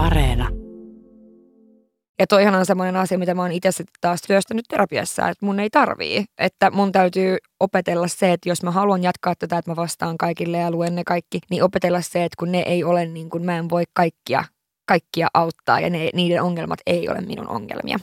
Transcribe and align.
Areena. 0.00 0.48
Ja 2.18 2.26
toihan 2.26 2.54
on 2.54 2.66
semmoinen 2.66 2.96
asia, 2.96 3.18
mitä 3.18 3.34
mä 3.34 3.42
oon 3.42 3.52
itse 3.52 3.84
taas 4.00 4.22
työstänyt 4.22 4.64
terapiassa, 4.68 5.28
että 5.28 5.46
mun 5.46 5.60
ei 5.60 5.70
tarvii. 5.70 6.24
Että 6.38 6.70
mun 6.70 6.92
täytyy 6.92 7.36
opetella 7.60 8.08
se, 8.08 8.32
että 8.32 8.48
jos 8.48 8.62
mä 8.62 8.70
haluan 8.70 9.02
jatkaa 9.02 9.34
tätä, 9.34 9.58
että 9.58 9.70
mä 9.70 9.76
vastaan 9.76 10.18
kaikille 10.18 10.58
ja 10.58 10.70
luen 10.70 10.94
ne 10.94 11.04
kaikki, 11.04 11.40
niin 11.50 11.62
opetella 11.62 12.00
se, 12.00 12.24
että 12.24 12.36
kun 12.38 12.52
ne 12.52 12.60
ei 12.66 12.84
ole 12.84 13.06
niin 13.06 13.30
kuin 13.30 13.44
mä 13.44 13.58
en 13.58 13.70
voi 13.70 13.84
kaikkia, 13.92 14.44
kaikkia 14.86 15.28
auttaa 15.34 15.80
ja 15.80 15.90
ne, 15.90 16.10
niiden 16.14 16.42
ongelmat 16.42 16.80
ei 16.86 17.08
ole 17.08 17.20
minun 17.20 17.48
ongelmia. 17.48 17.98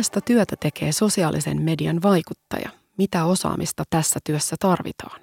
Millaista 0.00 0.20
työtä 0.20 0.56
tekee 0.56 0.92
sosiaalisen 0.92 1.62
median 1.62 2.02
vaikuttaja? 2.02 2.70
Mitä 2.98 3.24
osaamista 3.24 3.84
tässä 3.90 4.20
työssä 4.24 4.56
tarvitaan? 4.60 5.20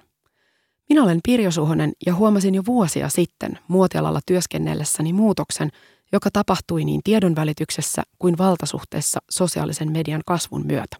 Minä 0.88 1.02
olen 1.02 1.20
Pirjo 1.24 1.50
Suhonen 1.50 1.92
ja 2.06 2.14
huomasin 2.14 2.54
jo 2.54 2.62
vuosia 2.66 3.08
sitten 3.08 3.58
muotialalla 3.68 4.20
työskennellessäni 4.26 5.12
muutoksen, 5.12 5.70
joka 6.12 6.30
tapahtui 6.32 6.84
niin 6.84 7.00
tiedonvälityksessä 7.04 8.02
kuin 8.18 8.38
valtasuhteessa 8.38 9.18
sosiaalisen 9.30 9.92
median 9.92 10.22
kasvun 10.26 10.66
myötä. 10.66 10.96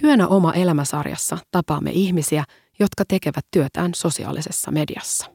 Työnä 0.00 0.26
oma 0.26 0.52
elämäsarjassa 0.52 1.38
tapaamme 1.50 1.90
ihmisiä, 1.90 2.44
jotka 2.78 3.04
tekevät 3.08 3.46
työtään 3.50 3.94
sosiaalisessa 3.94 4.70
mediassa. 4.70 5.26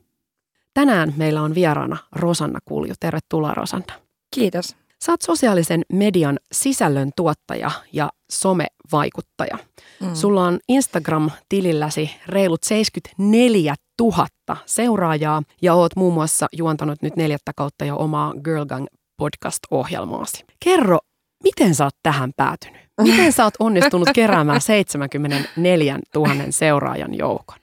Tänään 0.73 1.14
meillä 1.18 1.42
on 1.42 1.56
vieraana 1.56 1.98
Rosanna 2.12 2.59
Kulju. 2.66 2.94
Tervetuloa 3.00 3.54
Rosanna. 3.54 3.94
Kiitos. 4.36 4.83
Sä 5.05 5.12
oot 5.12 5.22
sosiaalisen 5.22 5.81
median 5.94 6.39
sisällön 6.52 7.11
tuottaja 7.16 7.72
ja 7.94 8.09
somevaikuttaja. 8.31 9.58
Mm. 10.02 10.16
Sulla 10.16 10.45
on 10.45 10.59
Instagram-tililläsi 10.69 12.11
reilut 12.28 12.64
74 12.64 13.75
000 14.02 14.28
seuraajaa 14.66 15.44
ja 15.61 15.73
oot 15.73 15.95
muun 15.95 16.13
muassa 16.13 16.47
juontanut 16.53 17.02
nyt 17.02 17.16
neljättä 17.16 17.52
kautta 17.55 17.86
jo 17.86 17.97
omaa 17.97 18.33
Girl 18.44 18.66
Gang 18.66 18.86
podcast-ohjelmaasi. 19.17 20.44
Kerro, 20.63 21.00
miten 21.44 21.75
sä 21.75 21.83
oot 21.83 21.95
tähän 22.03 22.31
päätynyt? 22.38 22.81
Miten 23.02 23.31
sä 23.31 23.44
oot 23.44 23.53
onnistunut 23.59 24.09
keräämään 24.16 24.61
74 24.61 26.00
000 26.16 26.33
seuraajan 26.50 27.13
joukon? 27.17 27.62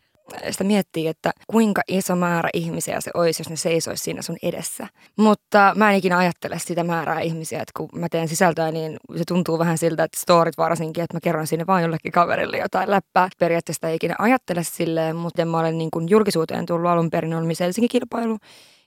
Sitä 0.51 0.65
miettii, 0.65 1.07
että 1.07 1.31
kuinka 1.47 1.83
iso 1.89 2.17
määrä 2.17 2.49
ihmisiä 2.55 3.01
se 3.01 3.11
olisi, 3.15 3.41
jos 3.41 3.51
ne 3.51 3.57
seisoisi 3.57 4.05
siinä 4.05 4.23
sun 4.23 4.37
edessä. 4.43 4.87
Mutta 5.17 5.73
mä 5.77 5.91
en 5.91 5.97
ikinä 5.97 6.19
ajattele 6.19 6.59
sitä 6.59 6.85
määrää 6.85 7.21
ihmisiä, 7.21 7.63
että 7.63 7.73
kun 7.77 7.89
mä 7.95 8.09
teen 8.09 8.29
sisältöä, 8.29 8.71
niin 8.71 8.97
se 9.17 9.25
tuntuu 9.29 9.59
vähän 9.59 9.79
siltä, 9.79 10.05
että 10.05 10.21
storit 10.21 10.59
varsinkin, 10.59 11.05
että 11.05 11.17
mä 11.17 11.21
kerron 11.21 11.47
sinne 11.47 11.67
vain 11.67 11.83
jollekin 11.83 12.13
kaverille 12.13 12.59
jotain 12.59 12.91
läppää. 12.91 13.29
Periaatteessa 13.39 13.89
ei 13.89 13.97
ikinä 13.97 14.15
ajattele 14.19 14.63
silleen, 14.63 15.17
mutta 15.17 15.45
mä 15.45 15.59
olen 15.59 15.79
niin 15.79 15.91
kuin 15.91 16.09
julkisuuteen 16.09 16.67
tullut 16.67 16.91
alun 16.91 17.11
perin, 17.11 17.35
on 17.35 17.47
Miss 17.47 17.61
Helsinki-kilpailu, 17.61 18.39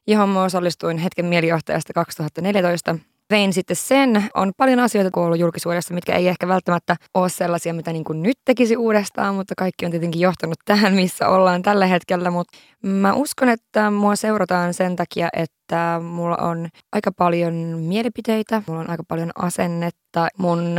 johon 0.07 0.30
mä 0.30 0.44
osallistuin 0.44 0.97
hetken 0.97 1.25
mielijohtajasta 1.25 1.94
2014 1.94 2.95
vein 3.29 3.53
sitten 3.53 3.75
sen. 3.75 4.29
On 4.33 4.52
paljon 4.57 4.79
asioita 4.79 5.11
kuullut 5.11 5.39
julkisuudessa, 5.39 5.93
mitkä 5.93 6.16
ei 6.16 6.27
ehkä 6.27 6.47
välttämättä 6.47 6.95
ole 7.13 7.29
sellaisia, 7.29 7.73
mitä 7.73 7.93
niin 7.93 8.03
kuin 8.03 8.23
nyt 8.23 8.38
tekisi 8.45 8.77
uudestaan, 8.77 9.35
mutta 9.35 9.53
kaikki 9.57 9.85
on 9.85 9.91
tietenkin 9.91 10.21
johtanut 10.21 10.57
tähän, 10.66 10.93
missä 10.93 11.29
ollaan 11.29 11.61
tällä 11.61 11.85
hetkellä. 11.85 12.31
Mutta 12.31 12.57
mä 12.81 13.13
uskon, 13.13 13.49
että 13.49 13.91
mua 13.91 14.16
seurataan 14.16 14.73
sen 14.73 14.95
takia, 14.95 15.29
että 15.33 15.55
että 15.73 15.99
mulla 16.03 16.38
on 16.38 16.69
aika 16.91 17.11
paljon 17.11 17.53
mielipiteitä, 17.79 18.63
mulla 18.67 18.81
on 18.81 18.89
aika 18.89 19.03
paljon 19.07 19.31
asennetta. 19.35 20.27
Mun 20.38 20.75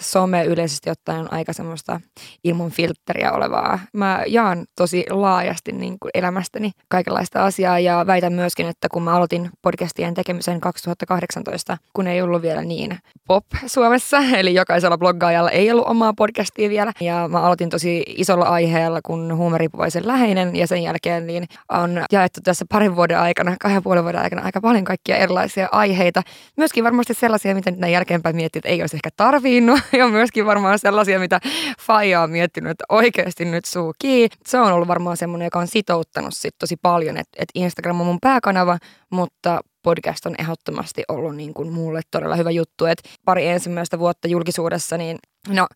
some 0.00 0.44
yleisesti 0.44 0.90
ottaen 0.90 1.20
on 1.20 1.32
aika 1.32 1.52
semmoista 1.52 2.00
ilman 2.44 2.70
filtteriä 2.70 3.32
olevaa. 3.32 3.78
Mä 3.92 4.22
jaan 4.26 4.66
tosi 4.76 5.04
laajasti 5.10 5.72
niin 5.72 5.98
kuin 6.00 6.10
elämästäni 6.14 6.70
kaikenlaista 6.88 7.44
asiaa 7.44 7.78
ja 7.78 8.04
väitän 8.06 8.32
myöskin, 8.32 8.68
että 8.68 8.88
kun 8.92 9.02
mä 9.02 9.14
aloitin 9.16 9.50
podcastien 9.62 10.14
tekemisen 10.14 10.60
2018, 10.60 11.78
kun 11.92 12.06
ei 12.06 12.22
ollut 12.22 12.42
vielä 12.42 12.62
niin 12.62 12.98
pop 13.26 13.44
Suomessa, 13.66 14.18
eli 14.38 14.54
jokaisella 14.54 14.98
bloggaajalla 14.98 15.50
ei 15.50 15.70
ollut 15.70 15.88
omaa 15.88 16.12
podcastia 16.16 16.68
vielä. 16.68 16.92
Ja 17.00 17.28
mä 17.28 17.40
aloitin 17.40 17.70
tosi 17.70 18.04
isolla 18.06 18.44
aiheella, 18.44 19.00
kun 19.06 19.36
huumeripuvaisen 19.36 20.06
läheinen 20.06 20.56
ja 20.56 20.66
sen 20.66 20.82
jälkeen 20.82 21.26
niin 21.26 21.44
on 21.72 22.04
jaettu 22.12 22.40
tässä 22.44 22.64
parin 22.68 22.96
vuoden 22.96 23.18
aikana, 23.18 23.56
kahden 23.60 23.82
puolen 23.82 24.04
vuoden 24.04 24.22
aikana 24.22 24.35
aika 24.44 24.60
paljon 24.60 24.84
kaikkia 24.84 25.16
erilaisia 25.16 25.68
aiheita. 25.72 26.22
Myöskin 26.56 26.84
varmasti 26.84 27.14
sellaisia, 27.14 27.54
mitä 27.54 27.70
näin 27.70 27.92
jälkeenpäin 27.92 28.36
miettii, 28.36 28.58
että 28.58 28.68
ei 28.68 28.80
olisi 28.80 28.96
ehkä 28.96 29.10
tarvinnut. 29.16 29.80
Ja 29.96 30.08
myöskin 30.08 30.46
varmaan 30.46 30.78
sellaisia, 30.78 31.18
mitä 31.18 31.40
Faija 31.80 32.22
on 32.22 32.30
miettinyt, 32.30 32.70
että 32.70 32.84
oikeasti 32.88 33.44
nyt 33.44 33.64
suu 33.64 33.94
kiinni. 33.98 34.36
Se 34.46 34.58
on 34.58 34.72
ollut 34.72 34.88
varmaan 34.88 35.16
semmoinen, 35.16 35.46
joka 35.46 35.58
on 35.58 35.66
sitouttanut 35.66 36.34
sit 36.34 36.54
tosi 36.58 36.76
paljon, 36.82 37.16
että, 37.16 37.30
että 37.36 37.52
Instagram 37.54 38.00
on 38.00 38.06
mun 38.06 38.18
pääkanava, 38.20 38.78
mutta 39.10 39.60
podcast 39.82 40.26
on 40.26 40.34
ehdottomasti 40.38 41.02
ollut 41.08 41.36
niin 41.36 41.54
kuin 41.54 41.72
mulle 41.72 42.00
todella 42.10 42.36
hyvä 42.36 42.50
juttu. 42.50 42.86
Että 42.86 43.08
pari 43.24 43.46
ensimmäistä 43.48 43.98
vuotta 43.98 44.28
julkisuudessa, 44.28 44.96
niin 44.96 45.18
no 45.48 45.66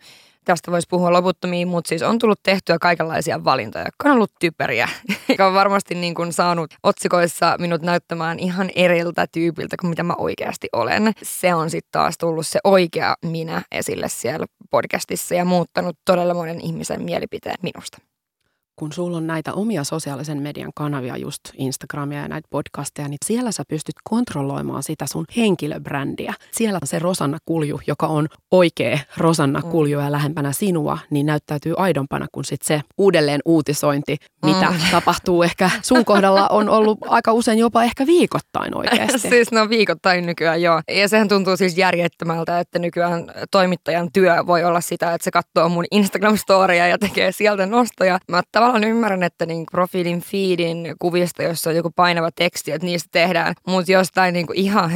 tästä 0.45 0.71
voisi 0.71 0.87
puhua 0.91 1.13
loputtomiin, 1.13 1.69
mutta 1.69 1.89
siis 1.89 2.03
on 2.03 2.19
tullut 2.19 2.41
tehtyä 2.43 2.79
kaikenlaisia 2.79 3.45
valintoja, 3.45 3.85
jotka 3.85 4.09
on 4.09 4.15
ollut 4.15 4.33
typeriä, 4.41 4.89
joka 5.29 5.47
on 5.47 5.55
varmasti 5.55 5.95
niin 5.95 6.15
kuin 6.15 6.33
saanut 6.33 6.75
otsikoissa 6.83 7.57
minut 7.59 7.83
näyttämään 7.83 8.39
ihan 8.39 8.71
eriltä 8.75 9.27
tyypiltä 9.33 9.77
kuin 9.81 9.91
mitä 9.91 10.03
mä 10.03 10.15
oikeasti 10.19 10.69
olen. 10.73 11.13
Se 11.23 11.55
on 11.55 11.71
sitten 11.71 11.93
taas 11.93 12.19
tullut 12.19 12.47
se 12.47 12.59
oikea 12.65 13.15
minä 13.25 13.63
esille 13.73 14.09
siellä 14.09 14.47
podcastissa 14.71 15.35
ja 15.35 15.45
muuttanut 15.45 15.97
todella 16.05 16.35
monen 16.35 16.61
ihmisen 16.61 17.03
mielipiteen 17.03 17.57
minusta 17.63 17.99
kun 18.81 18.93
sulla 18.93 19.17
on 19.17 19.27
näitä 19.27 19.53
omia 19.53 19.85
sosiaalisen 19.85 20.43
median 20.43 20.71
kanavia, 20.75 21.17
just 21.17 21.41
Instagramia 21.55 22.19
ja 22.21 22.29
näitä 22.29 22.49
podcasteja, 22.51 23.09
niin 23.09 23.19
siellä 23.25 23.53
sä 23.53 23.63
pystyt 23.69 23.95
kontrolloimaan 24.05 24.83
sitä 24.83 25.07
sun 25.11 25.25
henkilöbrändiä. 25.37 26.35
Siellä 26.51 26.79
se 26.85 26.99
Rosanna 26.99 27.39
Kulju, 27.45 27.81
joka 27.87 28.07
on 28.07 28.29
oikea 28.51 28.99
Rosanna 29.17 29.61
mm. 29.61 29.71
Kulju 29.71 30.01
ja 30.01 30.13
lähempänä 30.13 30.53
sinua, 30.53 30.99
niin 31.11 31.27
näyttäytyy 31.27 31.75
aidompana 31.77 32.27
kuin 32.33 32.45
sit 32.45 32.63
se 32.63 32.81
uudelleen 32.99 33.41
uutisointi, 33.45 34.17
mitä 34.47 34.71
mm. 34.71 34.77
tapahtuu 34.91 35.43
ehkä 35.43 35.71
sun 35.83 36.05
kohdalla 36.05 36.49
on 36.49 36.69
ollut 36.69 36.99
aika 37.09 37.33
usein 37.33 37.59
jopa 37.59 37.83
ehkä 37.83 38.07
viikoittain 38.07 38.77
oikeasti. 38.77 39.19
siis 39.31 39.53
no 39.53 39.69
viikoittain 39.69 40.27
nykyään 40.27 40.63
joo. 40.63 40.81
Ja 40.89 41.09
sehän 41.09 41.29
tuntuu 41.29 41.57
siis 41.57 41.79
järjettömältä, 41.79 42.61
että 42.61 42.79
nykyään 42.79 43.25
toimittajan 43.51 44.13
työ 44.13 44.47
voi 44.47 44.65
olla 44.65 44.81
sitä, 44.81 45.15
että 45.15 45.25
se 45.25 45.31
katsoo 45.31 45.69
mun 45.69 45.85
Instagram-storia 45.95 46.89
ja 46.89 46.99
tekee 46.99 47.33
sieltä 47.33 47.67
nostoja. 47.67 48.19
Mä 48.29 48.43
tavallaan 48.53 48.70
ymmärrän, 48.77 49.23
että 49.23 49.47
niin 49.47 49.67
profiilin 49.71 50.21
feedin 50.21 50.95
kuvista, 50.99 51.43
jossa 51.43 51.71
on 51.71 51.77
joku 51.77 51.91
painava 51.97 52.31
teksti, 52.35 52.73
että 52.73 52.87
niistä 52.87 53.09
tehdään, 53.13 53.55
mutta 53.67 53.93
jostain 53.93 54.33
niin 54.33 54.47
ihan 54.55 54.91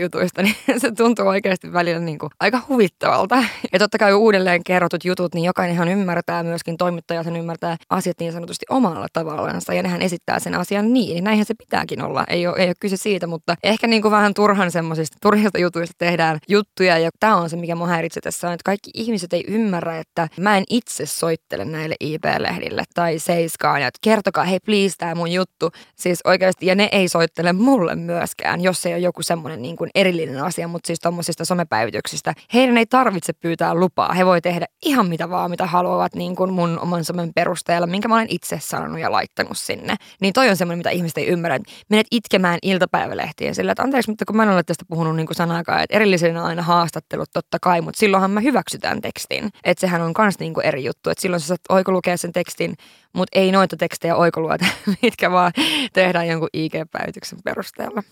jutuista, 0.00 0.42
niin 0.42 0.56
se 0.78 0.92
tuntuu 0.92 1.26
oikeasti 1.26 1.72
välillä 1.72 2.00
niin 2.00 2.18
aika 2.40 2.60
huvittavalta. 2.68 3.44
Ja 3.72 3.78
totta 3.78 3.98
kai 3.98 4.12
uudelleen 4.12 4.64
kerrotut 4.64 5.04
jutut, 5.04 5.34
niin 5.34 5.44
jokainenhan 5.44 5.88
ymmärtää, 5.88 6.42
myöskin 6.42 6.76
toimittaja 6.76 7.22
sen 7.22 7.36
ymmärtää 7.36 7.76
asiat 7.90 8.20
niin 8.20 8.32
sanotusti 8.32 8.66
omalla 8.70 9.06
tavallaan, 9.12 9.60
ja 9.76 9.82
nehän 9.82 10.02
esittää 10.02 10.38
sen 10.38 10.54
asian 10.54 10.92
niin. 10.92 11.14
niin 11.14 11.24
näinhän 11.24 11.46
se 11.46 11.54
pitääkin 11.54 12.02
olla, 12.02 12.24
ei 12.28 12.46
ole, 12.46 12.56
ei 12.58 12.68
ole 12.68 12.74
kyse 12.80 12.96
siitä, 12.96 13.26
mutta 13.26 13.54
ehkä 13.62 13.86
niin 13.86 14.02
kuin 14.02 14.12
vähän 14.12 14.34
turhan 14.34 14.70
semmoisista 14.70 15.16
turhista 15.22 15.58
jutuista 15.58 15.94
tehdään 15.98 16.38
juttuja, 16.48 16.98
ja 16.98 17.10
tämä 17.20 17.36
on 17.36 17.50
se, 17.50 17.56
mikä 17.56 17.74
mua 17.74 17.86
häiritsee 17.86 18.20
tässä 18.20 18.46
on, 18.46 18.54
että 18.54 18.64
kaikki 18.64 18.90
ihmiset 18.94 19.32
ei 19.32 19.44
ymmärrä, 19.48 19.98
että 19.98 20.28
mä 20.40 20.56
en 20.56 20.64
itse 20.70 21.06
soittele 21.06 21.64
näille 21.64 21.96
IP-lehdille 22.00 22.84
tai 22.98 23.18
Seiskaan, 23.18 23.82
että 23.82 23.98
kertokaa, 24.02 24.44
hei 24.44 24.60
please, 24.60 24.96
tämä 24.98 25.14
mun 25.14 25.32
juttu. 25.32 25.70
Siis 25.96 26.20
oikeasti, 26.24 26.66
ja 26.66 26.74
ne 26.74 26.88
ei 26.92 27.08
soittele 27.08 27.52
mulle 27.52 27.94
myöskään, 27.94 28.60
jos 28.60 28.86
ei 28.86 28.92
ole 28.92 28.98
joku 28.98 29.22
semmoinen 29.22 29.62
niin 29.62 29.76
kuin 29.76 29.90
erillinen 29.94 30.44
asia, 30.44 30.68
mutta 30.68 30.86
siis 30.86 31.00
tuommoisista 31.00 31.44
somepäivityksistä. 31.44 32.34
Heidän 32.54 32.78
ei 32.78 32.86
tarvitse 32.86 33.32
pyytää 33.32 33.74
lupaa. 33.74 34.12
He 34.12 34.26
voi 34.26 34.40
tehdä 34.40 34.66
ihan 34.84 35.08
mitä 35.08 35.30
vaan, 35.30 35.50
mitä 35.50 35.66
haluavat 35.66 36.14
niin 36.14 36.36
kuin 36.36 36.52
mun 36.52 36.78
oman 36.78 37.04
somen 37.04 37.30
perusteella, 37.34 37.86
minkä 37.86 38.08
mä 38.08 38.14
olen 38.14 38.26
itse 38.30 38.58
sanonut 38.60 39.00
ja 39.00 39.12
laittanut 39.12 39.58
sinne. 39.58 39.94
Niin 40.20 40.32
toi 40.32 40.48
on 40.48 40.56
semmoinen, 40.56 40.78
mitä 40.78 40.90
ihmiset 40.90 41.18
ei 41.18 41.26
ymmärrä. 41.26 41.58
Menet 41.90 42.06
itkemään 42.10 42.58
iltapäivälehtiin 42.62 43.54
sillä, 43.54 43.72
että 43.72 43.82
anteeksi, 43.82 44.10
mutta 44.10 44.24
kun 44.24 44.36
mä 44.36 44.42
en 44.42 44.48
ole 44.48 44.62
tästä 44.62 44.84
puhunut 44.88 45.16
niin 45.16 45.26
kuin 45.26 45.36
sanakaan, 45.36 45.82
että 45.82 45.96
erillisenä 45.96 46.44
aina 46.44 46.62
haastattelut 46.62 47.28
totta 47.32 47.58
kai, 47.62 47.80
mutta 47.80 47.98
silloinhan 47.98 48.30
mä 48.30 48.40
hyväksytään 48.40 49.00
tekstin. 49.00 49.50
Että 49.64 49.80
sehän 49.80 50.02
on 50.02 50.12
myös 50.18 50.38
niin 50.38 50.54
kuin 50.54 50.66
eri 50.66 50.84
juttu. 50.84 51.10
Että 51.10 51.22
silloin 51.22 51.40
sä 51.40 51.46
saat 51.46 51.60
oikolukea 51.68 52.16
sen 52.16 52.32
tekstin 52.32 52.74
mutta 53.12 53.38
ei 53.38 53.52
noita 53.52 53.76
tekstejä 53.76 54.16
oikoluota, 54.16 54.66
mitkä 55.02 55.30
vaan 55.30 55.52
tehdään 55.92 56.28
jonkun 56.28 56.48
IG-päivityksen 56.52 57.38
perusteella. 57.44 58.02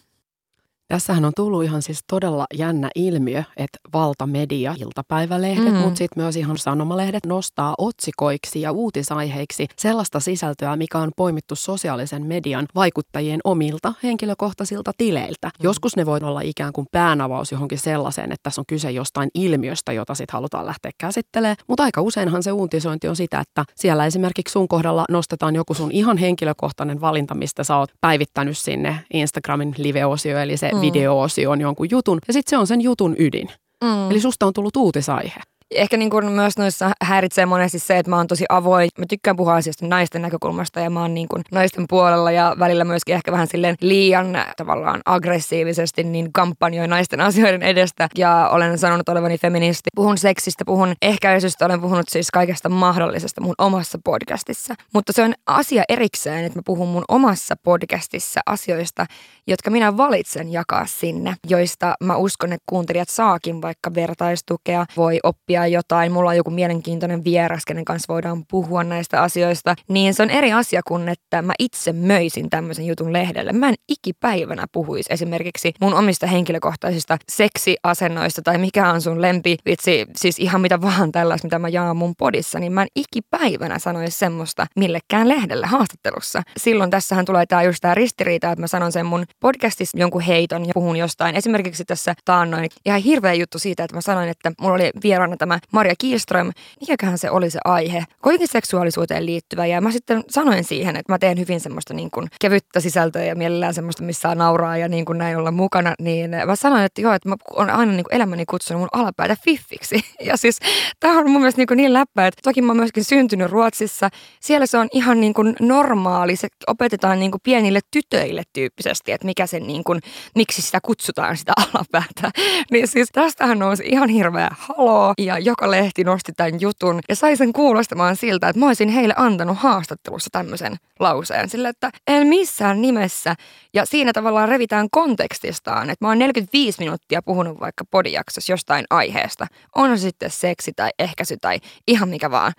Tässähän 0.89 1.25
on 1.25 1.33
tullut 1.37 1.65
ihan 1.65 1.83
siis 1.83 2.01
todella 2.11 2.47
jännä 2.55 2.91
ilmiö, 2.95 3.43
että 3.57 3.79
valtamedia, 3.93 4.75
iltapäivälehdet, 4.79 5.75
mm. 5.75 5.79
mutta 5.79 5.99
sitten 5.99 6.23
myös 6.23 6.37
ihan 6.37 6.59
sanomalehdet 6.59 7.27
nostaa 7.27 7.75
otsikoiksi 7.79 8.61
ja 8.61 8.73
uutisaiheiksi 8.73 9.67
sellaista 9.79 10.21
sisältöä, 10.21 10.77
mikä 10.77 10.99
on 10.99 11.11
poimittu 11.17 11.55
sosiaalisen 11.57 12.27
median 12.27 12.67
vaikuttajien 12.75 13.41
omilta 13.45 13.93
henkilökohtaisilta 14.03 14.93
tileiltä. 14.99 15.47
Mm. 15.47 15.53
Joskus 15.63 15.97
ne 15.97 16.07
voi 16.07 16.19
olla 16.23 16.41
ikään 16.41 16.73
kuin 16.73 16.87
päänavaus 16.93 17.53
johonkin 17.53 17.79
sellaiseen, 17.79 18.33
että 18.33 18.43
tässä 18.43 18.61
on 18.61 18.67
kyse 18.69 18.91
jostain 18.91 19.31
ilmiöstä, 19.35 19.93
jota 19.93 20.15
sitten 20.15 20.33
halutaan 20.33 20.67
lähteä 20.67 20.91
käsittelemään. 20.99 21.57
Mutta 21.69 21.83
aika 21.83 22.01
useinhan 22.03 22.43
se 22.43 22.53
uutisointi 22.53 23.09
on 23.09 23.17
sitä, 23.17 23.41
että 23.41 23.65
siellä 23.75 24.07
esimerkiksi 24.07 24.53
sun 24.53 24.69
kohdalla 24.69 25.05
nostetaan 25.11 25.55
joku 25.55 25.75
sun 25.75 25.93
ihan 25.93 26.17
henkilökohtainen 26.19 27.01
valinta, 27.01 27.35
mistä 27.35 27.65
sä 27.65 27.77
oot 27.77 27.91
päivittänyt 28.01 28.59
sinne 28.59 29.01
Instagramin 29.13 29.75
live-osio, 29.79 30.39
eli 30.39 30.57
se 30.57 30.76
mm. 30.77 30.81
video-osioon 30.81 31.61
jonkun 31.61 31.91
jutun, 31.91 32.19
ja 32.27 32.33
sitten 32.33 32.51
se 32.51 32.57
on 32.57 32.67
sen 32.67 32.81
jutun 32.81 33.17
ydin. 33.19 33.49
Mm. 33.85 34.11
Eli 34.11 34.21
susta 34.21 34.47
on 34.47 34.53
tullut 34.53 34.77
uutisaihe. 34.77 35.41
Ehkä 35.71 35.97
niin 35.97 36.11
kuin 36.11 36.33
myös 36.33 36.59
noissa 36.59 36.91
häiritsee 37.03 37.47
monesti 37.47 37.79
se, 37.79 37.99
että 37.99 38.11
mä 38.11 38.17
oon 38.17 38.27
tosi 38.27 38.45
avoin. 38.49 38.89
Mä 38.99 39.05
tykkään 39.09 39.37
puhua 39.37 39.55
asioista 39.55 39.87
naisten 39.87 40.23
näkökulmasta 40.23 40.81
ja 40.81 40.91
mä 40.91 41.01
oon 41.01 41.15
niin 41.15 41.29
kuin 41.29 41.43
naisten 41.53 41.85
puolella 41.89 42.31
ja 42.31 42.57
välillä 42.59 42.85
myöskin 42.85 43.15
ehkä 43.15 43.33
vähän 43.33 43.47
silleen 43.47 43.77
liian 43.81 44.39
tavallaan 44.57 45.01
aggressiivisesti 45.05 46.05
niin 46.05 46.33
kampanjoin 46.33 46.91
naisten 46.91 47.21
asioiden 47.21 47.63
edestä. 47.63 48.09
Ja 48.19 48.49
olen 48.53 48.79
sanonut 48.79 49.09
olevani 49.09 49.39
feministi. 49.39 49.91
Puhun 49.97 50.19
seksistä, 50.19 50.65
puhun 50.67 50.95
ehkäisystä, 51.03 51.67
olen 51.67 51.81
puhunut 51.81 52.09
siis 52.09 52.31
kaikesta 52.31 52.69
mahdollisesta 52.69 53.41
mun 53.41 53.55
omassa 53.59 53.99
podcastissa. 54.05 54.75
Mutta 54.95 55.13
se 55.13 55.23
on 55.23 55.35
asia 55.47 55.83
erikseen, 55.89 56.45
että 56.45 56.59
mä 56.59 56.63
puhun 56.67 56.89
mun 56.89 57.05
omassa 57.09 57.55
podcastissa 57.63 58.41
asioista, 58.47 59.07
jotka 59.47 59.71
minä 59.71 59.97
valitsen 59.97 60.53
jakaa 60.53 60.87
sinne, 60.87 61.35
joista 61.49 61.95
mä 62.05 62.17
uskon, 62.17 62.53
että 62.53 62.65
kuuntelijat 62.69 63.09
saakin 63.09 63.63
vaikka 63.63 63.95
vertaistukea, 63.95 64.87
voi 64.97 65.21
oppia 65.23 65.67
jotain, 65.67 66.13
mulla 66.13 66.31
on 66.31 66.37
joku 66.37 66.51
mielenkiintoinen 66.51 67.25
vieras, 67.25 67.65
kenen 67.65 67.85
kanssa 67.85 68.13
voidaan 68.15 68.45
puhua 68.51 68.85
näistä 68.85 69.23
asioista, 69.23 69.75
niin 69.89 70.15
se 70.15 70.23
on 70.23 70.31
eri 70.31 70.53
asia 70.53 70.81
kuin, 70.89 71.09
että 71.09 71.43
mä 71.43 71.53
itse 71.59 71.93
möisin 71.93 72.51
tämmöisen 72.51 72.87
jutun 72.87 73.13
lehdelle. 73.13 73.53
Mä 73.53 73.69
en 73.69 73.75
ikipäivänä 73.89 74.67
puhuisi 74.73 75.13
esimerkiksi 75.13 75.73
mun 75.81 75.95
omista 75.95 76.27
henkilökohtaisista 76.27 77.19
seksiasennoista 77.29 78.43
tai 78.43 78.59
mikä 78.59 78.91
on 78.91 79.03
sun 79.03 79.23
lempi, 79.23 79.57
vitsi, 79.67 80.07
siis 80.17 80.39
ihan 80.39 80.61
mitä 80.61 80.81
vaan 80.81 81.13
tällaista, 81.13 81.47
mitä 81.47 81.59
mä 81.59 81.69
jaan 81.69 81.97
mun 81.97 82.15
podissa, 82.19 82.59
niin 82.59 82.73
mä 82.73 82.83
en 82.83 82.89
ikipäivänä 82.97 83.79
sanoisi 83.79 84.19
semmoista 84.19 84.67
millekään 84.77 85.29
lehdelle 85.29 85.67
haastattelussa. 85.67 86.43
Silloin 86.57 86.91
tässähän 86.91 87.25
tulee 87.25 87.47
tää 87.47 87.63
just 87.63 87.79
tää 87.81 87.95
ristiriita, 87.95 88.51
että 88.51 88.61
mä 88.61 88.67
sanon 88.67 88.93
sen 88.93 89.07
mun 89.07 89.25
podcastissa 89.41 89.99
jonkun 89.99 90.21
heiton 90.21 90.67
ja 90.67 90.75
puhun 90.75 90.97
jostain. 90.97 91.37
Esimerkiksi 91.37 91.85
tässä 91.85 92.15
taannoin 92.25 92.69
ihan 92.87 93.01
hirveä 93.01 93.35
juttu 93.35 93.59
siitä, 93.59 93.85
että 93.85 93.97
mä 93.97 94.01
sanoin, 94.01 94.29
että 94.29 94.53
mulla 94.61 94.75
oli 94.75 94.91
vieraana 95.03 95.37
tämä 95.37 95.59
Maria 95.73 95.95
Kielström. 95.99 96.51
Mikäköhän 96.81 97.19
se 97.19 97.31
oli 97.31 97.51
se 97.51 97.59
aihe? 97.65 98.05
Koikin 98.21 98.49
seksuaalisuuteen 98.49 99.27
liittyvä 99.27 99.67
ja 99.67 99.81
mä 99.81 99.91
sitten 99.91 100.25
sanoin 100.29 100.65
siihen, 100.65 100.97
että 100.97 101.13
mä 101.13 101.19
teen 101.19 101.39
hyvin 101.39 101.61
semmoista 101.61 101.95
niin 101.95 102.11
kuin 102.11 102.29
kevyttä 102.41 102.81
sisältöä 102.81 103.25
ja 103.25 103.35
mielellään 103.35 103.75
semmoista, 103.75 104.03
missä 104.03 104.21
saa 104.21 104.35
nauraa 104.35 104.77
ja 104.77 104.89
niin 104.89 105.05
kuin 105.05 105.19
näin 105.19 105.37
olla 105.37 105.51
mukana. 105.51 105.95
Niin 105.99 106.31
mä 106.47 106.57
sanoin, 106.57 106.85
että 106.85 107.01
joo, 107.01 107.13
että 107.13 107.29
mä 107.29 107.37
oon 107.51 107.71
aina 107.71 107.93
niin 107.93 108.05
kuin 108.05 108.15
elämäni 108.15 108.47
kutsunut 108.47 108.81
mun 108.81 108.89
alapäätä 108.93 109.37
fiffiksi. 109.45 110.01
Ja 110.21 110.37
siis 110.37 110.59
tämä 111.01 111.19
on 111.19 111.31
mun 111.31 111.41
mielestä 111.41 111.61
niin, 111.61 111.67
kuin 111.67 111.77
niin 111.77 111.93
läppä, 111.93 112.27
että 112.27 112.41
toki 112.43 112.63
mä 112.63 112.71
oon 112.71 112.77
myöskin 112.77 113.05
syntynyt 113.05 113.51
Ruotsissa. 113.51 114.11
Siellä 114.41 114.67
se 114.67 114.79
on 114.79 114.89
ihan 114.93 115.21
niin 115.21 115.35
kuin 115.35 115.57
normaali. 115.61 116.37
Se 116.37 116.49
opetetaan 116.67 117.19
niin 117.19 117.31
kuin 117.31 117.41
pienille 117.45 117.81
tytöille 117.91 118.43
tyyppisesti, 118.53 119.13
että 119.13 119.26
mikä 119.27 119.47
sen 119.47 119.67
niin 119.67 119.85
kuin, 119.85 120.01
miksi 120.35 120.63
sitä 120.63 120.79
kutsutaan 120.83 121.37
sitä 121.37 121.53
alapäätä. 121.73 122.31
Niin 122.71 122.89
siis 122.89 123.09
tästähän 123.13 123.59
nousi 123.59 123.83
ihan 123.87 124.09
hirveä 124.09 124.49
haloo 124.59 125.15
ja 125.19 125.39
joka 125.39 125.71
lehti 125.71 126.05
nosti 126.05 126.33
tämän 126.33 126.61
jutun 126.61 127.01
ja 127.09 127.17
sai 127.17 127.37
sen 127.37 127.53
kuulostamaan 127.53 128.17
siltä, 128.17 128.49
että 128.49 128.61
mä 128.61 128.67
olisin 128.67 128.89
heille 128.89 129.15
antanut 129.17 129.59
haastattelussa 129.59 130.31
tämmöisen 130.33 130.77
lauseen. 131.01 131.49
Sillä, 131.49 131.69
että 131.69 131.91
en 132.07 132.27
missään 132.27 132.83
nimessä. 132.83 133.35
Ja 133.75 133.87
siinä 133.87 134.13
tavallaan 134.13 134.49
revitään 134.49 134.89
kontekstistaan, 134.91 135.91
että 135.91 136.05
mä 136.05 136.09
oon 136.09 136.19
45 136.19 136.79
minuuttia 136.79 137.23
puhunut 137.23 137.61
vaikka 137.61 137.85
podijaksossa 137.85 138.53
jostain 138.53 138.85
aiheesta. 138.91 139.47
On 139.75 139.99
se 139.99 140.03
sitten 140.03 140.31
seksi 140.31 140.73
tai 140.77 140.91
ehkäisy 140.99 141.37
tai 141.41 141.59
ihan 141.87 142.09
mikä 142.09 142.31
vaan. 142.31 142.53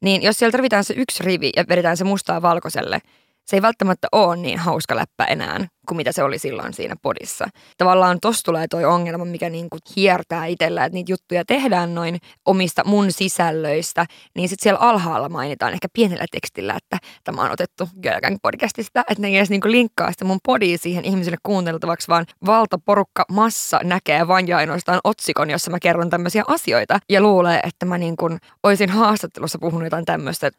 Niin 0.00 0.22
jos 0.22 0.38
sieltä 0.38 0.56
revitään 0.56 0.84
se 0.84 0.94
yksi 0.96 1.24
rivi 1.24 1.50
ja 1.56 1.64
vedetään 1.68 1.96
se 1.96 2.04
mustaa 2.04 2.42
valkoiselle, 2.42 3.00
se 3.48 3.56
ei 3.56 3.62
välttämättä 3.62 4.08
ole 4.12 4.36
niin 4.36 4.58
hauska 4.58 4.96
läppä 4.96 5.24
enää 5.24 5.66
kuin 5.88 5.96
mitä 5.96 6.12
se 6.12 6.22
oli 6.22 6.38
silloin 6.38 6.74
siinä 6.74 6.94
podissa. 7.02 7.48
Tavallaan 7.78 8.18
tossa 8.20 8.44
tulee 8.44 8.68
toi 8.68 8.84
ongelma, 8.84 9.24
mikä 9.24 9.50
niinku 9.50 9.78
hiertää 9.96 10.46
itsellä, 10.46 10.84
että 10.84 10.94
niitä 10.94 11.12
juttuja 11.12 11.44
tehdään 11.44 11.94
noin 11.94 12.18
omista 12.46 12.84
mun 12.84 13.12
sisällöistä, 13.12 14.06
niin 14.36 14.48
sitten 14.48 14.62
siellä 14.62 14.80
alhaalla 14.80 15.28
mainitaan 15.28 15.72
ehkä 15.72 15.88
pienellä 15.92 16.24
tekstillä, 16.30 16.74
että 16.76 16.98
tämä 17.24 17.42
on 17.42 17.50
otettu 17.50 17.88
Girlgang 18.02 18.36
podcastista, 18.42 19.00
että 19.00 19.22
ne 19.22 19.28
ei 19.28 19.36
edes 19.36 19.50
niinku 19.50 19.70
linkkaa 19.70 20.12
sitä 20.12 20.24
mun 20.24 20.40
podia 20.46 20.78
siihen 20.78 21.04
ihmisille 21.04 21.36
kuunneltavaksi, 21.42 22.08
vaan 22.08 22.26
valtaporukka 22.46 23.24
massa 23.32 23.80
näkee 23.84 24.28
vain 24.28 24.48
ja 24.48 24.56
ainoastaan 24.56 25.00
otsikon, 25.04 25.50
jossa 25.50 25.70
mä 25.70 25.78
kerron 25.82 26.10
tämmöisiä 26.10 26.44
asioita 26.48 26.98
ja 27.08 27.20
luulee, 27.20 27.60
että 27.64 27.86
mä 27.86 27.98
niin 27.98 28.16
kuin 28.16 28.38
olisin 28.62 28.90
haastattelussa 28.90 29.58
puhunut 29.58 29.86
jotain 29.86 30.04
tämmöistä, 30.04 30.50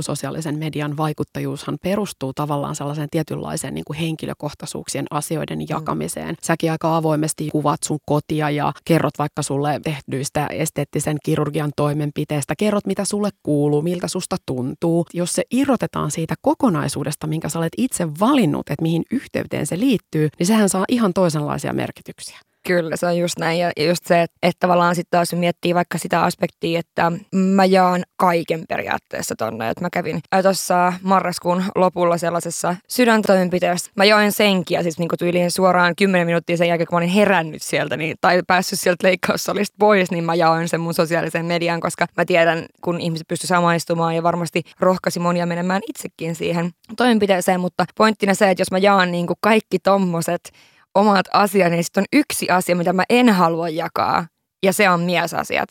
sosiaalisen 0.00 0.58
median 0.58 0.96
vaikuttajuushan 0.96 1.78
perustuu 1.82 2.32
tavallaan 2.32 2.76
sellaiseen 2.76 3.08
tietynlaiseen 3.10 3.74
niin 3.74 3.84
kuin 3.84 3.98
henkilökohtaisuuksien 3.98 5.06
asioiden 5.10 5.58
mm. 5.58 5.66
jakamiseen. 5.68 6.36
Säkin 6.42 6.72
aika 6.72 6.96
avoimesti 6.96 7.48
kuvat 7.52 7.82
sun 7.82 7.98
kotia 8.06 8.50
ja 8.50 8.72
kerrot 8.84 9.18
vaikka 9.18 9.42
sulle 9.42 9.80
tehdyistä 9.84 10.46
esteettisen 10.46 11.16
kirurgian 11.24 11.70
toimenpiteistä, 11.76 12.54
kerrot 12.58 12.86
mitä 12.86 13.04
sulle 13.04 13.30
kuuluu, 13.42 13.82
miltä 13.82 14.08
susta 14.08 14.36
tuntuu. 14.46 15.06
Jos 15.14 15.32
se 15.32 15.42
irrotetaan 15.50 16.10
siitä 16.10 16.34
kokonaisuudesta, 16.42 17.26
minkä 17.26 17.48
sä 17.48 17.58
olet 17.58 17.72
itse 17.76 18.08
valinnut, 18.20 18.70
että 18.70 18.82
mihin 18.82 19.02
yhteyteen 19.10 19.66
se 19.66 19.78
liittyy, 19.78 20.28
niin 20.38 20.46
sehän 20.46 20.68
saa 20.68 20.84
ihan 20.88 21.12
toisenlaisia 21.12 21.72
merkityksiä. 21.72 22.38
Kyllä, 22.66 22.96
se 22.96 23.06
on 23.06 23.18
just 23.18 23.38
näin. 23.38 23.58
Ja 23.58 23.72
just 23.86 24.06
se, 24.06 24.22
että, 24.22 24.36
että 24.42 24.60
tavallaan 24.60 24.94
sitten 24.94 25.18
taas 25.18 25.32
miettii 25.32 25.74
vaikka 25.74 25.98
sitä 25.98 26.22
aspektia, 26.22 26.78
että 26.78 27.12
mä 27.34 27.64
jaan 27.64 28.02
kaiken 28.16 28.64
periaatteessa 28.68 29.34
tonne. 29.38 29.70
Että 29.70 29.84
mä 29.84 29.88
kävin 29.92 30.20
tuossa 30.42 30.92
marraskuun 31.02 31.64
lopulla 31.74 32.18
sellaisessa 32.18 32.76
sydäntoimenpiteessä. 32.88 33.90
Mä 33.96 34.04
join 34.04 34.32
senkiä 34.32 34.82
siis 34.82 34.98
niinku 34.98 35.16
tyyliin 35.16 35.50
suoraan 35.50 35.96
10 35.96 36.26
minuuttia 36.26 36.56
sen 36.56 36.68
jälkeen, 36.68 36.86
kun 36.86 36.96
mä 36.96 36.98
olin 36.98 37.08
herännyt 37.08 37.62
sieltä 37.62 37.96
niin, 37.96 38.16
tai 38.20 38.42
päässyt 38.46 38.80
sieltä 38.80 39.06
leikkaussalista 39.06 39.76
pois, 39.78 40.10
niin 40.10 40.24
mä 40.24 40.34
jaoin 40.34 40.68
sen 40.68 40.80
mun 40.80 40.94
sosiaalisen 40.94 41.46
median, 41.46 41.80
koska 41.80 42.06
mä 42.16 42.24
tiedän, 42.24 42.66
kun 42.80 43.00
ihmiset 43.00 43.28
pysty 43.28 43.46
samaistumaan 43.46 44.16
ja 44.16 44.22
varmasti 44.22 44.62
rohkaisi 44.80 45.20
monia 45.20 45.46
menemään 45.46 45.82
itsekin 45.88 46.34
siihen 46.34 46.70
toimenpiteeseen. 46.96 47.60
Mutta 47.60 47.84
pointtina 47.96 48.34
se, 48.34 48.50
että 48.50 48.60
jos 48.60 48.70
mä 48.70 48.78
jaan 48.78 49.12
niin 49.12 49.26
kuin 49.26 49.36
kaikki 49.40 49.78
tommoset 49.78 50.52
omat 50.94 51.26
asiani, 51.32 51.76
niin 51.76 51.84
sitten 51.84 52.00
on 52.00 52.18
yksi 52.20 52.50
asia, 52.50 52.76
mitä 52.76 52.92
mä 52.92 53.04
en 53.10 53.28
halua 53.28 53.68
jakaa, 53.68 54.26
ja 54.62 54.72
se 54.72 54.90
on 54.90 55.00
miesasiat. 55.00 55.68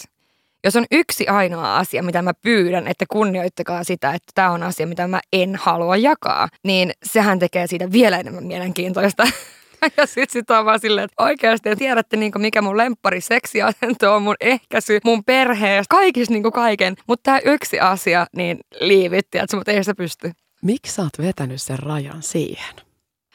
Jos 0.63 0.75
on 0.75 0.85
yksi 0.91 1.27
ainoa 1.27 1.77
asia, 1.77 2.03
mitä 2.03 2.21
mä 2.21 2.33
pyydän, 2.33 2.87
että 2.87 3.05
kunnioittakaa 3.09 3.83
sitä, 3.83 4.11
että 4.11 4.31
tämä 4.35 4.51
on 4.51 4.63
asia, 4.63 4.87
mitä 4.87 5.07
mä 5.07 5.19
en 5.33 5.55
halua 5.55 5.97
jakaa, 5.97 6.47
niin 6.63 6.91
sehän 7.03 7.39
tekee 7.39 7.67
siitä 7.67 7.91
vielä 7.91 8.19
enemmän 8.19 8.43
mielenkiintoista. 8.43 9.23
ja 9.97 10.05
sitten 10.05 10.29
sit 10.29 10.51
on 10.51 10.65
vaan 10.65 10.79
silleen, 10.79 11.05
että 11.05 11.23
oikeasti 11.23 11.75
tiedätte 11.75 12.17
niinku 12.17 12.39
mikä 12.39 12.61
mun 12.61 12.77
lemppari 12.77 13.21
seksiasento 13.21 14.15
on, 14.15 14.21
mun 14.21 14.35
ehkäisy, 14.41 14.99
mun 15.03 15.23
perheestä, 15.23 15.95
kaikista 15.95 16.33
niinku 16.33 16.51
kaiken. 16.51 16.95
Mutta 17.07 17.23
tämä 17.23 17.39
yksi 17.45 17.79
asia, 17.79 18.25
niin 18.35 18.59
liivitti, 18.79 19.37
että 19.37 19.57
mutta 19.57 19.71
ei 19.71 19.83
se 19.83 19.93
pysty. 19.93 20.31
Miksi 20.61 20.93
sä 20.93 21.01
oot 21.01 21.17
vetänyt 21.17 21.61
sen 21.61 21.79
rajan 21.79 22.23
siihen? 22.23 22.75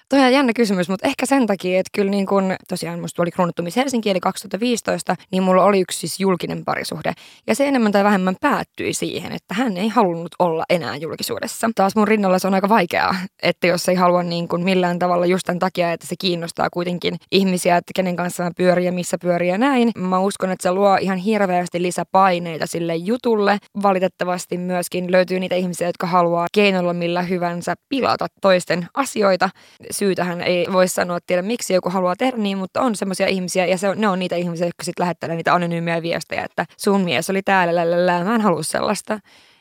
Toi 0.09 0.21
on 0.21 0.33
jännä 0.33 0.53
kysymys, 0.53 0.89
mutta 0.89 1.07
ehkä 1.07 1.27
sen 1.27 1.47
takia, 1.47 1.81
että 1.81 1.91
kyllä 1.95 2.11
niin 2.11 2.27
kun, 2.27 2.57
tosiaan 2.69 3.01
musta 3.01 3.23
oli 3.23 3.31
kruunuttumis 3.31 3.77
Helsinki 3.77 4.11
eli 4.11 4.21
2015, 4.21 5.17
niin 5.33 5.43
mulla 5.43 5.65
oli 5.65 5.81
yksi 5.81 5.99
siis 5.99 6.21
julkinen 6.21 6.65
parisuhde. 6.65 7.13
Ja 7.47 7.55
se 7.55 7.69
enemmän 7.69 7.93
tai 7.93 8.05
vähemmän 8.05 8.37
päättyi 8.41 8.95
siihen, 8.95 9.33
että 9.33 9.55
hän 9.55 9.77
ei 9.77 9.89
halunnut 9.89 10.35
olla 10.39 10.65
enää 10.71 10.97
julkisuudessa. 10.97 11.71
Taas 11.75 11.97
mun 11.97 12.09
rinnalla 12.09 12.39
se 12.39 12.47
on 12.47 12.55
aika 12.55 12.69
vaikeaa, 12.69 13.17
että 13.43 13.67
jos 13.67 13.89
ei 13.89 13.95
halua 13.95 14.23
niin 14.23 14.49
kuin 14.49 14.65
millään 14.65 14.99
tavalla 14.99 15.27
just 15.27 15.45
tämän 15.47 15.59
takia, 15.59 15.93
että 15.93 16.07
se 16.07 16.15
kiinnostaa 16.19 16.71
kuitenkin 16.71 17.17
ihmisiä, 17.33 17.77
että 17.77 17.93
kenen 17.97 18.17
kanssa 18.17 18.43
mä 18.45 18.51
pyörin 18.57 18.87
ja 18.87 18.93
missä 18.93 19.17
pyörin 19.21 19.49
ja 19.49 19.59
näin. 19.59 19.91
Mä 19.97 20.19
uskon, 20.19 20.51
että 20.51 20.63
se 20.63 20.73
luo 20.73 20.97
ihan 21.01 21.19
hirveästi 21.19 21.83
lisäpaineita 21.83 22.67
sille 22.67 22.97
jutulle. 22.97 23.59
Valitettavasti 23.83 24.59
myöskin 24.59 25.13
löytyy 25.13 25.41
niitä 25.41 25.55
ihmisiä, 25.55 25.87
jotka 25.87 26.07
haluaa 26.07 26.47
keinolla 26.53 26.93
millä 26.93 27.23
hyvänsä 27.23 27.75
pilata 27.89 28.27
toisten 28.41 28.87
asioita 28.95 29.51
syytähän 29.99 30.41
ei 30.41 30.67
voi 30.73 30.89
sanoa, 30.89 31.19
tiedä 31.27 31.43
miksi 31.43 31.75
joku 31.75 31.91
haluaa 31.91 32.17
tehdä 32.17 32.37
niin, 32.37 32.59
mutta 32.59 32.81
on 32.81 32.97
semmoisia 32.97 33.27
ihmisiä 33.27 33.67
ja 33.67 33.79
se 33.79 33.89
on, 33.89 34.01
ne 34.01 34.09
on 34.09 34.19
niitä 34.19 34.37
ihmisiä, 34.37 34.67
jotka 34.67 34.85
sitten 34.85 35.03
lähettelee 35.03 35.37
niitä 35.37 35.55
anonyymejä 35.55 36.03
viestejä, 36.03 36.45
että 36.45 36.67
sun 36.77 37.01
mies 37.01 37.31
oli 37.31 37.43
täällä, 37.43 37.75
lälälä, 37.75 38.25
mä 38.25 38.35
en 38.35 38.41
halua 38.41 38.63
sellaista. 38.63 39.19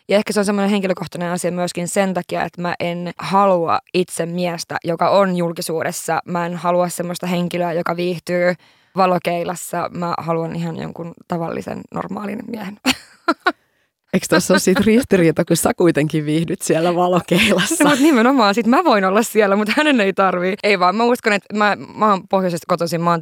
Ja 0.09 0.17
ehkä 0.17 0.33
se 0.33 0.39
on 0.39 0.45
semmoinen 0.45 0.71
henkilökohtainen 0.71 1.31
asia 1.31 1.51
myöskin 1.51 1.87
sen 1.87 2.13
takia, 2.13 2.43
että 2.43 2.61
mä 2.61 2.75
en 2.79 3.11
halua 3.17 3.79
itse 3.93 4.25
miestä, 4.25 4.77
joka 4.83 5.09
on 5.09 5.35
julkisuudessa. 5.35 6.19
Mä 6.25 6.45
en 6.45 6.55
halua 6.55 6.89
semmoista 6.89 7.27
henkilöä, 7.27 7.73
joka 7.73 7.95
viihtyy 7.95 8.53
valokeilassa. 8.95 9.89
Mä 9.93 10.13
haluan 10.17 10.55
ihan 10.55 10.77
jonkun 10.77 11.13
tavallisen 11.27 11.81
normaalin 11.93 12.39
miehen. 12.47 12.79
Eikö 14.15 14.25
tuossa 14.29 14.53
ole 14.53 14.59
siitä 14.59 14.81
ristiriita, 14.85 15.45
kun 15.45 15.57
sä 15.57 15.71
kuitenkin 15.77 16.25
viihdyt 16.25 16.61
siellä 16.61 16.95
valokeilassa? 16.95 17.83
No, 17.83 17.95
nimenomaan, 17.99 18.55
sit 18.55 18.67
mä 18.67 18.83
voin 18.83 19.05
olla 19.05 19.23
siellä, 19.23 19.55
mutta 19.55 19.73
hänen 19.77 20.01
ei 20.01 20.13
tarvii. 20.13 20.55
Ei 20.63 20.79
vaan, 20.79 20.95
mä 20.95 21.03
uskon, 21.03 21.33
että 21.33 21.55
mä, 21.57 21.77
mä 21.95 22.09
oon 22.09 22.27
pohjoisesta 22.27 22.65
kotoisin, 22.67 23.01
mä 23.01 23.09
oon 23.09 23.19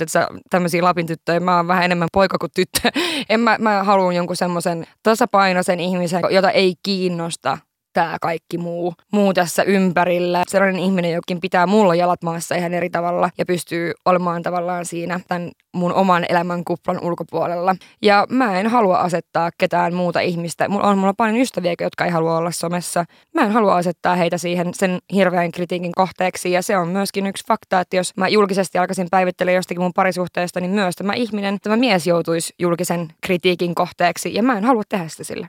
tämmöisiä 0.49 0.83
Lapin 0.83 1.07
tyttöjä, 1.07 1.39
mä 1.39 1.57
oon 1.57 1.67
vähän 1.67 1.83
enemmän 1.83 2.07
poika 2.13 2.37
kuin 2.37 2.51
tyttö. 2.55 2.79
En 3.29 3.39
mä, 3.39 3.57
mä 3.59 3.83
haluan 3.83 4.15
jonkun 4.15 4.35
semmoisen 4.35 4.85
tasapainoisen 5.03 5.79
ihmisen, 5.79 6.21
jota 6.29 6.51
ei 6.51 6.75
kiinnosta 6.83 7.57
tämä 7.93 8.17
kaikki 8.21 8.57
muu, 8.57 8.93
muu 9.11 9.33
tässä 9.33 9.63
ympärillä. 9.63 10.43
Sellainen 10.47 10.81
ihminen, 10.81 11.11
jokin 11.11 11.41
pitää 11.41 11.67
mulla 11.67 11.95
jalat 11.95 12.23
maassa 12.23 12.55
ihan 12.55 12.73
eri 12.73 12.89
tavalla 12.89 13.29
ja 13.37 13.45
pystyy 13.45 13.91
olemaan 14.05 14.43
tavallaan 14.43 14.85
siinä 14.85 15.19
tämän 15.27 15.51
mun 15.75 15.93
oman 15.93 16.25
elämän 16.29 16.63
kuplan 16.63 16.99
ulkopuolella. 17.01 17.75
Ja 18.01 18.27
mä 18.29 18.59
en 18.59 18.67
halua 18.67 18.97
asettaa 18.97 19.49
ketään 19.57 19.93
muuta 19.93 20.19
ihmistä. 20.19 20.69
Mulla 20.69 20.87
on 20.87 20.97
mulla 20.97 21.13
paljon 21.13 21.37
ystäviä, 21.37 21.73
jotka 21.81 22.05
ei 22.05 22.11
halua 22.11 22.37
olla 22.37 22.51
somessa. 22.51 23.05
Mä 23.33 23.41
en 23.41 23.51
halua 23.51 23.75
asettaa 23.75 24.15
heitä 24.15 24.37
siihen 24.37 24.73
sen 24.73 24.99
hirveän 25.13 25.51
kritiikin 25.51 25.91
kohteeksi. 25.91 26.51
Ja 26.51 26.61
se 26.61 26.77
on 26.77 26.87
myöskin 26.87 27.27
yksi 27.27 27.47
fakta, 27.47 27.79
että 27.79 27.95
jos 27.95 28.17
mä 28.17 28.27
julkisesti 28.27 28.77
alkaisin 28.77 29.07
päivittelemään 29.11 29.55
jostakin 29.55 29.81
mun 29.81 29.93
parisuhteesta, 29.95 30.59
niin 30.59 30.71
myös 30.71 30.95
tämä 30.95 31.13
ihminen, 31.13 31.57
tämä 31.61 31.77
mies 31.77 32.07
joutuisi 32.07 32.53
julkisen 32.59 33.07
kritiikin 33.21 33.75
kohteeksi. 33.75 34.33
Ja 34.33 34.43
mä 34.43 34.57
en 34.57 34.63
halua 34.63 34.83
tehdä 34.89 35.07
sitä 35.07 35.23
sille. 35.23 35.47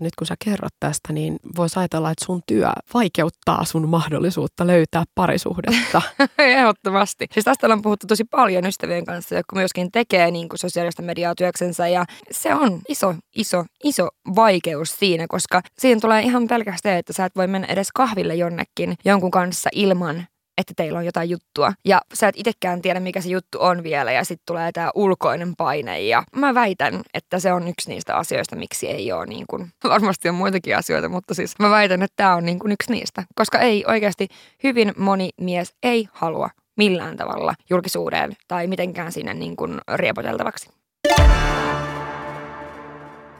Nyt 0.00 0.14
kun 0.18 0.26
sä 0.26 0.34
kerrot 0.44 0.72
tästä, 0.80 1.12
niin 1.12 1.36
voisi 1.56 1.78
ajatella, 1.78 2.10
että 2.10 2.24
sun 2.24 2.40
työ 2.46 2.68
vaikeuttaa 2.94 3.64
sun 3.64 3.88
mahdollisuutta 3.88 4.66
löytää 4.66 5.04
parisuhdetta. 5.14 6.02
Ehdottomasti. 6.38 7.26
Siis 7.32 7.44
tästä 7.44 7.66
ollaan 7.66 7.82
puhuttu 7.82 8.06
tosi 8.06 8.24
paljon 8.24 8.66
ystävien 8.66 9.04
kanssa, 9.04 9.34
jotka 9.34 9.56
myöskin 9.56 9.92
tekee 9.92 10.30
niin 10.30 10.48
kuin 10.48 10.58
sosiaalista 10.58 11.02
mediaa 11.02 11.34
työksensä. 11.34 11.88
Ja 11.88 12.04
se 12.30 12.54
on 12.54 12.80
iso, 12.88 13.14
iso, 13.36 13.64
iso 13.84 14.08
vaikeus 14.36 14.98
siinä, 14.98 15.26
koska 15.28 15.62
siinä 15.78 16.00
tulee 16.00 16.22
ihan 16.22 16.46
pelkästään, 16.48 16.98
että 16.98 17.12
sä 17.12 17.24
et 17.24 17.36
voi 17.36 17.46
mennä 17.46 17.68
edes 17.70 17.88
kahville 17.94 18.34
jonnekin 18.34 18.94
jonkun 19.04 19.30
kanssa 19.30 19.70
ilman, 19.72 20.26
että 20.58 20.72
teillä 20.76 20.98
on 20.98 21.06
jotain 21.06 21.30
juttua. 21.30 21.72
Ja 21.84 22.00
sä 22.14 22.28
et 22.28 22.34
itsekään 22.38 22.82
tiedä, 22.82 23.00
mikä 23.00 23.20
se 23.20 23.28
juttu 23.28 23.58
on 23.60 23.82
vielä. 23.82 24.12
Ja 24.12 24.24
sitten 24.24 24.46
tulee 24.46 24.72
tämä 24.72 24.90
ulkoinen 24.94 25.56
paine. 25.56 26.00
Ja 26.00 26.22
mä 26.36 26.54
väitän, 26.54 27.00
että 27.14 27.38
se 27.38 27.52
on 27.52 27.68
yksi 27.68 27.90
niistä 27.90 28.16
asioista, 28.16 28.56
miksi 28.56 28.88
ei 28.88 29.12
ole 29.12 29.26
niin 29.26 29.44
kuin, 29.50 29.68
varmasti 29.88 30.28
on 30.28 30.34
muitakin 30.34 30.76
asioita, 30.76 31.08
mutta 31.08 31.34
siis 31.34 31.54
mä 31.58 31.70
väitän, 31.70 32.02
että 32.02 32.16
tämä 32.16 32.34
on 32.34 32.44
niin 32.44 32.58
kuin 32.58 32.72
yksi 32.72 32.92
niistä. 32.92 33.22
Koska 33.34 33.58
ei 33.58 33.84
oikeasti 33.86 34.28
hyvin 34.62 34.92
moni 34.96 35.30
mies 35.40 35.74
ei 35.82 36.08
halua 36.12 36.50
millään 36.76 37.16
tavalla 37.16 37.54
julkisuuden 37.70 38.36
tai 38.48 38.66
mitenkään 38.66 39.12
sinne 39.12 39.34
niin 39.34 39.56
kuin 39.56 39.80
riepoteltavaksi. 39.94 40.70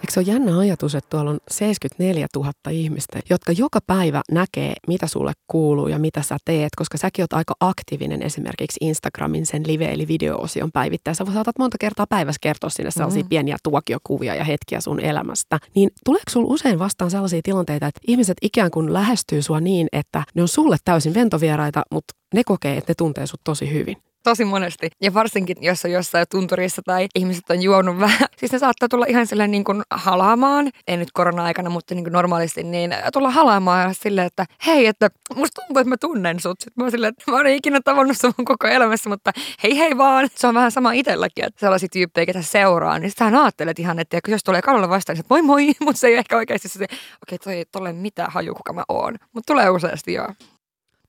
Eikö 0.07 0.13
se 0.13 0.21
ole 0.21 0.27
jännä 0.27 0.59
ajatus, 0.59 0.95
että 0.95 1.11
tuolla 1.11 1.31
on 1.31 1.39
74 1.51 2.27
000 2.37 2.53
ihmistä, 2.71 3.21
jotka 3.31 3.53
joka 3.53 3.79
päivä 3.87 4.23
näkee, 4.33 4.75
mitä 4.89 5.07
sulle 5.07 5.33
kuuluu 5.47 5.89
ja 5.89 5.99
mitä 5.99 6.23
sä 6.23 6.37
teet, 6.45 6.69
koska 6.77 6.99
säkin 6.99 7.23
oot 7.23 7.33
aika 7.33 7.55
aktiivinen 7.61 8.23
esimerkiksi 8.23 8.79
Instagramin 8.81 9.47
sen 9.47 9.67
live- 9.67 9.93
eli 9.93 10.09
video-osion 10.09 10.73
päivittäin. 10.73 11.15
Sä 11.15 11.25
saatat 11.35 11.59
monta 11.59 11.77
kertaa 11.81 12.07
päivässä 12.09 12.39
kertoa 12.43 12.71
sinne 12.71 12.91
sellaisia 12.91 13.23
mm. 13.23 13.29
pieniä 13.29 13.57
tuokiokuvia 13.63 14.35
ja 14.35 14.45
hetkiä 14.45 14.81
sun 14.81 15.01
elämästä. 15.01 15.59
Niin 15.75 15.91
tuleeko 16.05 16.31
sulla 16.31 16.55
usein 16.55 16.79
vastaan 16.79 17.11
sellaisia 17.11 17.41
tilanteita, 17.43 17.87
että 17.87 18.01
ihmiset 18.07 18.37
ikään 18.43 18.71
kuin 18.71 18.93
lähestyy 18.93 19.43
sua 19.43 19.61
niin, 19.61 19.89
että 19.93 20.23
ne 20.35 20.43
on 20.43 20.49
sulle 20.49 20.77
täysin 20.85 21.15
ventovieraita, 21.15 21.83
mutta 21.93 22.15
ne 22.35 22.45
kokee, 22.45 22.77
että 22.77 22.91
ne 22.91 22.95
tuntee 22.99 23.27
sut 23.27 23.41
tosi 23.45 23.73
hyvin? 23.73 23.97
Tosi 24.27 24.45
monesti. 24.45 24.91
Ja 25.03 25.15
varsinkin, 25.15 25.57
jos 25.61 25.85
on 25.85 25.91
jossain 25.91 26.27
tunturissa 26.31 26.83
tai 26.85 27.07
ihmiset 27.15 27.51
on 27.51 27.63
juonut 27.63 27.99
vähän. 28.01 28.29
Siis 28.37 28.53
ne 28.53 28.59
saattaa 28.59 28.89
tulla 28.89 29.07
ihan 29.09 29.27
silleen 29.27 29.51
niin 29.51 29.65
kuin 29.65 29.83
halaamaan, 29.91 30.71
ei 30.87 30.97
nyt 30.97 31.09
korona-aikana, 31.13 31.71
mutta 31.71 31.95
niin 31.95 32.05
kuin 32.05 32.13
normaalisti, 32.13 32.63
niin 32.63 32.95
tulla 33.13 33.31
halaamaan 33.31 33.95
silleen, 33.95 34.27
että 34.27 34.47
hei, 34.67 34.87
että 34.87 35.11
musta 35.37 35.63
tuntuu, 35.63 35.81
että 35.81 35.89
mä 35.89 35.97
tunnen 35.97 36.41
sut. 36.41 36.61
Sitten 36.61 36.73
mä 36.77 36.85
oon 36.85 36.91
silleen, 36.91 37.09
että 37.19 37.31
mä 37.31 37.37
oon 37.37 37.47
ikinä 37.47 37.81
tavannut 37.85 38.17
sun 38.21 38.33
koko 38.45 38.67
elämässä, 38.67 39.11
mutta 39.11 39.33
hei 39.63 39.79
hei 39.79 39.99
vaan. 39.99 40.29
Se 40.35 40.47
on 40.47 40.55
vähän 40.55 40.73
sama 40.73 40.93
itselläkin, 40.93 41.45
että 41.45 41.61
sellaisia 41.61 41.89
tyyppejä, 41.93 42.27
ketä 42.27 42.43
seuraa, 42.43 42.99
niin 42.99 43.13
sä 43.19 43.27
ajattelet 43.27 43.79
ihan, 43.79 43.99
että 43.99 44.21
jos 44.29 44.45
tulee 44.45 44.63
kalolla 44.63 44.89
vastaan, 44.89 45.17
niin 45.17 45.27
moi 45.31 45.43
moi, 45.43 45.67
mutta 45.85 46.01
se 46.01 46.07
ei 46.07 46.15
ehkä 46.15 46.37
oikeasti 46.37 46.69
se, 46.69 46.85
okei, 46.85 46.99
okay, 47.23 47.39
toi 47.39 47.55
ei 47.55 47.65
ole 47.77 47.93
mitään 47.93 48.33
haju, 48.33 48.55
kuka 48.55 48.73
mä 48.73 48.85
oon. 48.89 49.15
Mutta 49.33 49.53
tulee 49.53 49.71
useasti 49.71 50.13
joo. 50.13 50.29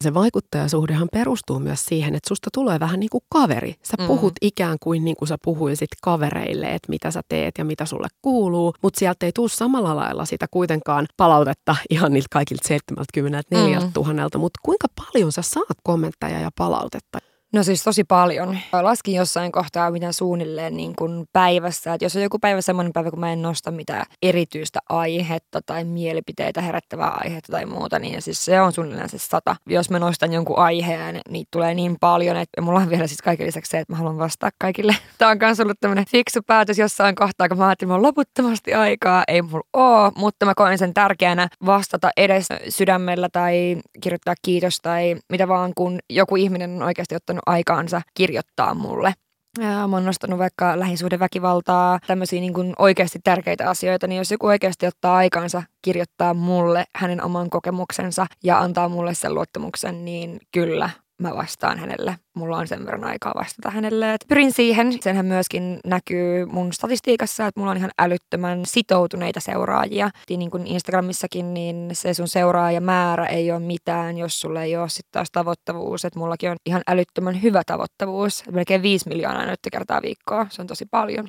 Se 0.03 0.13
vaikuttajasuhdehan 0.13 1.07
perustuu 1.11 1.59
myös 1.59 1.85
siihen, 1.85 2.15
että 2.15 2.27
susta 2.27 2.49
tulee 2.53 2.79
vähän 2.79 2.99
niin 2.99 3.09
kuin 3.09 3.23
kaveri. 3.29 3.75
Sä 3.83 3.97
mm. 3.99 4.07
puhut 4.07 4.33
ikään 4.41 4.77
kuin 4.83 5.05
niin 5.05 5.15
kuin 5.15 5.29
sä 5.29 5.37
puhuisit 5.43 5.89
kavereille, 6.03 6.65
että 6.65 6.89
mitä 6.89 7.11
sä 7.11 7.21
teet 7.29 7.55
ja 7.57 7.65
mitä 7.65 7.85
sulle 7.85 8.07
kuuluu, 8.21 8.73
mutta 8.81 8.99
sieltä 8.99 9.25
ei 9.25 9.31
tule 9.31 9.49
samalla 9.49 9.95
lailla 9.95 10.25
sitä 10.25 10.45
kuitenkaan 10.51 11.05
palautetta 11.17 11.75
ihan 11.89 12.13
niiltä 12.13 12.27
kaikilta 12.31 12.67
74 12.67 13.79
mm. 13.79 13.91
000, 13.95 14.29
mutta 14.37 14.59
kuinka 14.63 14.87
paljon 14.95 15.31
sä 15.31 15.41
saat 15.41 15.77
kommentteja 15.83 16.39
ja 16.39 16.49
palautetta? 16.57 17.19
No 17.53 17.63
siis 17.63 17.83
tosi 17.83 18.03
paljon. 18.03 18.57
Laskin 18.81 19.15
jossain 19.15 19.51
kohtaa 19.51 19.91
mitä 19.91 20.11
suunnilleen 20.11 20.77
niin 20.77 20.93
kuin 20.95 21.25
päivässä. 21.33 21.93
Että 21.93 22.05
jos 22.05 22.15
on 22.15 22.21
joku 22.21 22.39
päivä 22.39 22.61
semmoinen 22.61 22.93
päivä, 22.93 23.09
kun 23.09 23.19
mä 23.19 23.33
en 23.33 23.41
nosta 23.41 23.71
mitään 23.71 24.05
erityistä 24.21 24.79
aihetta 24.89 25.61
tai 25.65 25.83
mielipiteitä 25.83 26.61
herättävää 26.61 27.09
aihetta 27.09 27.51
tai 27.51 27.65
muuta, 27.65 27.99
niin 27.99 28.21
siis 28.21 28.45
se 28.45 28.61
on 28.61 28.71
suunnilleen 28.73 29.09
se 29.09 29.17
sata. 29.17 29.55
Jos 29.65 29.89
mä 29.89 29.99
nostan 29.99 30.33
jonkun 30.33 30.57
aiheen, 30.57 31.21
niin 31.29 31.45
tulee 31.51 31.73
niin 31.73 31.95
paljon, 31.99 32.37
että 32.37 32.61
mulla 32.61 32.79
on 32.79 32.89
vielä 32.89 33.07
siis 33.07 33.21
kaiken 33.21 33.47
lisäksi 33.47 33.69
se, 33.69 33.79
että 33.79 33.93
mä 33.93 33.97
haluan 33.97 34.17
vastata 34.17 34.49
kaikille. 34.59 34.95
Tämä 35.17 35.31
on 35.31 35.37
myös 35.41 35.59
ollut 35.59 35.77
tämmöinen 35.79 36.05
fiksu 36.11 36.39
päätös 36.47 36.77
jossain 36.77 37.15
kohtaa, 37.15 37.49
kun 37.49 37.57
mä 37.57 37.67
ajattelin, 37.67 37.87
että 37.87 37.95
mulla 37.95 38.07
on 38.07 38.09
loputtomasti 38.09 38.73
aikaa. 38.73 39.23
Ei 39.27 39.41
mulla 39.41 39.67
oo, 39.73 40.11
mutta 40.15 40.45
mä 40.45 40.53
koen 40.55 40.77
sen 40.77 40.93
tärkeänä 40.93 41.47
vastata 41.65 42.09
edes 42.17 42.47
sydämellä 42.69 43.29
tai 43.31 43.77
kirjoittaa 44.01 44.35
kiitos 44.41 44.77
tai 44.81 45.15
mitä 45.29 45.47
vaan, 45.47 45.71
kun 45.75 45.99
joku 46.09 46.35
ihminen 46.35 46.75
on 46.75 46.83
oikeasti 46.83 47.15
ottanut 47.15 47.36
ottanut 47.37 47.55
aikaansa 47.55 48.01
kirjoittaa 48.13 48.73
mulle. 48.73 49.13
Ja 49.59 49.87
mä 49.87 49.95
oon 49.95 50.05
nostanut 50.05 50.39
vaikka 50.39 50.79
lähisuhdeväkivaltaa, 50.79 51.99
tämmöisiä 52.07 52.39
niin 52.39 52.53
kuin 52.53 52.73
oikeasti 52.79 53.19
tärkeitä 53.23 53.69
asioita, 53.69 54.07
niin 54.07 54.17
jos 54.17 54.31
joku 54.31 54.47
oikeasti 54.47 54.87
ottaa 54.87 55.17
aikaansa 55.17 55.63
kirjoittaa 55.81 56.33
mulle 56.33 56.85
hänen 56.95 57.23
oman 57.23 57.49
kokemuksensa 57.49 58.27
ja 58.43 58.59
antaa 58.59 58.89
mulle 58.89 59.13
sen 59.13 59.33
luottamuksen, 59.33 60.05
niin 60.05 60.39
kyllä 60.51 60.89
mä 61.21 61.35
vastaan 61.35 61.79
hänelle. 61.79 62.17
Mulla 62.35 62.57
on 62.57 62.67
sen 62.67 62.85
verran 62.85 63.03
aikaa 63.03 63.33
vastata 63.35 63.69
hänelle. 63.69 64.13
Et 64.13 64.25
pyrin 64.27 64.51
siihen. 64.51 64.97
Senhän 65.01 65.25
myöskin 65.25 65.79
näkyy 65.85 66.45
mun 66.45 66.73
statistiikassa, 66.73 67.47
että 67.47 67.59
mulla 67.59 67.71
on 67.71 67.77
ihan 67.77 67.91
älyttömän 67.99 68.65
sitoutuneita 68.65 69.39
seuraajia. 69.39 70.09
Niin 70.29 70.51
kuin 70.51 70.67
Instagramissakin, 70.67 71.53
niin 71.53 71.89
se 71.93 72.13
sun 72.13 72.27
seuraajamäärä 72.27 73.25
ei 73.25 73.51
ole 73.51 73.59
mitään, 73.59 74.17
jos 74.17 74.39
sulla 74.39 74.63
ei 74.63 74.77
ole 74.77 74.89
sitten 74.89 75.11
taas 75.11 75.31
tavoittavuus. 75.31 76.05
Että 76.05 76.19
mullakin 76.19 76.51
on 76.51 76.57
ihan 76.65 76.81
älyttömän 76.87 77.41
hyvä 77.41 77.61
tavoittavuus. 77.65 78.43
Melkein 78.51 78.81
5 78.81 79.09
miljoonaa 79.09 79.45
näyttökertaa 79.45 80.01
viikkoa. 80.01 80.47
Se 80.49 80.61
on 80.61 80.67
tosi 80.67 80.85
paljon. 80.85 81.27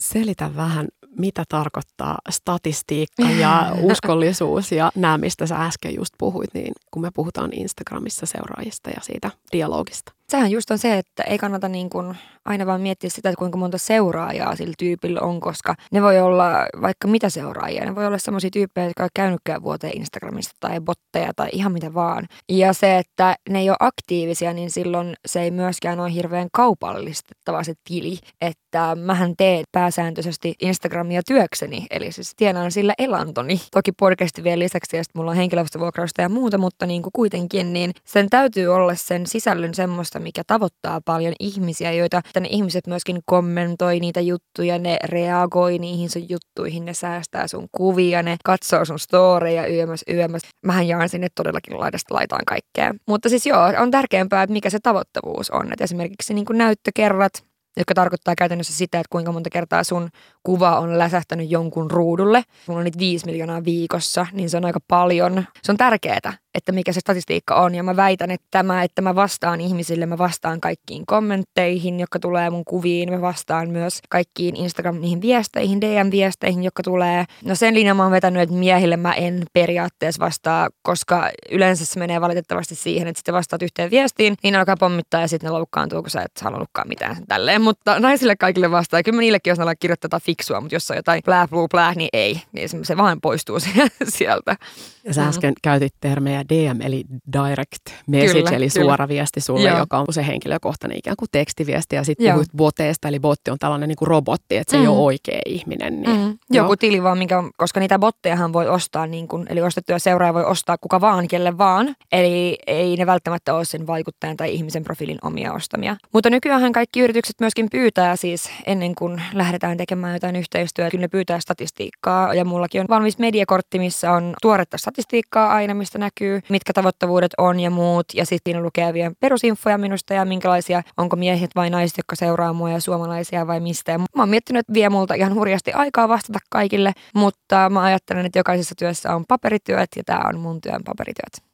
Selitä 0.00 0.56
vähän, 0.56 0.88
mitä 1.18 1.44
tarkoittaa 1.48 2.18
statistiikka 2.30 3.22
ja 3.22 3.72
uskollisuus 3.92 4.72
ja 4.72 4.92
nämä, 4.94 5.18
mistä 5.18 5.46
sä 5.46 5.56
äsken 5.56 5.94
just 5.94 6.14
puhuit, 6.18 6.54
niin 6.54 6.72
kun 6.90 7.02
me 7.02 7.10
puhutaan 7.14 7.50
Instagramissa 7.52 8.26
seuraajista 8.26 8.90
ja 8.90 9.00
siitä 9.02 9.30
dialogista. 9.52 10.17
Sehän 10.32 10.50
just 10.50 10.70
on 10.70 10.78
se, 10.78 10.98
että 10.98 11.22
ei 11.22 11.38
kannata 11.38 11.68
niin 11.68 11.90
kuin 11.90 12.16
aina 12.44 12.66
vaan 12.66 12.80
miettiä 12.80 13.10
sitä, 13.10 13.28
että 13.28 13.38
kuinka 13.38 13.58
monta 13.58 13.78
seuraajaa 13.78 14.56
sillä 14.56 14.74
tyypillä 14.78 15.20
on, 15.20 15.40
koska 15.40 15.74
ne 15.92 16.02
voi 16.02 16.20
olla 16.20 16.50
vaikka 16.82 17.08
mitä 17.08 17.30
seuraajia. 17.30 17.84
Ne 17.84 17.94
voi 17.94 18.06
olla 18.06 18.18
sellaisia 18.18 18.50
tyyppejä, 18.50 18.86
jotka 18.86 19.02
on 19.04 19.08
käynytkään 19.14 19.62
vuoteen 19.62 19.96
Instagramista 19.96 20.54
tai 20.60 20.80
botteja 20.80 21.32
tai 21.36 21.48
ihan 21.52 21.72
mitä 21.72 21.94
vaan. 21.94 22.26
Ja 22.48 22.72
se, 22.72 22.98
että 22.98 23.36
ne 23.48 23.58
ei 23.58 23.70
ole 23.70 23.76
aktiivisia, 23.80 24.52
niin 24.52 24.70
silloin 24.70 25.14
se 25.26 25.42
ei 25.42 25.50
myöskään 25.50 26.00
ole 26.00 26.12
hirveän 26.12 26.48
kaupallistettava 26.52 27.64
se 27.64 27.74
tili. 27.88 28.18
Että 28.40 28.96
mähän 28.96 29.34
teen 29.36 29.64
pääsääntöisesti 29.72 30.54
Instagramia 30.60 31.22
työkseni, 31.22 31.86
eli 31.90 32.12
siis 32.12 32.32
tienaan 32.36 32.72
sillä 32.72 32.94
elantoni. 32.98 33.60
Toki 33.72 33.92
podcasti 33.92 34.44
vielä 34.44 34.58
lisäksi, 34.58 34.96
ja 34.96 35.02
mulla 35.14 35.30
on 35.30 35.36
henkilöstövuokrausta 35.36 36.22
ja 36.22 36.28
muuta, 36.28 36.58
mutta 36.58 36.86
niin 36.86 37.02
kuin 37.02 37.12
kuitenkin, 37.12 37.72
niin 37.72 37.92
sen 38.04 38.30
täytyy 38.30 38.66
olla 38.66 38.94
sen 38.94 39.26
sisällön 39.26 39.74
semmoista, 39.74 40.17
mikä 40.18 40.42
tavoittaa 40.46 41.00
paljon 41.04 41.34
ihmisiä, 41.40 41.92
joita 41.92 42.22
ne 42.40 42.48
ihmiset 42.50 42.86
myöskin 42.86 43.20
kommentoi 43.26 44.00
niitä 44.00 44.20
juttuja, 44.20 44.78
ne 44.78 44.96
reagoi 45.04 45.78
niihin 45.78 46.10
sun 46.10 46.28
juttuihin, 46.28 46.84
ne 46.84 46.94
säästää 46.94 47.48
sun 47.48 47.68
kuvia, 47.72 48.22
ne 48.22 48.36
katsoo 48.44 48.84
sun 48.84 48.98
storeja 48.98 49.66
yömäs 49.66 50.04
yömäs. 50.10 50.42
Mähän 50.66 50.88
jaan 50.88 51.08
sinne 51.08 51.28
todellakin 51.34 51.80
laidasta 51.80 52.14
laitaan 52.14 52.44
kaikkea. 52.46 52.94
Mutta 53.08 53.28
siis 53.28 53.46
joo, 53.46 53.62
on 53.78 53.90
tärkeämpää, 53.90 54.42
että 54.42 54.52
mikä 54.52 54.70
se 54.70 54.78
tavoittavuus 54.82 55.50
on. 55.50 55.72
Että 55.72 55.84
esimerkiksi 55.84 56.34
niin 56.34 56.46
näyttökerrat, 56.52 57.32
jotka 57.76 57.94
tarkoittaa 57.94 58.34
käytännössä 58.38 58.72
sitä, 58.72 59.00
että 59.00 59.10
kuinka 59.10 59.32
monta 59.32 59.50
kertaa 59.50 59.84
sun 59.84 60.08
kuva 60.48 60.78
on 60.78 60.98
läsähtänyt 60.98 61.50
jonkun 61.50 61.90
ruudulle. 61.90 62.42
Mulla 62.66 62.78
on 62.78 62.84
niitä 62.84 62.98
viisi 62.98 63.26
miljoonaa 63.26 63.64
viikossa, 63.64 64.26
niin 64.32 64.50
se 64.50 64.56
on 64.56 64.64
aika 64.64 64.80
paljon. 64.88 65.44
Se 65.62 65.72
on 65.72 65.76
tärkeää, 65.76 66.32
että 66.54 66.72
mikä 66.72 66.92
se 66.92 67.00
statistiikka 67.00 67.54
on. 67.54 67.74
Ja 67.74 67.82
mä 67.82 67.96
väitän, 67.96 68.30
että 68.30 68.46
tämä, 68.50 68.82
että 68.82 69.02
mä 69.02 69.14
vastaan 69.14 69.60
ihmisille, 69.60 70.06
mä 70.06 70.18
vastaan 70.18 70.60
kaikkiin 70.60 71.06
kommentteihin, 71.06 72.00
jotka 72.00 72.18
tulee 72.18 72.50
mun 72.50 72.64
kuviin. 72.64 73.12
Mä 73.12 73.20
vastaan 73.20 73.70
myös 73.70 73.98
kaikkiin 74.08 74.56
Instagram 74.56 75.00
niihin 75.00 75.20
viesteihin, 75.20 75.80
DM-viesteihin, 75.80 76.64
jotka 76.64 76.82
tulee. 76.82 77.24
No 77.44 77.54
sen 77.54 77.74
linjan 77.74 77.96
mä 77.96 78.02
oon 78.02 78.12
vetänyt, 78.12 78.42
että 78.42 78.54
miehille 78.54 78.96
mä 78.96 79.12
en 79.12 79.42
periaatteessa 79.52 80.24
vastaa, 80.24 80.68
koska 80.82 81.30
yleensä 81.50 81.84
se 81.84 81.98
menee 81.98 82.20
valitettavasti 82.20 82.74
siihen, 82.74 83.08
että 83.08 83.18
sitten 83.18 83.34
vastaat 83.34 83.62
yhteen 83.62 83.90
viestiin, 83.90 84.34
niin 84.42 84.52
ne 84.52 84.58
alkaa 84.58 84.76
pommittaa 84.76 85.20
ja 85.20 85.28
sitten 85.28 85.48
ne 85.48 85.52
loukkaantuu, 85.52 86.02
kun 86.02 86.10
sä 86.10 86.22
et 86.22 86.40
halunnutkaan 86.40 86.88
mitään 86.88 87.16
tälleen. 87.28 87.62
Mutta 87.62 88.00
naisille 88.00 88.36
kaikille 88.36 88.70
vastaa. 88.70 89.02
Kyllä 89.02 89.16
mä 89.16 89.20
niillekin, 89.20 89.50
jos 89.50 89.58
ne 89.58 89.64
kirjoittaa 89.80 90.20
fiksua, 90.38 90.60
mutta 90.60 90.74
jos 90.74 90.90
on 90.90 90.96
jotain 90.96 91.22
plää, 91.24 91.48
blue, 91.48 91.66
plää, 91.70 91.94
niin 91.94 92.08
ei. 92.12 92.42
Niin 92.52 92.68
se 92.82 92.96
vaan 92.96 93.20
poistuu 93.20 93.58
sieltä. 94.08 94.56
Ja 95.04 95.14
sä 95.14 95.28
äsken 95.28 95.50
mm. 95.50 95.60
käytit 95.62 95.94
termejä 96.00 96.44
DM 96.48 96.80
eli 96.80 97.04
direct 97.32 97.90
message, 98.06 98.42
kyllä, 98.42 98.56
eli 98.56 98.68
kyllä. 98.68 98.84
suora 98.84 99.08
viesti 99.08 99.40
sulle, 99.40 99.68
Joo. 99.68 99.78
joka 99.78 99.98
on 99.98 100.06
se 100.10 100.26
henkilökohtainen 100.26 100.98
ikään 100.98 101.16
kuin 101.16 101.28
tekstiviesti. 101.32 101.96
Ja 101.96 102.04
sitten 102.04 102.32
puhuit 102.32 102.48
boteista, 102.56 103.08
eli 103.08 103.20
botti 103.20 103.50
on 103.50 103.58
tällainen 103.58 103.88
niin 103.88 103.96
kuin 103.96 104.08
robotti, 104.08 104.56
että 104.56 104.70
se 104.70 104.76
mm. 104.76 104.82
ei 104.82 104.88
ole 104.88 104.98
oikea 104.98 105.40
ihminen. 105.46 106.02
Niin, 106.02 106.20
mm. 106.20 106.38
Joku 106.50 106.76
tili 106.76 107.02
vaan, 107.02 107.18
mikä 107.18 107.38
on, 107.38 107.50
koska 107.56 107.80
niitä 107.80 107.98
bottejahan 107.98 108.52
voi 108.52 108.68
ostaa, 108.68 109.06
niin 109.06 109.28
kuin, 109.28 109.46
eli 109.48 109.62
ostettuja 109.62 109.98
seuraaja 109.98 110.34
voi 110.34 110.44
ostaa 110.44 110.78
kuka 110.78 111.00
vaan, 111.00 111.28
kelle 111.28 111.58
vaan. 111.58 111.94
Eli 112.12 112.58
ei 112.66 112.96
ne 112.96 113.06
välttämättä 113.06 113.54
ole 113.54 113.64
sen 113.64 113.86
vaikuttajan 113.86 114.36
tai 114.36 114.54
ihmisen 114.54 114.84
profiilin 114.84 115.18
omia 115.22 115.52
ostamia. 115.52 115.96
Mutta 116.12 116.30
nykyään 116.30 116.72
kaikki 116.72 117.00
yritykset 117.00 117.36
myöskin 117.40 117.70
pyytää 117.70 118.16
siis 118.16 118.50
ennen 118.66 118.94
kuin 118.94 119.22
lähdetään 119.32 119.76
tekemään 119.76 120.14
jotain 120.14 120.27
yhteistyötä, 120.36 120.90
kyllä 120.90 121.02
ne 121.02 121.08
pyytää 121.08 121.40
statistiikkaa. 121.40 122.34
Ja 122.34 122.44
mullakin 122.44 122.80
on 122.80 122.86
valmis 122.88 123.18
mediakortti, 123.18 123.78
missä 123.78 124.12
on 124.12 124.34
tuoretta 124.42 124.78
statistiikkaa 124.78 125.52
aina, 125.52 125.74
mistä 125.74 125.98
näkyy, 125.98 126.40
mitkä 126.48 126.72
tavoittavuudet 126.72 127.32
on 127.38 127.60
ja 127.60 127.70
muut. 127.70 128.06
Ja 128.14 128.26
sitten 128.26 128.50
siinä 128.50 128.62
lukee 128.62 128.92
vielä 128.92 129.12
perusinfoja 129.20 129.78
minusta 129.78 130.14
ja 130.14 130.24
minkälaisia, 130.24 130.82
onko 130.96 131.16
miehet 131.16 131.50
vai 131.56 131.70
naiset, 131.70 131.96
jotka 131.96 132.16
seuraa 132.16 132.52
mua 132.52 132.70
ja 132.70 132.80
suomalaisia 132.80 133.46
vai 133.46 133.60
mistä. 133.60 133.92
Ja 133.92 133.98
mä 133.98 134.06
oon 134.18 134.28
miettinyt, 134.28 134.60
että 134.60 134.74
vie 134.74 134.88
multa 134.88 135.14
ihan 135.14 135.34
hurjasti 135.34 135.72
aikaa 135.72 136.08
vastata 136.08 136.38
kaikille, 136.50 136.92
mutta 137.14 137.70
mä 137.70 137.82
ajattelen, 137.82 138.26
että 138.26 138.38
jokaisessa 138.38 138.74
työssä 138.78 139.16
on 139.16 139.24
paperityöt 139.28 139.88
ja 139.96 140.02
tämä 140.06 140.20
on 140.28 140.40
mun 140.40 140.60
työn 140.60 140.80
paperityöt 140.84 141.47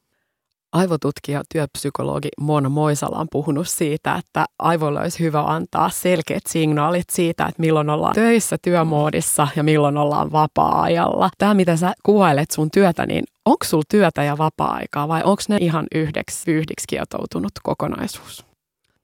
aivotutkija, 0.75 1.43
työpsykologi 1.53 2.27
Mona 2.39 2.69
Moisala 2.69 3.17
on 3.17 3.27
puhunut 3.31 3.67
siitä, 3.67 4.15
että 4.15 4.45
aivoille 4.59 4.99
olisi 4.99 5.19
hyvä 5.19 5.41
antaa 5.41 5.89
selkeät 5.89 6.43
signaalit 6.47 7.09
siitä, 7.11 7.45
että 7.45 7.61
milloin 7.61 7.89
ollaan 7.89 8.15
töissä 8.15 8.57
työmoodissa 8.61 9.47
ja 9.55 9.63
milloin 9.63 9.97
ollaan 9.97 10.31
vapaa-ajalla. 10.31 11.29
Tämä, 11.37 11.53
mitä 11.53 11.75
sä 11.75 11.93
kuvailet 12.03 12.51
sun 12.51 12.71
työtä, 12.71 13.05
niin 13.05 13.23
onko 13.45 13.65
sulla 13.65 13.83
työtä 13.89 14.23
ja 14.23 14.37
vapaa-aikaa 14.37 15.07
vai 15.07 15.21
onko 15.23 15.41
ne 15.49 15.57
ihan 15.61 15.85
yhdeksi 15.95 16.51
yhdiksi 16.51 16.87
kietoutunut 16.87 17.53
kokonaisuus? 17.63 18.45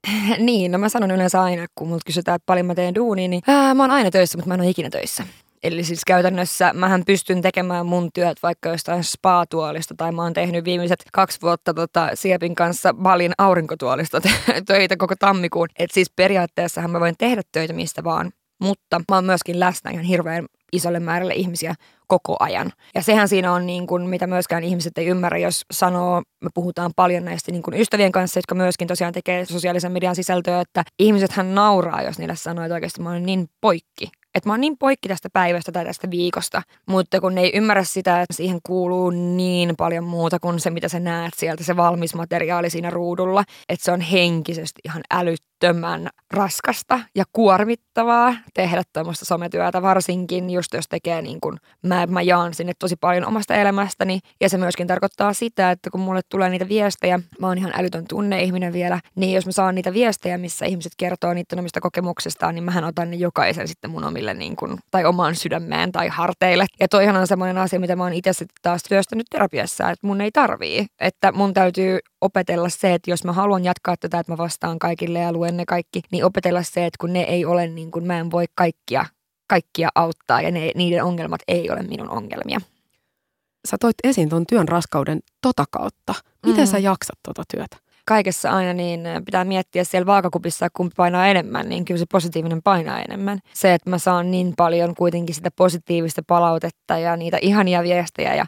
Niin, 0.37 0.71
no 0.71 0.77
mä 0.77 0.89
sanon 0.89 1.11
yleensä 1.11 1.41
aina, 1.41 1.65
kun 1.75 1.87
multa 1.87 2.05
kysytään, 2.05 2.35
että 2.35 2.45
paljon 2.45 2.65
mä 2.65 2.75
teen 2.75 2.95
duunia, 2.95 3.27
niin 3.27 3.41
ää, 3.47 3.73
mä 3.73 3.83
oon 3.83 3.91
aina 3.91 4.11
töissä, 4.11 4.37
mutta 4.37 4.47
mä 4.47 4.53
en 4.53 4.61
ole 4.61 4.69
ikinä 4.69 4.89
töissä. 4.89 5.23
Eli 5.63 5.83
siis 5.83 6.01
käytännössä 6.07 6.73
mähän 6.73 7.03
pystyn 7.05 7.41
tekemään 7.41 7.85
mun 7.85 8.09
työt 8.13 8.37
vaikka 8.43 8.69
jostain 8.69 9.03
spa-tuolista 9.03 9.93
tai 9.97 10.11
mä 10.11 10.23
oon 10.23 10.33
tehnyt 10.33 10.65
viimeiset 10.65 11.03
kaksi 11.13 11.41
vuotta 11.41 11.73
tota 11.73 12.09
Siepin 12.13 12.55
kanssa 12.55 12.93
Balin 12.93 13.33
aurinkotuolista 13.37 14.21
töitä 14.67 14.97
koko 14.97 15.15
tammikuun. 15.19 15.67
Et 15.79 15.91
siis 15.91 16.11
periaatteessahan 16.15 16.91
mä 16.91 16.99
voin 16.99 17.15
tehdä 17.17 17.41
töitä 17.51 17.73
mistä 17.73 18.03
vaan, 18.03 18.31
mutta 18.61 19.01
mä 19.11 19.15
oon 19.17 19.25
myöskin 19.25 19.59
läsnä 19.59 19.91
ihan 19.91 20.05
hirveän 20.05 20.45
isolle 20.73 20.99
määrälle 20.99 21.33
ihmisiä 21.33 21.75
koko 22.07 22.35
ajan. 22.39 22.71
Ja 22.95 23.03
sehän 23.03 23.27
siinä 23.27 23.53
on, 23.53 23.65
niin 23.65 23.87
kuin, 23.87 24.09
mitä 24.09 24.27
myöskään 24.27 24.63
ihmiset 24.63 24.97
ei 24.97 25.05
ymmärrä, 25.05 25.37
jos 25.37 25.65
sanoo, 25.71 26.21
me 26.43 26.49
puhutaan 26.53 26.91
paljon 26.95 27.25
näistä 27.25 27.51
niin 27.51 27.63
kuin 27.63 27.77
ystävien 27.77 28.11
kanssa, 28.11 28.37
jotka 28.37 28.55
myöskin 28.55 28.87
tosiaan 28.87 29.13
tekee 29.13 29.45
sosiaalisen 29.45 29.91
median 29.91 30.15
sisältöä, 30.15 30.61
että 30.61 30.83
ihmisethän 30.99 31.55
nauraa, 31.55 32.01
jos 32.01 32.19
niille 32.19 32.35
sanoo, 32.35 32.65
että 32.65 32.73
oikeasti 32.73 33.01
mä 33.01 33.09
oon 33.09 33.23
niin 33.23 33.47
poikki 33.61 34.11
että 34.35 34.49
mä 34.49 34.53
oon 34.53 34.61
niin 34.61 34.77
poikki 34.77 35.07
tästä 35.07 35.29
päivästä 35.33 35.71
tai 35.71 35.85
tästä 35.85 36.09
viikosta, 36.11 36.61
mutta 36.85 37.21
kun 37.21 37.35
ne 37.35 37.41
ei 37.41 37.51
ymmärrä 37.55 37.83
sitä, 37.83 38.21
että 38.21 38.33
siihen 38.33 38.59
kuuluu 38.63 39.09
niin 39.09 39.75
paljon 39.77 40.03
muuta 40.03 40.39
kuin 40.39 40.59
se, 40.59 40.69
mitä 40.69 40.89
sä 40.89 40.99
näet 40.99 41.33
sieltä, 41.37 41.63
se 41.63 41.75
valmis 41.75 42.15
materiaali 42.15 42.69
siinä 42.69 42.89
ruudulla, 42.89 43.43
että 43.69 43.85
se 43.85 43.91
on 43.91 44.01
henkisesti 44.01 44.81
ihan 44.85 45.01
älyttömän 45.11 45.50
raskasta 46.31 46.99
ja 47.15 47.23
kuormittavaa 47.33 48.33
tehdä 48.53 48.83
tuommoista 48.93 49.25
sometyötä, 49.25 49.81
varsinkin 49.81 50.49
just 50.49 50.73
jos 50.73 50.85
tekee 50.89 51.21
niin 51.21 51.41
kuin, 51.41 51.57
mä, 51.87 52.07
mä 52.07 52.21
jaan 52.21 52.53
sinne 52.53 52.73
tosi 52.79 52.95
paljon 52.95 53.25
omasta 53.25 53.55
elämästäni 53.55 54.19
ja 54.41 54.49
se 54.49 54.57
myöskin 54.57 54.87
tarkoittaa 54.87 55.33
sitä, 55.33 55.71
että 55.71 55.89
kun 55.89 56.01
mulle 56.01 56.21
tulee 56.29 56.49
niitä 56.49 56.67
viestejä, 56.67 57.19
mä 57.39 57.47
oon 57.47 57.57
ihan 57.57 57.71
älytön 57.75 58.05
tunneihminen 58.09 58.73
vielä, 58.73 58.99
niin 59.15 59.33
jos 59.33 59.45
mä 59.45 59.51
saan 59.51 59.75
niitä 59.75 59.93
viestejä, 59.93 60.37
missä 60.37 60.65
ihmiset 60.65 60.93
kertoo 60.97 61.33
niiden 61.33 61.59
omista 61.59 61.81
kokemuksistaan, 61.81 62.55
niin 62.55 62.63
mähän 62.63 62.83
otan 62.83 63.11
ne 63.11 63.15
jokaisen 63.15 63.67
sitten 63.67 63.91
mun 63.91 64.03
omille 64.03 64.33
niin 64.33 64.55
kuin, 64.55 64.77
tai 64.91 65.05
omaan 65.05 65.35
sydämeen 65.35 65.91
tai 65.91 66.07
harteille. 66.07 66.65
Ja 66.79 66.87
toihan 66.87 67.15
on 67.15 67.27
semmoinen 67.27 67.57
asia, 67.57 67.79
mitä 67.79 67.95
mä 67.95 68.03
oon 68.03 68.13
itse 68.13 68.33
sitten 68.33 68.55
taas 68.61 68.83
työstänyt 68.83 69.27
terapiassa, 69.29 69.89
että 69.89 70.07
mun 70.07 70.21
ei 70.21 70.31
tarvii. 70.31 70.85
Että 70.99 71.31
mun 71.31 71.53
täytyy 71.53 71.99
opetella 72.21 72.69
se, 72.69 72.93
että 72.93 73.11
jos 73.11 73.23
mä 73.23 73.33
haluan 73.33 73.63
jatkaa 73.63 73.95
tätä, 73.97 74.19
että 74.19 74.31
mä 74.31 74.37
vastaan 74.37 74.79
kaikille 74.79 75.19
ja 75.19 75.33
luen 75.33 75.50
ne 75.57 75.65
kaikki, 75.65 76.01
niin 76.11 76.25
opetella 76.25 76.63
se, 76.63 76.85
että 76.85 76.97
kun 76.99 77.13
ne 77.13 77.21
ei 77.21 77.45
ole 77.45 77.67
niin 77.67 77.91
kuin, 77.91 78.07
mä 78.07 78.19
en 78.19 78.31
voi 78.31 78.45
kaikkia, 78.55 79.05
kaikkia 79.47 79.89
auttaa 79.95 80.41
ja 80.41 80.51
ne, 80.51 80.71
niiden 80.75 81.03
ongelmat 81.03 81.41
ei 81.47 81.69
ole 81.71 81.83
minun 81.83 82.09
ongelmia. 82.09 82.61
Sä 83.67 83.77
toit 83.79 83.95
esiin 84.03 84.29
tuon 84.29 84.45
työn 84.49 84.67
raskauden 84.67 85.19
tota 85.41 85.65
kautta. 85.71 86.13
Miten 86.45 86.63
mm. 86.63 86.71
sä 86.71 86.77
jaksat 86.77 87.19
tota 87.23 87.43
työtä? 87.55 87.77
kaikessa 88.05 88.51
aina 88.51 88.73
niin 88.73 89.01
pitää 89.25 89.45
miettiä 89.45 89.83
siellä 89.83 90.05
vaakakupissa, 90.05 90.67
kumpi 90.73 90.93
painaa 90.97 91.27
enemmän, 91.27 91.69
niin 91.69 91.85
kyllä 91.85 91.97
se 91.97 92.05
positiivinen 92.11 92.61
painaa 92.61 93.01
enemmän. 93.01 93.39
Se, 93.53 93.73
että 93.73 93.89
mä 93.89 93.97
saan 93.97 94.31
niin 94.31 94.53
paljon 94.57 94.95
kuitenkin 94.95 95.35
sitä 95.35 95.49
positiivista 95.55 96.21
palautetta 96.27 96.97
ja 96.97 97.17
niitä 97.17 97.37
ihania 97.41 97.83
viestejä 97.83 98.35
ja 98.35 98.45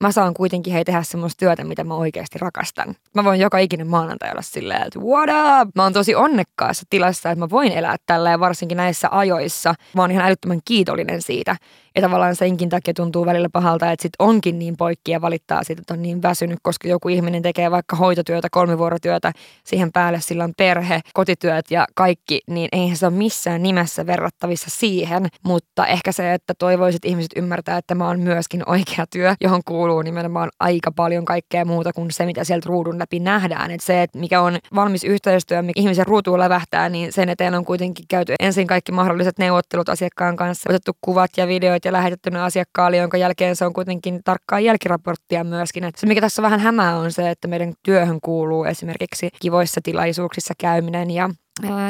mä 0.00 0.12
saan 0.12 0.34
kuitenkin 0.34 0.72
hei 0.72 0.84
tehdä 0.84 1.02
semmoista 1.02 1.38
työtä, 1.38 1.64
mitä 1.64 1.84
mä 1.84 1.94
oikeasti 1.94 2.38
rakastan. 2.38 2.94
Mä 3.14 3.24
voin 3.24 3.40
joka 3.40 3.58
ikinen 3.58 3.86
maanantai 3.86 4.30
olla 4.30 4.42
silleen, 4.42 4.82
että 4.82 4.98
what 5.00 5.28
up? 5.28 5.76
Mä 5.76 5.82
oon 5.82 5.92
tosi 5.92 6.14
onnekkaassa 6.14 6.86
tilassa, 6.90 7.30
että 7.30 7.44
mä 7.44 7.50
voin 7.50 7.72
elää 7.72 7.96
tällä 8.06 8.30
ja 8.30 8.40
varsinkin 8.40 8.76
näissä 8.76 9.08
ajoissa. 9.10 9.74
Mä 9.94 10.02
oon 10.02 10.10
ihan 10.10 10.26
älyttömän 10.26 10.60
kiitollinen 10.64 11.22
siitä. 11.22 11.56
Ja 11.96 12.02
tavallaan 12.02 12.36
senkin 12.36 12.68
takia 12.68 12.94
tuntuu 12.94 13.26
välillä 13.26 13.48
pahalta, 13.52 13.92
että 13.92 14.02
sit 14.02 14.12
onkin 14.18 14.58
niin 14.58 14.76
poikki 14.76 15.10
ja 15.10 15.20
valittaa 15.20 15.64
siitä, 15.64 15.80
että 15.80 15.94
on 15.94 16.02
niin 16.02 16.22
väsynyt, 16.22 16.58
koska 16.62 16.88
joku 16.88 17.08
ihminen 17.08 17.42
tekee 17.42 17.70
vaikka 17.70 17.96
hoitotyötä, 17.96 18.48
kolmivuorotyötä, 18.50 19.32
siihen 19.64 19.92
päälle 19.92 20.20
sillä 20.20 20.44
on 20.44 20.52
perhe, 20.56 21.00
kotityöt 21.14 21.70
ja 21.70 21.86
kaikki, 21.94 22.40
niin 22.46 22.68
eihän 22.72 22.96
se 22.96 23.06
ole 23.06 23.14
missään 23.14 23.62
nimessä 23.62 24.06
verrattavissa 24.06 24.70
siihen, 24.70 25.28
mutta 25.44 25.86
ehkä 25.86 26.12
se, 26.12 26.34
että 26.34 26.54
toivoisit 26.58 27.04
ihmiset 27.04 27.32
ymmärtää, 27.36 27.78
että 27.78 27.94
mä 27.94 28.06
oon 28.06 28.20
myöskin 28.20 28.62
oikea 28.66 29.06
työ, 29.10 29.34
johon 29.40 29.60
kuuluu 29.64 30.02
nimenomaan 30.02 30.50
aika 30.60 30.92
paljon 30.92 31.24
kaikkea 31.24 31.64
muuta 31.64 31.92
kuin 31.92 32.10
se, 32.10 32.26
mitä 32.26 32.44
sieltä 32.44 32.68
ruudun 32.68 32.98
läpi 32.98 33.20
nähdään. 33.20 33.70
Että 33.70 33.86
se, 33.86 34.02
että 34.02 34.18
mikä 34.18 34.40
on 34.40 34.58
valmis 34.74 35.04
yhteistyö, 35.04 35.62
mikä 35.62 35.80
ihmisen 35.80 36.06
ruutuun 36.06 36.38
lävähtää, 36.38 36.88
niin 36.88 37.12
sen 37.12 37.28
eteen 37.28 37.54
on 37.54 37.64
kuitenkin 37.64 38.04
käyty 38.08 38.34
ensin 38.40 38.66
kaikki 38.66 38.92
mahdolliset 38.92 39.38
neuvottelut 39.38 39.88
asiakkaan 39.88 40.36
kanssa, 40.36 40.70
otettu 40.70 40.92
kuvat 41.00 41.30
ja 41.36 41.46
videoit 41.46 41.79
videoita 41.80 41.88
ja 41.88 41.92
lähetetty 41.92 42.30
ne 42.30 42.40
asiakkaalle, 42.40 42.96
jonka 42.96 43.16
jälkeen 43.16 43.56
se 43.56 43.64
on 43.64 43.72
kuitenkin 43.72 44.20
tarkkaa 44.24 44.60
jälkiraporttia 44.60 45.44
myöskin. 45.44 45.84
Et 45.84 45.96
se, 45.96 46.06
mikä 46.06 46.20
tässä 46.20 46.42
vähän 46.42 46.60
hämää 46.60 46.96
on 46.96 47.12
se, 47.12 47.30
että 47.30 47.48
meidän 47.48 47.74
työhön 47.82 48.20
kuuluu 48.20 48.64
esimerkiksi 48.64 49.28
kivoissa 49.40 49.80
tilaisuuksissa 49.84 50.54
käyminen 50.58 51.10
ja 51.10 51.30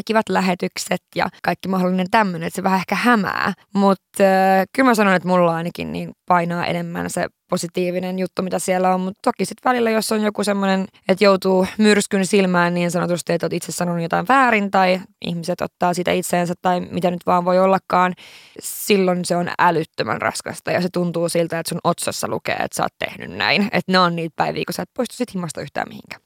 kivat 0.05 0.29
lähetykset 0.29 1.03
ja 1.17 1.29
kaikki 1.43 1.69
mahdollinen 1.69 2.11
tämmöinen, 2.11 2.47
että 2.47 2.57
se 2.57 2.63
vähän 2.63 2.79
ehkä 2.79 2.95
hämää. 2.95 3.53
Mutta 3.75 4.23
äh, 4.23 4.67
kyllä 4.73 4.91
mä 4.91 4.95
sanon, 4.95 5.15
että 5.15 5.29
mulla 5.29 5.57
ainakin 5.57 5.93
niin 5.93 6.13
painaa 6.27 6.67
enemmän 6.67 7.11
se 7.11 7.27
positiivinen 7.51 8.19
juttu, 8.19 8.43
mitä 8.43 8.59
siellä 8.59 8.95
on. 8.95 9.01
Mutta 9.01 9.21
toki 9.23 9.45
sitten 9.45 9.71
välillä, 9.71 9.91
jos 9.91 10.13
on 10.13 10.23
joku 10.23 10.45
semmoinen, 10.45 10.87
että 11.09 11.25
joutuu 11.25 11.67
myrskyn 11.79 12.27
silmään 12.27 12.75
niin 12.75 12.91
sanotusti, 12.91 13.33
että 13.33 13.47
olet 13.47 13.53
itse 13.53 13.73
sanonut 13.73 14.03
jotain 14.03 14.29
väärin 14.29 14.71
tai 14.71 15.01
ihmiset 15.25 15.61
ottaa 15.61 15.95
sitä 15.95 16.13
itseensä 16.13 16.55
tai 16.63 16.81
mitä 16.81 17.11
nyt 17.11 17.27
vaan 17.27 17.45
voi 17.45 17.59
ollakaan, 17.59 18.15
silloin 18.61 19.25
se 19.25 19.37
on 19.37 19.51
älyttömän 19.59 20.23
raskasta 20.23 20.71
ja 20.71 20.81
se 20.81 20.89
tuntuu 20.93 21.29
siltä, 21.29 21.59
että 21.59 21.69
sun 21.69 21.81
otsassa 21.85 22.29
lukee, 22.29 22.55
että 22.55 22.77
sä 22.77 22.83
oot 22.83 22.95
tehnyt 22.99 23.37
näin. 23.37 23.63
Että 23.63 23.93
ne 23.93 23.99
on 23.99 24.17
niitä 24.17 24.33
päiviä, 24.37 24.63
kun 24.67 24.75
sä 24.75 24.83
et 24.83 24.91
poistu 24.97 25.17
sit 25.17 25.35
himasta 25.35 25.61
yhtään 25.61 25.89
mihinkään. 25.89 26.23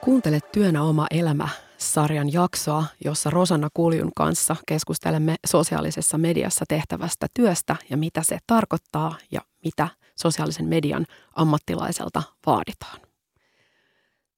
Kuuntele 0.00 0.40
Työnä 0.52 0.82
oma 0.82 1.06
elämä 1.10 1.48
sarjan 1.78 2.32
jaksoa, 2.32 2.84
jossa 3.04 3.30
Rosanna 3.30 3.68
Kuljun 3.74 4.10
kanssa 4.16 4.56
keskustelemme 4.66 5.36
sosiaalisessa 5.46 6.18
mediassa 6.18 6.64
tehtävästä 6.68 7.26
työstä 7.34 7.76
ja 7.90 7.96
mitä 7.96 8.22
se 8.22 8.38
tarkoittaa 8.46 9.16
ja 9.30 9.40
mitä 9.64 9.88
sosiaalisen 10.16 10.66
median 10.66 11.06
ammattilaiselta 11.34 12.22
vaaditaan. 12.46 13.00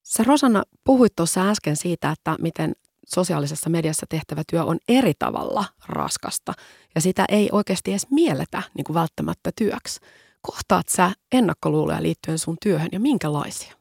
Sä 0.03 0.25
Rosanna 0.25 0.63
puhuit 0.85 1.17
tuossa 1.17 1.51
äsken 1.51 1.77
siitä, 1.77 2.11
että 2.11 2.37
miten 2.41 2.73
sosiaalisessa 3.07 3.71
mediassa 3.71 4.07
tehtävä 4.09 4.43
työ 4.51 4.65
on 4.65 4.79
eri 4.89 5.13
tavalla 5.19 5.65
raskasta 5.87 6.53
ja 6.95 7.01
sitä 7.01 7.25
ei 7.29 7.49
oikeasti 7.53 7.91
edes 7.91 8.07
mielletä 8.11 8.63
niin 8.75 8.85
kuin 8.85 8.95
välttämättä 8.95 9.51
työksi. 9.57 10.01
Kohtaat 10.43 10.89
sä 10.89 11.13
ennakkoluuloja 11.33 12.03
liittyen 12.03 12.39
sun 12.39 12.57
työhön 12.63 12.89
ja 12.93 13.01
minkälaisia? 13.01 13.80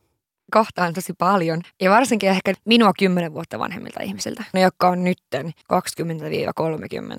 Kohtaan 0.52 0.94
tosi 0.94 1.14
paljon. 1.14 1.62
Ja 1.82 1.92
varsinkin 1.92 2.30
ehkä 2.30 2.54
minua 2.66 2.92
kymmenen 3.00 3.34
vuotta 3.34 3.60
vanhemmilta 3.60 4.04
ihmisiltä. 4.04 4.44
Ne, 4.54 4.62
jotka 4.62 4.90
on 4.90 5.04
nytten 5.04 5.46
20-30, 5.48 5.52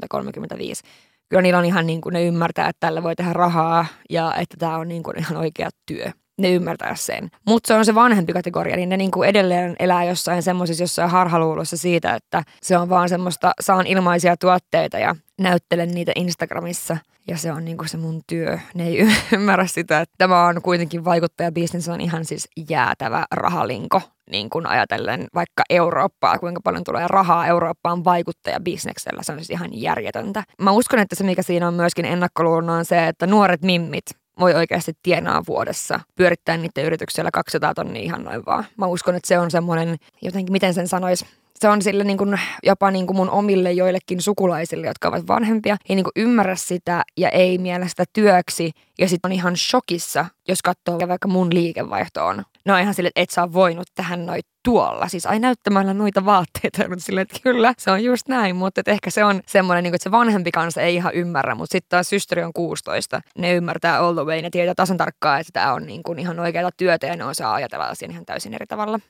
35. 0.09 0.83
Kyllä 1.29 1.43
niillä 1.43 1.59
on 1.59 1.65
ihan 1.65 1.87
niin 1.87 2.01
kuin 2.01 2.13
ne 2.13 2.25
ymmärtää, 2.25 2.69
että 2.69 2.87
tällä 2.87 3.03
voi 3.03 3.17
tehdä 3.17 3.33
rahaa 3.33 3.87
ja 4.11 4.35
että 4.35 4.57
tämä 4.59 4.77
on 4.77 4.89
niin 4.89 5.03
kuin 5.03 5.19
ihan 5.19 5.37
oikea 5.37 5.69
työ 5.87 6.11
ne 6.41 6.51
ymmärtää 6.53 6.95
sen. 6.95 7.31
Mutta 7.47 7.67
se 7.67 7.75
on 7.75 7.85
se 7.85 7.95
vanhempi 7.95 8.33
kategoria, 8.33 8.77
niin 8.77 8.89
ne 8.89 8.97
niinku 8.97 9.23
edelleen 9.23 9.77
elää 9.79 10.05
jossain 10.05 10.43
semmoisessa 10.43 10.83
jossain 10.83 11.11
harhaluulossa 11.11 11.77
siitä, 11.77 12.15
että 12.15 12.43
se 12.63 12.79
on 12.79 12.89
vaan 12.89 13.09
semmoista, 13.09 13.53
saan 13.61 13.87
ilmaisia 13.87 14.37
tuotteita 14.37 14.99
ja 14.99 15.17
näyttelen 15.39 15.95
niitä 15.95 16.13
Instagramissa 16.17 16.97
ja 17.31 17.37
se 17.37 17.53
on 17.53 17.65
niinku 17.65 17.85
se 17.85 17.97
mun 17.97 18.23
työ. 18.27 18.59
Ne 18.75 18.87
ei 18.87 19.07
ymmärrä 19.35 19.67
sitä, 19.67 20.01
että 20.01 20.15
tämä 20.19 20.47
on 20.47 20.63
kuitenkin 20.63 21.05
vaikuttajabisnes, 21.05 21.89
on 21.89 22.01
ihan 22.01 22.25
siis 22.25 22.49
jäätävä 22.69 23.25
rahalinko 23.31 24.03
niin 24.31 24.51
kuin 24.51 24.67
ajatellen 24.67 25.27
vaikka 25.35 25.63
Eurooppaa, 25.71 26.39
kuinka 26.39 26.61
paljon 26.65 26.85
tulee 26.85 27.09
rahaa 27.09 27.47
Eurooppaan 27.47 28.05
vaikuttajabisneksellä. 28.05 29.23
Se 29.23 29.33
on 29.33 29.39
siis 29.39 29.51
ihan 29.51 29.71
järjetöntä. 29.73 30.45
Mä 30.63 30.71
uskon, 30.71 30.99
että 30.99 31.17
se 31.17 31.25
mikä 31.25 31.43
siinä 31.43 31.69
on 31.69 31.75
myöskin 31.75 32.05
ennakkoluulona 32.05 32.75
on 32.75 32.85
se, 32.85 33.09
että 33.09 33.27
nuoret 33.27 33.63
mimmit 33.63 34.05
voi 34.41 34.55
oikeasti 34.55 34.93
tienaa 35.03 35.43
vuodessa 35.49 36.01
pyörittää 36.15 36.57
niiden 36.57 36.85
yrityksellä 36.85 37.31
200 37.31 37.75
tonnia 37.75 38.03
ihan 38.03 38.25
noin 38.25 38.47
vaan. 38.47 38.65
Mä 38.79 38.87
uskon, 38.87 39.15
että 39.15 39.29
se 39.29 39.39
on 39.39 39.51
semmoinen, 39.51 39.97
jotenkin 40.23 40.53
miten 40.53 40.75
sen 40.75 40.89
sanoisi, 40.89 41.27
se 41.61 41.69
on 41.69 41.83
sille 41.83 42.05
niin 42.05 42.19
kuin, 42.19 42.41
jopa 42.63 42.91
niin 42.91 43.07
kuin 43.07 43.17
mun 43.17 43.31
omille 43.31 43.73
joillekin 43.73 44.23
sukulaisille, 44.23 44.87
jotka 44.87 45.09
ovat 45.09 45.29
vanhempia, 45.29 45.77
ei 45.89 45.97
niin 45.97 46.05
kuin 46.05 46.13
ymmärrä 46.17 46.57
sitä 46.57 47.03
ja 47.17 47.29
ei 47.29 47.59
mielestä 47.59 48.05
työksi. 48.13 48.71
Ja 48.99 49.09
sitten 49.09 49.29
on 49.29 49.33
ihan 49.33 49.57
shokissa, 49.57 50.27
jos 50.49 50.63
katsoo 50.63 51.09
vaikka 51.09 51.29
mun 51.29 51.55
liikevaihtoon. 51.55 52.43
No 52.65 52.77
ihan 52.77 52.95
sille, 52.95 53.09
että 53.09 53.21
et 53.21 53.31
sä 53.31 53.53
voinut 53.53 53.87
tähän 53.95 54.27
noin 54.27 54.41
tuolla. 54.65 55.09
Siis 55.09 55.27
ai 55.27 55.39
näyttämällä 55.39 55.95
noita 55.95 56.25
vaatteita, 56.25 56.89
mutta 56.89 57.05
silleen, 57.05 57.23
että 57.23 57.41
kyllä, 57.43 57.75
se 57.79 57.91
on 57.91 58.05
just 58.05 58.29
näin. 58.29 58.57
Mutta 58.57 58.83
ehkä 58.87 59.11
se 59.11 59.25
on 59.25 59.41
semmoinen, 59.47 59.83
niin 59.83 59.91
kuin, 59.91 59.97
että 59.97 60.03
se 60.03 60.11
vanhempi 60.11 60.51
kanssa 60.51 60.81
ei 60.81 60.95
ihan 60.95 61.15
ymmärrä, 61.15 61.55
mutta 61.55 61.73
sitten 61.73 61.89
taas 61.89 62.09
systeri 62.09 62.43
on 62.43 62.53
16. 62.53 63.21
Ne 63.39 63.55
ymmärtää 63.55 63.99
all 63.99 64.15
the 64.15 64.25
way, 64.25 64.43
ne 64.43 64.51
tietää 64.51 64.75
tasan 64.75 64.97
tarkkaan, 64.97 65.41
että 65.41 65.53
tämä 65.53 65.73
on 65.73 65.87
niin 65.87 66.03
kuin 66.03 66.19
ihan 66.19 66.41
oikeaa 66.41 66.71
työtä 66.77 67.07
ja 67.07 67.17
ne 67.17 67.25
osaa 67.25 67.55
ajatella 67.55 67.85
asian 67.85 68.11
ihan 68.11 68.27
täysin 68.27 68.55
eri 68.55 68.67
tavalla. 68.67 69.01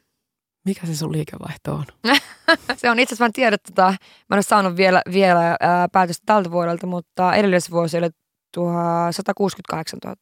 Mikä 0.64 0.86
se 0.86 0.96
sun 0.96 1.12
liikevaihto 1.12 1.74
on? 1.74 1.84
se 2.76 2.90
on 2.90 2.98
itse 2.98 3.12
asiassa, 3.14 3.24
mä 3.24 3.26
en 3.26 3.32
tiedä, 3.32 3.58
tota, 3.58 3.82
mä 3.82 3.96
en 4.30 4.36
ole 4.36 4.42
saanut 4.42 4.76
vielä, 4.76 5.02
vielä 5.12 5.56
ää, 5.60 5.88
päätöstä 5.88 6.22
tältä 6.26 6.50
vuodelta, 6.50 6.86
mutta 6.86 7.34
edellisvuosi 7.34 7.98
oli 7.98 8.10
168 9.10 9.98
000 10.04 10.16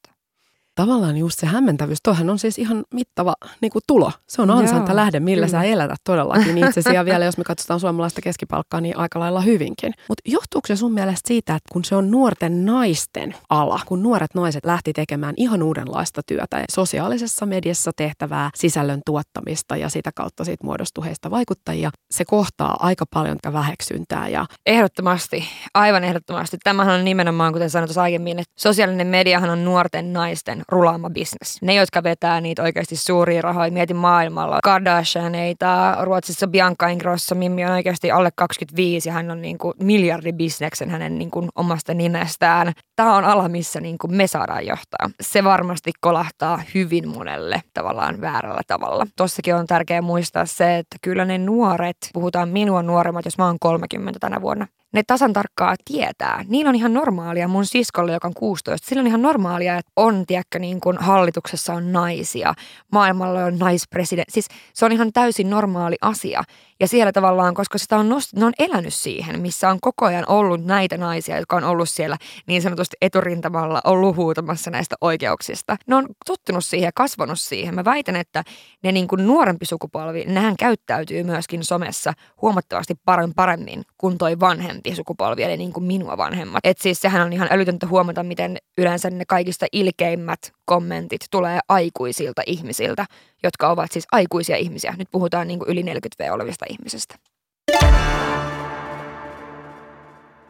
tavallaan 0.79 1.17
just 1.17 1.39
se 1.39 1.47
hämmentävyys, 1.47 1.99
toihan 2.03 2.31
on 2.31 2.39
siis 2.39 2.59
ihan 2.59 2.85
mittava 2.95 3.35
niin 3.61 3.73
kuin 3.73 3.83
tulo. 3.87 4.13
Se 4.29 4.43
on 4.43 4.51
ansanta 4.51 4.97
lähde, 4.97 5.21
millä 5.21 5.47
kyllä. 5.47 5.59
sä 5.59 5.65
elätät 5.65 6.01
todellakin 6.05 6.59
itsesi. 6.59 6.95
Ja 6.95 7.05
vielä 7.11 7.25
jos 7.25 7.39
me 7.39 7.45
katsotaan 7.45 7.81
suomalaista 7.81 8.21
keskipalkkaa, 8.21 8.81
niin 8.81 8.97
aika 8.97 9.21
lailla 9.21 9.41
hyvinkin. 9.41 9.93
Mutta 10.09 10.23
johtuuko 10.27 10.67
se 10.67 10.77
sun 10.77 10.93
mielestä 10.93 11.29
siitä, 11.29 11.55
että 11.55 11.73
kun 11.73 11.85
se 11.85 11.97
on 11.97 12.11
nuorten 12.11 12.65
naisten 12.65 13.35
ala, 13.51 13.81
kun 13.87 14.03
nuoret 14.03 14.35
naiset 14.35 14.65
lähti 14.65 14.93
tekemään 14.93 15.35
ihan 15.37 15.63
uudenlaista 15.63 16.23
työtä, 16.27 16.65
sosiaalisessa 16.71 17.47
mediassa 17.47 17.91
tehtävää 17.97 18.51
sisällön 18.55 19.01
tuottamista 19.07 19.77
ja 19.77 19.89
sitä 19.89 20.11
kautta 20.15 20.45
siitä 20.45 20.65
muodostui 20.65 21.05
heistä 21.05 21.31
vaikuttajia, 21.31 21.91
se 22.11 22.25
kohtaa 22.25 22.77
aika 22.81 23.05
paljon 23.15 23.37
väheksyntää. 23.53 24.29
Ja... 24.29 24.47
Ehdottomasti, 24.67 25.45
aivan 25.75 26.05
ehdottomasti. 26.05 26.57
Tämähän 26.65 26.95
on 26.95 27.05
nimenomaan, 27.05 27.53
kuten 27.53 27.71
sanoin 27.71 27.89
tuossa 27.89 28.03
aiemmin, 28.03 28.39
että 28.39 28.55
sosiaalinen 28.59 29.07
mediahan 29.07 29.51
on 29.51 29.65
nuorten 29.65 30.13
naisten 30.13 30.63
rulaama 30.69 31.11
business. 31.11 31.63
Ne, 31.63 31.75
jotka 31.75 32.03
vetää 32.03 32.41
niitä 32.41 32.63
oikeasti 32.63 32.97
suuria 32.97 33.43
rahoja, 33.43 33.73
mieti 33.73 33.95
maailmalla. 33.95 34.59
Kardashianeita, 34.65 35.97
Ruotsissa 36.01 36.47
Bianca 36.47 36.89
Ingrosso, 36.89 37.35
Mimmi 37.35 37.65
on 37.65 37.71
oikeasti 37.71 38.11
alle 38.11 38.31
25 38.37 39.09
ja 39.09 39.13
hän 39.13 39.31
on 39.31 39.43
niin 39.43 39.59
kuin 39.59 39.75
miljardibisneksen 39.83 40.91
hänen 40.91 41.19
niin 41.19 41.31
kuin 41.31 41.49
omasta 41.57 41.95
nimestään. 41.95 42.73
Tämä 42.97 43.17
on 43.17 43.25
ala, 43.25 43.49
missä 43.49 43.81
niin 43.81 43.99
kuin 43.99 44.15
me 44.15 44.27
saadaan 44.27 44.67
johtaa. 44.67 45.11
Se 45.21 45.45
varmasti 45.45 45.93
kolahtaa 46.01 46.63
hyvin 46.75 47.09
monelle 47.09 47.63
tavallaan 47.75 48.21
väärällä 48.21 48.63
tavalla. 48.67 49.07
Tossakin 49.17 49.55
on 49.55 49.67
tärkeää 49.67 50.03
muistaa 50.03 50.47
se, 50.47 50.79
että 50.79 50.97
kyllä 51.03 51.25
ne 51.25 51.39
nuoret, 51.39 51.97
puhutaan 52.13 52.49
minua 52.49 52.83
nuoremmat, 52.83 53.25
jos 53.25 53.39
mä 53.39 53.47
oon 53.47 53.57
30 53.61 54.19
tänä 54.21 54.43
vuonna, 54.43 54.67
ne 54.93 55.03
tasan 55.07 55.33
tarkkaa 55.33 55.75
tietää. 55.85 56.45
Niin 56.49 56.69
on 56.69 56.75
ihan 56.75 56.95
normaalia 56.95 57.49
mun 57.49 57.67
siskolle, 57.67 58.13
joka 58.13 58.29
on 58.29 58.35
16. 58.35 58.89
Sillä 58.89 59.01
on 59.01 59.07
ihan 59.07 59.23
normaalia, 59.23 59.77
että 59.77 59.93
on, 59.97 60.27
tiedäkö, 60.27 60.59
niin 60.59 60.81
kuin 60.81 60.99
hallituksessa 60.99 61.75
on 61.75 61.93
naisia, 61.93 62.55
maailmalla 62.93 63.45
on 63.45 63.59
naispresidentti. 63.59 64.33
Siis 64.33 64.49
se 64.75 64.85
on 64.85 64.93
ihan 64.93 65.13
täysin 65.13 65.51
normaali 65.51 65.97
asia. 66.01 66.43
Ja 66.81 66.89
siellä 66.89 67.13
tavallaan, 67.13 67.55
koska 67.55 67.79
sitä 67.79 67.97
on 67.97 68.09
nost- 68.09 68.39
ne 68.39 68.45
on 68.45 68.53
elänyt 68.59 68.95
siihen, 68.95 69.41
missä 69.41 69.71
on 69.71 69.79
koko 69.81 70.07
ajan 70.07 70.25
ollut 70.29 70.65
näitä 70.65 70.97
naisia, 70.97 71.37
jotka 71.37 71.57
on 71.57 71.65
ollut 71.65 71.89
siellä 71.89 72.17
niin 72.47 72.63
sanotusti 72.63 72.97
eturintamalla, 73.03 73.81
ollut 73.85 74.17
huutamassa 74.17 74.71
näistä 74.71 74.97
oikeuksista. 75.01 75.77
Ne 75.87 75.95
on 75.95 76.07
tottunut 76.27 76.65
siihen 76.65 76.87
ja 76.87 76.93
kasvanut 76.95 77.41
siihen. 77.41 77.75
Mä 77.75 77.85
väitän, 77.85 78.17
että 78.17 78.45
ne 78.83 78.93
niin 78.93 79.09
kuin 79.09 79.27
nuorempi 79.27 79.67
sukupolvi, 79.67 80.25
nehän 80.25 80.57
käyttäytyy 80.57 81.23
myöskin 81.23 81.65
somessa 81.65 82.13
huomattavasti 82.43 82.95
paremmin 83.37 83.83
kuin 83.99 84.19
toi 84.19 84.41
vanhempi 84.41 84.78
sukupolvi, 84.95 85.43
eli 85.43 85.57
niin 85.57 85.73
kuin 85.73 85.85
minua 85.85 86.17
vanhemmat. 86.17 86.61
Et 86.65 86.79
siis 86.79 87.01
sehän 87.01 87.27
on 87.27 87.33
ihan 87.33 87.49
älytöntä 87.51 87.87
huomata, 87.87 88.23
miten 88.23 88.57
yleensä 88.79 89.11
ne 89.11 89.25
kaikista 89.25 89.67
ilkeimmät 89.73 90.53
kommentit 90.65 91.21
tulee 91.31 91.59
aikuisilta 91.69 92.43
ihmisiltä, 92.47 93.07
jotka 93.43 93.71
ovat 93.71 93.93
siis 93.93 94.07
aikuisia 94.13 94.57
ihmisiä. 94.57 94.95
Nyt 94.99 95.09
puhutaan 95.11 95.49
niin 95.49 95.59
kuin 95.59 95.71
yli 95.71 95.83
40V 95.83 96.31
olevista 96.33 96.67
ihmisistä. 96.69 97.15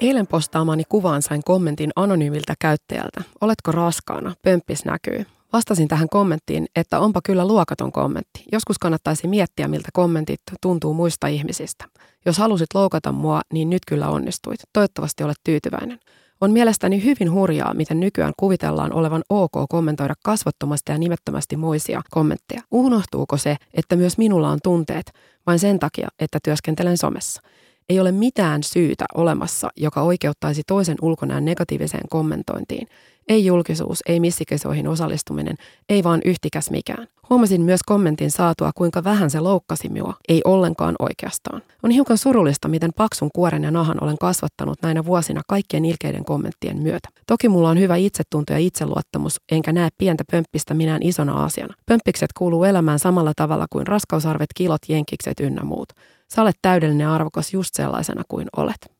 Eilen 0.00 0.26
postaamani 0.26 0.82
kuvaan 0.88 1.22
sain 1.22 1.42
kommentin 1.44 1.90
anonyymiltä 1.96 2.54
käyttäjältä. 2.58 3.22
Oletko 3.40 3.72
raskaana? 3.72 4.34
Pömppis 4.42 4.84
näkyy. 4.84 5.24
Vastasin 5.52 5.88
tähän 5.88 6.08
kommenttiin, 6.08 6.66
että 6.76 7.00
onpa 7.00 7.20
kyllä 7.24 7.46
luokaton 7.46 7.92
kommentti. 7.92 8.44
Joskus 8.52 8.78
kannattaisi 8.78 9.26
miettiä, 9.26 9.68
miltä 9.68 9.88
kommentit 9.92 10.40
tuntuu 10.62 10.94
muista 10.94 11.26
ihmisistä. 11.26 11.84
Jos 12.26 12.38
halusit 12.38 12.66
loukata 12.74 13.12
mua, 13.12 13.40
niin 13.52 13.70
nyt 13.70 13.82
kyllä 13.88 14.08
onnistuit. 14.08 14.60
Toivottavasti 14.72 15.24
olet 15.24 15.36
tyytyväinen. 15.44 15.98
On 16.40 16.50
mielestäni 16.50 17.04
hyvin 17.04 17.32
hurjaa, 17.32 17.74
miten 17.74 18.00
nykyään 18.00 18.32
kuvitellaan 18.36 18.92
olevan 18.92 19.22
ok 19.28 19.52
kommentoida 19.68 20.14
kasvottomasti 20.24 20.92
ja 20.92 20.98
nimettömästi 20.98 21.56
muisia 21.56 22.02
kommentteja. 22.10 22.62
Unohtuuko 22.70 23.36
se, 23.36 23.56
että 23.74 23.96
myös 23.96 24.18
minulla 24.18 24.50
on 24.50 24.58
tunteet, 24.62 25.12
vain 25.46 25.58
sen 25.58 25.78
takia, 25.78 26.08
että 26.18 26.38
työskentelen 26.44 26.98
somessa? 26.98 27.42
Ei 27.88 28.00
ole 28.00 28.12
mitään 28.12 28.62
syytä 28.62 29.04
olemassa, 29.14 29.68
joka 29.76 30.02
oikeuttaisi 30.02 30.62
toisen 30.66 30.96
ulkonäön 31.02 31.44
negatiiviseen 31.44 32.08
kommentointiin. 32.10 32.88
Ei 33.28 33.46
julkisuus, 33.46 33.98
ei 34.06 34.20
missikisoihin 34.20 34.88
osallistuminen, 34.88 35.56
ei 35.88 36.04
vaan 36.04 36.20
yhtikäs 36.24 36.70
mikään. 36.70 37.06
Huomasin 37.30 37.62
myös 37.62 37.80
kommentin 37.86 38.30
saatua, 38.30 38.70
kuinka 38.74 39.04
vähän 39.04 39.30
se 39.30 39.40
loukkasi 39.40 39.88
minua. 39.88 40.14
Ei 40.28 40.40
ollenkaan 40.44 40.94
oikeastaan. 40.98 41.62
On 41.82 41.90
hiukan 41.90 42.18
surullista, 42.18 42.68
miten 42.68 42.90
paksun 42.96 43.30
kuoren 43.34 43.64
ja 43.64 43.70
nahan 43.70 44.04
olen 44.04 44.18
kasvattanut 44.18 44.82
näinä 44.82 45.04
vuosina 45.04 45.42
kaikkien 45.48 45.84
ilkeiden 45.84 46.24
kommenttien 46.24 46.82
myötä. 46.82 47.08
Toki 47.26 47.48
mulla 47.48 47.70
on 47.70 47.78
hyvä 47.78 47.96
itsetunto 47.96 48.52
ja 48.52 48.58
itseluottamus, 48.58 49.36
enkä 49.52 49.72
näe 49.72 49.88
pientä 49.98 50.24
pömppistä 50.30 50.74
minään 50.74 51.02
isona 51.02 51.44
asiana. 51.44 51.74
Pömppikset 51.86 52.30
kuuluu 52.38 52.64
elämään 52.64 52.98
samalla 52.98 53.32
tavalla 53.36 53.66
kuin 53.70 53.86
raskausarvet, 53.86 54.50
kilot, 54.56 54.82
jenkikset 54.88 55.40
ynnä 55.40 55.64
muut. 55.64 55.88
Sä 56.28 56.42
olet 56.42 56.56
täydellinen 56.62 57.08
arvokas 57.08 57.54
just 57.54 57.74
sellaisena 57.74 58.22
kuin 58.28 58.48
olet. 58.56 58.98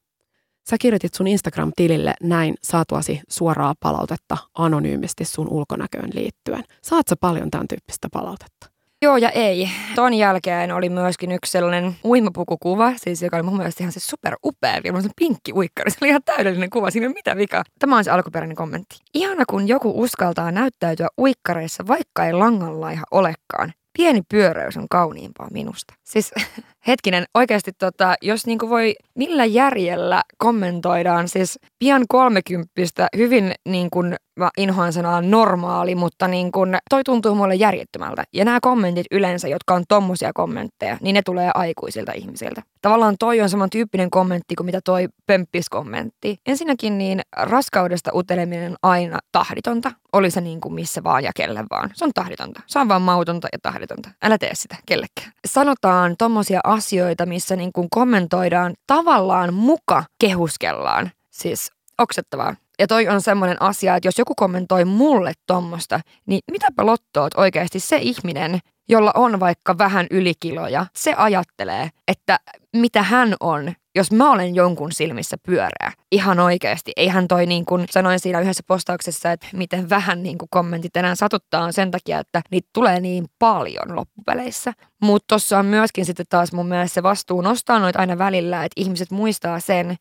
Sä 0.71 0.77
kirjoitit 0.81 1.15
sun 1.15 1.27
Instagram-tilille 1.27 2.15
näin 2.23 2.55
saatuasi 2.63 3.21
suoraa 3.29 3.75
palautetta 3.81 4.37
anonyymisti 4.55 5.25
sun 5.25 5.49
ulkonäköön 5.49 6.11
liittyen. 6.15 6.65
Saat 6.83 7.09
sä 7.09 7.17
paljon 7.21 7.51
tämän 7.51 7.69
tyyppistä 7.69 8.09
palautetta? 8.13 8.71
Joo 9.03 9.17
ja 9.17 9.31
ei. 9.31 9.71
Ton 9.95 10.15
jälkeen 10.15 10.73
oli 10.73 10.89
myöskin 10.89 11.33
yksi 11.33 11.53
sellainen 11.53 11.97
uimapukukuva, 12.05 12.93
siis 12.97 13.23
joka 13.23 13.37
oli 13.37 13.43
mun 13.43 13.57
mielestä 13.57 13.83
ihan 13.83 13.93
se 13.93 14.01
super 14.01 14.37
upea, 14.45 14.83
vielä 14.83 15.03
se 15.03 15.09
pinkki 15.17 15.53
uikkari. 15.53 15.91
Se 15.91 15.97
oli 16.03 16.09
ihan 16.09 16.23
täydellinen 16.25 16.71
kuva, 16.71 16.91
siinä 16.91 17.05
ei 17.05 17.09
ole 17.09 17.15
mitään 17.15 17.39
vikaa. 17.39 17.65
Tämä 17.79 17.97
on 17.97 18.05
se 18.05 18.11
alkuperäinen 18.11 18.57
kommentti. 18.57 18.97
Ihana 19.15 19.45
kun 19.51 19.69
joku 19.69 19.93
uskaltaa 20.03 20.53
näyttäytyä 20.53 21.09
uikkareissa, 21.21 21.87
vaikka 21.87 22.27
ei 22.27 22.33
langanlaiha 22.33 23.05
olekaan 23.11 23.73
pieni 23.99 24.23
pyöräys 24.29 24.77
on 24.77 24.87
kauniimpaa 24.91 25.49
minusta. 25.51 25.95
Siis 26.09 26.33
hetkinen, 26.89 27.25
oikeasti 27.35 27.73
tota, 27.73 28.15
jos 28.23 28.47
niinku 28.47 28.69
voi 28.69 28.95
millä 29.15 29.45
järjellä 29.45 30.23
kommentoidaan 30.39 31.29
siis 31.29 31.59
pian 31.79 32.05
kolmekymppistä 32.09 33.09
hyvin 33.17 33.55
niin 33.65 33.91
kuin 33.91 34.17
mä 34.39 34.51
inhoan 34.59 34.93
sanaa 34.93 35.21
normaali, 35.21 35.95
mutta 35.95 36.29
niin 36.29 36.53
kun, 36.53 36.77
toi 36.91 37.05
tuntuu 37.05 37.35
mulle 37.35 37.55
järjettömältä. 37.55 38.25
Ja 38.33 38.45
nämä 38.45 38.59
kommentit 38.63 39.07
yleensä, 39.11 39.49
jotka 39.49 39.75
on 39.75 39.85
tommosia 39.89 40.31
kommentteja, 40.35 40.97
niin 41.01 41.15
ne 41.15 41.23
tulee 41.23 41.51
aikuisilta 41.55 42.13
ihmisiltä. 42.13 42.63
Tavallaan 42.83 43.17
toi 43.19 43.41
on 43.41 43.51
saman 43.51 43.71
tyyppinen 43.71 44.11
kommentti 44.11 44.55
kuin 44.55 44.65
mitä 44.65 44.81
toi 44.85 45.09
pömppis-kommentti. 45.27 46.41
Ensinnäkin 46.47 46.99
niin 46.99 47.21
raskaudesta 47.37 48.11
uteleminen 48.15 48.75
aina 48.83 49.19
tahditonta. 49.33 49.93
Oli 50.13 50.31
se 50.31 50.41
niin 50.41 50.61
kuin 50.61 50.75
missä 50.75 51.05
vaan 51.05 51.25
ja 51.25 51.33
kelle 51.37 51.65
vaan. 51.71 51.91
Se 51.95 52.05
on 52.05 52.11
tahditonta. 52.15 52.61
Se 52.67 52.79
on 52.79 52.89
vaan 52.89 53.03
mautonta 53.03 53.49
ja 53.53 53.59
tahditonta. 53.63 54.11
Älä 54.23 54.39
tee 54.39 54.55
sitä 54.55 54.77
kellekään. 54.87 55.33
Sanotaan 55.47 55.98
tommosia 56.19 56.61
asioita, 56.65 57.27
missä 57.27 57.57
niin 57.57 57.73
kuin 57.73 57.91
kommentoidaan 57.91 58.75
tavallaan 58.87 59.55
muka 59.55 60.05
kehuskellaan. 60.21 61.11
Siis 61.31 61.73
oksettavaa. 61.99 62.55
Ja 62.79 62.87
toi 62.87 63.09
on 63.09 63.21
semmoinen 63.21 63.63
asia, 63.63 63.97
että 63.97 64.09
jos 64.09 64.19
joku 64.19 64.35
kommentoi 64.37 64.85
mulle 64.85 65.33
tommosta, 65.47 66.01
niin 66.27 66.41
mitäpä 66.51 66.87
lottoot 66.87 67.35
oikeasti 67.37 67.81
se 67.81 67.97
ihminen, 67.97 68.59
jolla 68.89 69.13
on 69.15 69.41
vaikka 69.41 69.79
vähän 69.79 70.07
ylikiloja, 70.11 70.87
se 70.97 71.15
ajattelee, 71.17 71.91
että 72.09 72.41
mitä 72.77 73.03
hän 73.03 73.35
on, 73.41 73.73
jos 73.95 74.13
mä 74.13 74.33
olen 74.33 74.55
jonkun 74.55 74.93
silmissä 74.93 75.37
pyöreä. 75.47 75.93
Ihan 76.13 76.41
oikeasti. 76.41 76.93
Eihän 76.97 77.29
toi 77.29 77.47
niin 77.47 77.65
kuin 77.65 77.87
sanoin 77.91 78.21
siinä 78.21 78.41
yhdessä 78.41 78.63
postauksessa, 78.67 79.33
että 79.33 79.47
miten 79.53 79.91
vähän 79.91 80.23
niin 80.23 80.39
kuin 80.39 80.49
kommentit 80.51 80.97
enää 80.97 81.15
satuttaa 81.15 81.73
sen 81.73 81.91
takia, 81.91 82.19
että 82.19 82.43
niitä 82.51 82.69
tulee 82.73 83.01
niin 83.01 83.27
paljon 83.39 83.97
loppupeleissä. 83.97 84.73
Mutta 85.03 85.35
tossa 85.35 85.59
on 85.59 85.67
myöskin 85.67 86.07
sitten 86.07 86.27
taas 86.29 86.53
mun 86.53 86.69
mielestä 86.69 86.95
se 86.95 87.03
vastuu 87.03 87.41
nostaa 87.41 87.79
noita 87.79 87.99
aina 87.99 88.19
välillä, 88.19 88.65
että 88.65 88.81
ihmiset 88.81 89.11
muistaa 89.11 89.61
sen, 89.61 89.97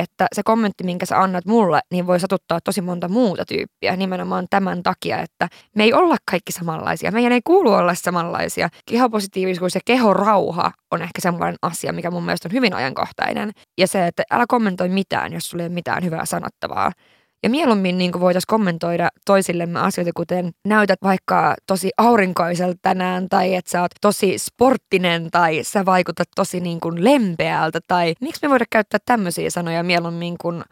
että 0.00 0.26
se 0.32 0.42
kommentti, 0.44 0.84
minkä 0.84 1.06
sä 1.06 1.20
annat 1.20 1.46
mulle, 1.46 1.80
niin 1.92 2.06
voi 2.06 2.20
satuttaa 2.20 2.60
tosi 2.64 2.80
monta 2.80 3.08
muuta 3.08 3.44
tyyppiä 3.44 3.96
nimenomaan 3.96 4.46
tämän 4.50 4.82
takia, 4.82 5.18
että 5.18 5.48
me 5.76 5.84
ei 5.84 5.92
olla 5.92 6.16
kaikki 6.30 6.52
samanlaisia. 6.52 7.10
Meidän 7.10 7.32
ei 7.32 7.40
kuulu 7.44 7.72
olla 7.72 7.94
samanlaisia. 7.94 8.68
Kehopositiivisuus 8.86 9.74
ja 9.74 9.80
kehorauha 9.84 10.72
on 10.90 11.02
ehkä 11.02 11.20
semmoinen 11.20 11.56
asia, 11.62 11.92
mikä 11.92 12.10
mun 12.10 12.24
mielestä 12.24 12.48
on 12.48 12.52
hyvin 12.52 12.74
ajankohtainen. 12.74 13.50
Ja 13.78 13.86
se, 13.86 14.06
että 14.06 14.22
älä 14.30 14.44
kommentoi 14.48 14.88
mitään, 14.88 15.32
jos 15.32 15.50
sulla 15.50 15.62
ei 15.62 15.68
ole 15.68 15.74
mitään 15.74 16.04
hyvää 16.04 16.24
sanottavaa. 16.24 16.92
Ja 17.42 17.50
mieluummin 17.50 17.98
niin 17.98 18.20
voitaisiin 18.20 18.46
kommentoida 18.48 19.08
toisillemme 19.26 19.80
asioita, 19.80 20.10
kuten 20.16 20.50
näytät 20.64 20.98
vaikka 21.02 21.54
tosi 21.66 21.90
aurinkaiselta 21.98 22.78
tänään, 22.82 23.28
tai 23.28 23.54
että 23.54 23.70
sä 23.70 23.82
oot 23.82 23.90
tosi 24.00 24.38
sporttinen, 24.38 25.30
tai 25.30 25.60
sä 25.64 25.86
vaikutat 25.86 26.28
tosi 26.36 26.60
niin 26.60 26.80
kuin 26.80 27.04
lempeältä, 27.04 27.80
tai 27.88 28.14
miksi 28.20 28.40
me 28.42 28.50
voidaan 28.50 28.66
käyttää 28.70 29.00
tämmöisiä 29.06 29.50
sanoja 29.50 29.82
mieluummin 29.82 30.38
kuin 30.40 30.62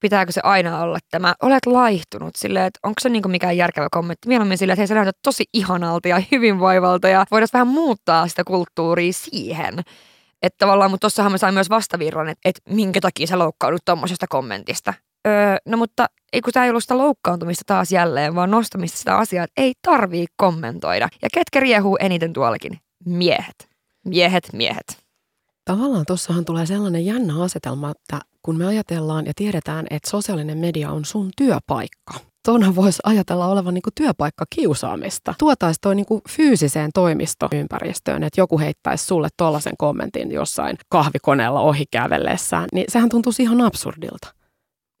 pitääkö 0.00 0.32
se 0.32 0.40
aina 0.44 0.80
olla 0.80 0.98
tämä, 1.10 1.34
olet 1.42 1.66
laihtunut 1.66 2.36
silleen, 2.36 2.66
että 2.66 2.80
onko 2.82 2.94
se 3.00 3.08
niin 3.08 3.30
mikään 3.30 3.56
järkevä 3.56 3.88
kommentti. 3.90 4.28
Mieluummin 4.28 4.58
silleen, 4.58 4.74
että 4.74 4.80
hei 4.80 4.86
sä 4.86 4.94
näytät 4.94 5.18
tosi 5.22 5.44
ihanalta 5.52 6.08
ja 6.08 6.22
hyvinvoivalta 6.32 7.08
ja 7.08 7.24
voidaan 7.30 7.48
vähän 7.52 7.68
muuttaa 7.68 8.28
sitä 8.28 8.44
kulttuuria 8.44 9.12
siihen. 9.12 9.78
Että 10.42 10.58
tavallaan, 10.58 10.90
mutta 10.90 11.04
tossahan 11.04 11.32
mä 11.32 11.38
sain 11.38 11.54
myös 11.54 11.70
vastavirran, 11.70 12.28
että, 12.28 12.48
että 12.48 12.60
minkä 12.70 13.00
takia 13.00 13.26
sä 13.26 13.38
loukkaudut 13.38 13.82
tuommoisesta 13.84 14.26
kommentista. 14.28 14.94
Öö, 15.26 15.56
no 15.66 15.76
mutta 15.76 16.06
ei 16.32 16.40
kun 16.40 16.52
tämä 16.52 16.64
ei 16.64 16.70
ollut 16.70 16.84
sitä 16.84 16.98
loukkaantumista 16.98 17.62
taas 17.66 17.92
jälleen, 17.92 18.34
vaan 18.34 18.50
nostamista 18.50 18.98
sitä 18.98 19.16
asiaa, 19.16 19.44
että 19.44 19.62
ei 19.62 19.72
tarvii 19.82 20.26
kommentoida. 20.36 21.08
Ja 21.22 21.28
ketkä 21.34 21.60
riehuu 21.60 21.96
eniten 22.00 22.32
tuollakin? 22.32 22.78
Miehet. 23.06 23.68
Miehet, 24.04 24.48
miehet. 24.52 25.04
Tavallaan 25.64 26.06
tuossahan 26.06 26.44
tulee 26.44 26.66
sellainen 26.66 27.06
jännä 27.06 27.42
asetelma, 27.42 27.90
että 27.90 28.20
kun 28.42 28.56
me 28.56 28.66
ajatellaan 28.66 29.26
ja 29.26 29.32
tiedetään, 29.36 29.86
että 29.90 30.10
sosiaalinen 30.10 30.58
media 30.58 30.90
on 30.90 31.04
sun 31.04 31.30
työpaikka, 31.36 32.14
tuonhan 32.44 32.76
voisi 32.76 32.98
ajatella 33.04 33.46
olevan 33.46 33.74
niinku 33.74 33.90
työpaikka 33.94 34.44
kiusaamista. 34.50 35.34
Tuotaisi 35.38 35.80
toi 35.80 35.94
niinku 35.94 36.20
fyysiseen 36.28 36.90
toimistoympäristöön, 36.94 38.22
että 38.22 38.40
joku 38.40 38.58
heittäisi 38.58 39.04
sulle 39.04 39.28
tollaisen 39.36 39.76
kommentin 39.78 40.32
jossain 40.32 40.76
kahvikoneella 40.88 41.60
ohi 41.60 41.84
kävellessään, 41.90 42.68
niin 42.72 42.84
sehän 42.88 43.08
tuntuisi 43.08 43.42
ihan 43.42 43.60
absurdilta. 43.60 44.34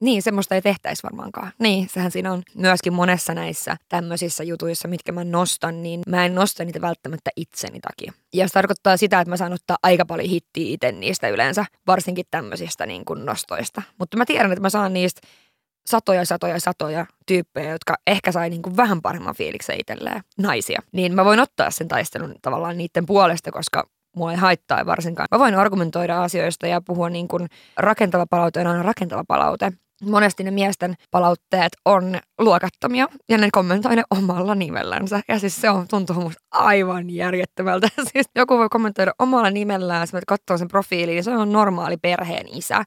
Niin, 0.00 0.22
semmoista 0.22 0.54
ei 0.54 0.62
tehtäisi 0.62 1.02
varmaankaan. 1.02 1.52
Niin, 1.58 1.88
sehän 1.88 2.10
siinä 2.10 2.32
on 2.32 2.42
myöskin 2.54 2.92
monessa 2.92 3.34
näissä 3.34 3.76
tämmöisissä 3.88 4.44
jutuissa, 4.44 4.88
mitkä 4.88 5.12
mä 5.12 5.24
nostan, 5.24 5.82
niin 5.82 6.00
mä 6.06 6.24
en 6.24 6.34
nosta 6.34 6.64
niitä 6.64 6.80
välttämättä 6.80 7.30
itseni 7.36 7.80
takia. 7.80 8.12
Ja 8.32 8.48
se 8.48 8.52
tarkoittaa 8.52 8.96
sitä, 8.96 9.20
että 9.20 9.30
mä 9.30 9.36
saan 9.36 9.52
ottaa 9.52 9.76
aika 9.82 10.06
paljon 10.06 10.28
hittiä 10.28 10.74
itse 10.74 10.92
niistä 10.92 11.28
yleensä, 11.28 11.64
varsinkin 11.86 12.24
tämmöisistä 12.30 12.86
niin 12.86 13.04
kuin 13.04 13.26
nostoista. 13.26 13.82
Mutta 13.98 14.16
mä 14.16 14.26
tiedän, 14.26 14.52
että 14.52 14.62
mä 14.62 14.70
saan 14.70 14.92
niistä 14.92 15.20
satoja, 15.86 16.24
satoja, 16.24 16.60
satoja 16.60 17.06
tyyppejä, 17.26 17.70
jotka 17.70 17.94
ehkä 18.06 18.32
sai 18.32 18.50
niin 18.50 18.62
kuin 18.62 18.76
vähän 18.76 19.02
paremman 19.02 19.34
fiiliksen 19.34 19.80
itselleen, 19.80 20.20
naisia. 20.38 20.82
Niin 20.92 21.14
mä 21.14 21.24
voin 21.24 21.40
ottaa 21.40 21.70
sen 21.70 21.88
taistelun 21.88 22.34
tavallaan 22.42 22.78
niiden 22.78 23.06
puolesta, 23.06 23.52
koska 23.52 23.88
mua 24.16 24.30
ei 24.30 24.36
haittaa 24.36 24.86
varsinkaan. 24.86 25.26
Mä 25.30 25.38
voin 25.38 25.54
argumentoida 25.54 26.22
asioista 26.22 26.66
ja 26.66 26.80
puhua 26.80 27.10
niin 27.10 27.28
kuin 27.28 27.48
rakentava 27.76 28.26
palaute 28.30 28.60
on 28.60 28.84
rakentava 28.84 29.24
palaute 29.28 29.72
monesti 30.02 30.44
ne 30.44 30.50
miesten 30.50 30.94
palautteet 31.10 31.72
on 31.84 32.18
luokattomia 32.38 33.08
ja 33.28 33.38
ne 33.38 33.48
kommentoi 33.52 33.96
ne 33.96 34.02
omalla 34.10 34.54
nimellänsä. 34.54 35.20
Ja 35.28 35.38
siis 35.38 35.60
se 35.60 35.70
on, 35.70 35.88
tuntuu 35.88 36.20
musta 36.20 36.44
aivan 36.50 37.10
järjettömältä. 37.10 37.88
Siis 38.12 38.26
joku 38.36 38.58
voi 38.58 38.68
kommentoida 38.68 39.12
omalla 39.18 39.50
nimellään, 39.50 40.00
jos 40.12 40.22
katsoo 40.26 40.58
sen 40.58 40.68
profiiliin, 40.68 41.24
se 41.24 41.30
on 41.30 41.52
normaali 41.52 41.96
perheen 41.96 42.46
isä. 42.48 42.84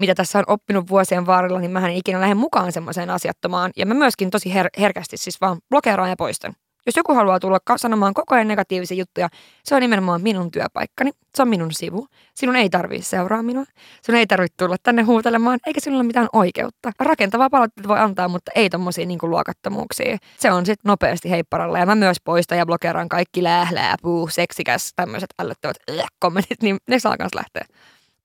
Mitä 0.00 0.14
tässä 0.14 0.38
on 0.38 0.44
oppinut 0.46 0.90
vuosien 0.90 1.26
varrella, 1.26 1.58
niin 1.58 1.70
mä 1.70 1.88
en 1.88 1.96
ikinä 1.96 2.20
lähde 2.20 2.34
mukaan 2.34 2.72
semmoiseen 2.72 3.10
asiattomaan. 3.10 3.70
Ja 3.76 3.86
mä 3.86 3.94
myöskin 3.94 4.30
tosi 4.30 4.48
her- 4.48 4.80
herkästi 4.80 5.16
siis 5.16 5.40
vaan 5.40 5.58
blokeeraan 5.70 6.10
ja 6.10 6.16
poistan. 6.16 6.54
Jos 6.88 6.96
joku 6.96 7.14
haluaa 7.14 7.40
tulla 7.40 7.58
sanomaan 7.76 8.14
koko 8.14 8.34
ajan 8.34 8.48
negatiivisia 8.48 8.96
juttuja, 8.96 9.28
se 9.64 9.74
on 9.74 9.80
nimenomaan 9.80 10.22
minun 10.22 10.50
työpaikkani. 10.50 11.10
Se 11.34 11.42
on 11.42 11.48
minun 11.48 11.72
sivu. 11.72 12.06
Sinun 12.34 12.56
ei 12.56 12.70
tarvitse 12.70 13.08
seuraa 13.08 13.42
minua. 13.42 13.64
Sinun 14.02 14.18
ei 14.18 14.26
tarvitse 14.26 14.54
tulla 14.56 14.76
tänne 14.82 15.02
huutelemaan, 15.02 15.58
eikä 15.66 15.80
sinulla 15.80 16.00
ole 16.00 16.06
mitään 16.06 16.28
oikeutta. 16.32 16.92
Rakentavaa 17.00 17.50
palautetta 17.50 17.88
voi 17.88 17.98
antaa, 17.98 18.28
mutta 18.28 18.50
ei 18.54 18.70
tommosia 18.70 19.06
niin 19.06 19.18
luokattomuuksia. 19.22 20.18
Se 20.38 20.52
on 20.52 20.66
sitten 20.66 20.88
nopeasti 20.88 21.30
heipparalla. 21.30 21.78
Ja 21.78 21.86
mä 21.86 21.94
myös 21.94 22.16
poistan 22.24 22.58
ja 22.58 22.66
blokeeraan 22.66 23.08
kaikki 23.08 23.42
lählää, 23.42 23.96
puu, 24.02 24.28
seksikäs, 24.28 24.92
tämmöiset 24.96 25.30
ällöttävät 25.38 25.76
äh, 25.90 26.06
kommentit, 26.18 26.62
niin 26.62 26.76
ne 26.88 26.98
saa 26.98 27.16
myös 27.18 27.34
lähteä. 27.34 27.64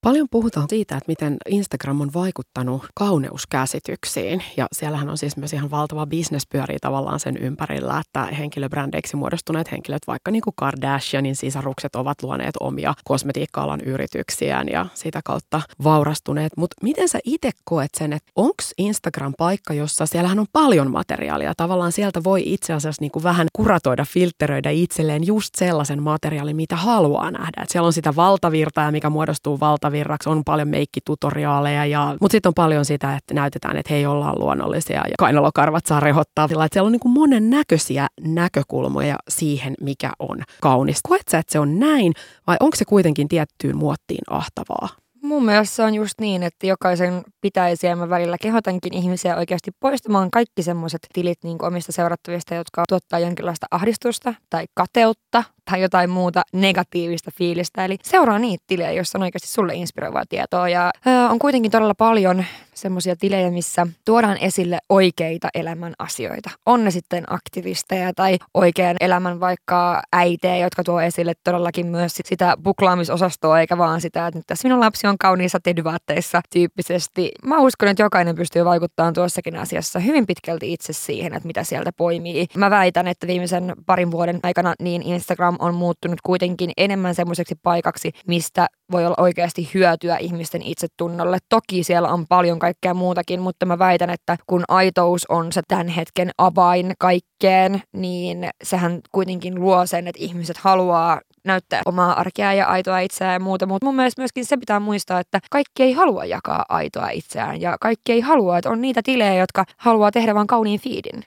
Paljon 0.03 0.27
puhutaan 0.31 0.69
siitä, 0.69 0.97
että 0.97 1.07
miten 1.07 1.37
Instagram 1.49 2.01
on 2.01 2.13
vaikuttanut 2.13 2.85
kauneuskäsityksiin. 2.95 4.43
Ja 4.57 4.67
siellähän 4.71 5.09
on 5.09 5.17
siis 5.17 5.37
myös 5.37 5.53
ihan 5.53 5.71
valtava 5.71 6.05
bisnes 6.05 6.47
pyörii 6.47 6.77
tavallaan 6.81 7.19
sen 7.19 7.37
ympärillä, 7.37 7.99
että 7.99 8.25
henkilöbrändeiksi 8.25 9.15
muodostuneet 9.15 9.71
henkilöt, 9.71 10.01
vaikka 10.07 10.31
niin 10.31 10.41
kuin 10.41 10.53
Kardashianin 10.55 11.35
sisarukset 11.35 11.95
ovat 11.95 12.23
luoneet 12.23 12.55
omia 12.59 12.93
kosmetiikka-alan 13.03 13.81
yrityksiään 13.81 14.67
ja 14.69 14.85
sitä 14.93 15.21
kautta 15.25 15.61
vaurastuneet. 15.83 16.51
Mutta 16.57 16.75
miten 16.83 17.09
sä 17.09 17.19
itse 17.23 17.51
koet 17.63 17.91
sen, 17.97 18.13
että 18.13 18.31
onko 18.35 18.63
Instagram 18.77 19.33
paikka, 19.37 19.73
jossa 19.73 20.05
siellähän 20.05 20.39
on 20.39 20.47
paljon 20.53 20.91
materiaalia. 20.91 21.53
Tavallaan 21.57 21.91
sieltä 21.91 22.23
voi 22.23 22.43
itse 22.45 22.73
asiassa 22.73 23.01
niin 23.01 23.11
kuin 23.11 23.23
vähän 23.23 23.47
kuratoida, 23.53 24.05
filteröidä 24.05 24.69
itselleen 24.69 25.27
just 25.27 25.55
sellaisen 25.55 26.03
materiaalin, 26.03 26.55
mitä 26.55 26.75
haluaa 26.75 27.31
nähdä. 27.31 27.61
Et 27.63 27.69
siellä 27.69 27.87
on 27.87 27.93
sitä 27.93 28.15
valtavirtaa, 28.15 28.91
mikä 28.91 29.09
muodostuu 29.09 29.59
valtavirtaan 29.59 29.92
virraksi, 29.93 30.29
on 30.29 30.43
paljon 30.43 30.67
meikkitutoriaaleja, 30.67 31.85
ja, 31.85 32.17
mutta 32.21 32.31
sitten 32.31 32.49
on 32.49 32.53
paljon 32.53 32.85
sitä, 32.85 33.15
että 33.15 33.33
näytetään, 33.33 33.77
että 33.77 33.93
hei 33.93 34.05
ollaan 34.05 34.39
luonnollisia 34.39 34.97
ja 34.97 35.15
kainalokarvat 35.19 35.85
saa 35.85 35.99
rehottaa. 35.99 36.47
Sillä, 36.47 36.65
että 36.65 36.75
siellä 36.75 36.87
on 36.87 36.91
niin 36.91 36.99
kuin 36.99 37.13
monen 37.13 37.49
näköisiä 37.49 38.07
näkökulmoja 38.21 39.15
siihen, 39.29 39.73
mikä 39.81 40.11
on 40.19 40.41
kaunista. 40.61 41.09
Koet 41.09 41.27
sä, 41.31 41.37
että 41.37 41.51
se 41.51 41.59
on 41.59 41.79
näin 41.79 42.13
vai 42.47 42.57
onko 42.59 42.75
se 42.75 42.85
kuitenkin 42.85 43.27
tiettyyn 43.27 43.77
muottiin 43.77 44.23
ahtavaa? 44.29 44.89
Mun 45.21 45.45
mielestä 45.45 45.75
se 45.75 45.83
on 45.83 45.95
just 45.95 46.19
niin, 46.19 46.43
että 46.43 46.67
jokaisen 46.67 47.23
pitäisi, 47.41 47.87
ja 47.87 47.95
mä 47.95 48.09
välillä 48.09 48.37
kehotankin 48.41 48.93
ihmisiä 48.93 49.37
oikeasti 49.37 49.71
poistamaan 49.79 50.31
kaikki 50.31 50.63
semmoiset 50.63 51.07
tilit 51.13 51.43
niin 51.43 51.57
omista 51.61 51.91
seurattavista, 51.91 52.55
jotka 52.55 52.83
tuottaa 52.89 53.19
jonkinlaista 53.19 53.67
ahdistusta 53.71 54.33
tai 54.49 54.65
kateutta 54.73 55.43
tai 55.65 55.81
jotain 55.81 56.09
muuta 56.09 56.41
negatiivista 56.53 57.31
fiilistä. 57.37 57.85
Eli 57.85 57.97
seuraa 58.03 58.39
niitä 58.39 58.63
tilejä, 58.67 58.91
joissa 58.91 59.17
on 59.17 59.23
oikeasti 59.23 59.47
sulle 59.47 59.73
inspiroivaa 59.75 60.23
tietoa. 60.29 60.69
Ja 60.69 60.91
ö, 61.07 61.29
on 61.29 61.39
kuitenkin 61.39 61.71
todella 61.71 61.95
paljon 61.95 62.45
semmoisia 62.73 63.15
tilejä, 63.15 63.51
missä 63.51 63.87
tuodaan 64.05 64.37
esille 64.37 64.77
oikeita 64.89 65.49
elämän 65.53 65.93
asioita. 65.99 66.49
On 66.65 66.83
ne 66.83 66.91
sitten 66.91 67.23
aktivisteja 67.33 68.13
tai 68.15 68.37
oikean 68.53 68.95
elämän 68.99 69.39
vaikka 69.39 70.01
äitejä, 70.13 70.57
jotka 70.57 70.83
tuo 70.83 71.01
esille 71.01 71.33
todellakin 71.43 71.87
myös 71.87 72.19
sitä 72.25 72.57
buklaamisosastoa, 72.63 73.59
eikä 73.59 73.77
vaan 73.77 74.01
sitä, 74.01 74.27
että 74.27 74.39
nyt 74.39 74.47
tässä 74.47 74.67
minun 74.67 74.79
lapsi 74.79 75.07
on 75.07 75.17
kauniissa 75.17 75.59
tedyvaatteissa 75.63 76.41
tyyppisesti. 76.53 77.31
Mä 77.45 77.59
uskon, 77.59 77.89
että 77.89 78.03
jokainen 78.03 78.35
pystyy 78.35 78.65
vaikuttamaan 78.65 79.13
tuossakin 79.13 79.55
asiassa 79.55 79.99
hyvin 79.99 80.27
pitkälti 80.27 80.73
itse 80.73 80.93
siihen, 80.93 81.33
että 81.33 81.47
mitä 81.47 81.63
sieltä 81.63 81.91
poimii. 81.97 82.47
Mä 82.57 82.69
väitän, 82.69 83.07
että 83.07 83.27
viimeisen 83.27 83.73
parin 83.85 84.11
vuoden 84.11 84.39
aikana 84.43 84.73
niin 84.79 85.01
Instagram 85.01 85.52
on 85.59 85.75
muuttunut 85.75 86.19
kuitenkin 86.23 86.71
enemmän 86.77 87.15
semmoiseksi 87.15 87.55
paikaksi, 87.63 88.11
mistä 88.27 88.67
voi 88.91 89.05
olla 89.05 89.15
oikeasti 89.17 89.69
hyötyä 89.73 90.17
ihmisten 90.17 90.61
itsetunnolle. 90.61 91.37
Toki 91.49 91.83
siellä 91.83 92.09
on 92.09 92.25
paljon 92.29 92.59
kaikkea 92.59 92.93
muutakin, 92.93 93.41
mutta 93.41 93.65
mä 93.65 93.79
väitän, 93.79 94.09
että 94.09 94.37
kun 94.47 94.63
aitous 94.67 95.25
on 95.29 95.51
se 95.51 95.61
tämän 95.67 95.87
hetken 95.87 96.29
avain 96.37 96.93
kaikkeen, 96.99 97.81
niin 97.93 98.49
sehän 98.63 98.99
kuitenkin 99.11 99.59
luo 99.61 99.85
sen, 99.85 100.07
että 100.07 100.23
ihmiset 100.23 100.57
haluaa 100.57 101.21
näyttää 101.45 101.81
omaa 101.85 102.19
arkea 102.19 102.53
ja 102.53 102.67
aitoa 102.67 102.99
itseään 102.99 103.33
ja 103.33 103.39
muuta, 103.39 103.65
mutta 103.65 103.85
mun 103.85 103.95
mielestä 103.95 104.21
myöskin 104.21 104.45
se 104.45 104.57
pitää 104.57 104.79
muistaa, 104.79 105.19
että 105.19 105.39
kaikki 105.51 105.83
ei 105.83 105.93
halua 105.93 106.25
jakaa 106.25 106.65
aitoa 106.69 107.09
itseään 107.09 107.61
ja 107.61 107.77
kaikki 107.81 108.11
ei 108.11 108.21
halua, 108.21 108.57
että 108.57 108.69
on 108.69 108.81
niitä 108.81 109.01
tilejä, 109.03 109.35
jotka 109.35 109.65
haluaa 109.77 110.11
tehdä 110.11 110.35
vain 110.35 110.47
kauniin 110.47 110.79
fiidin 110.79 111.23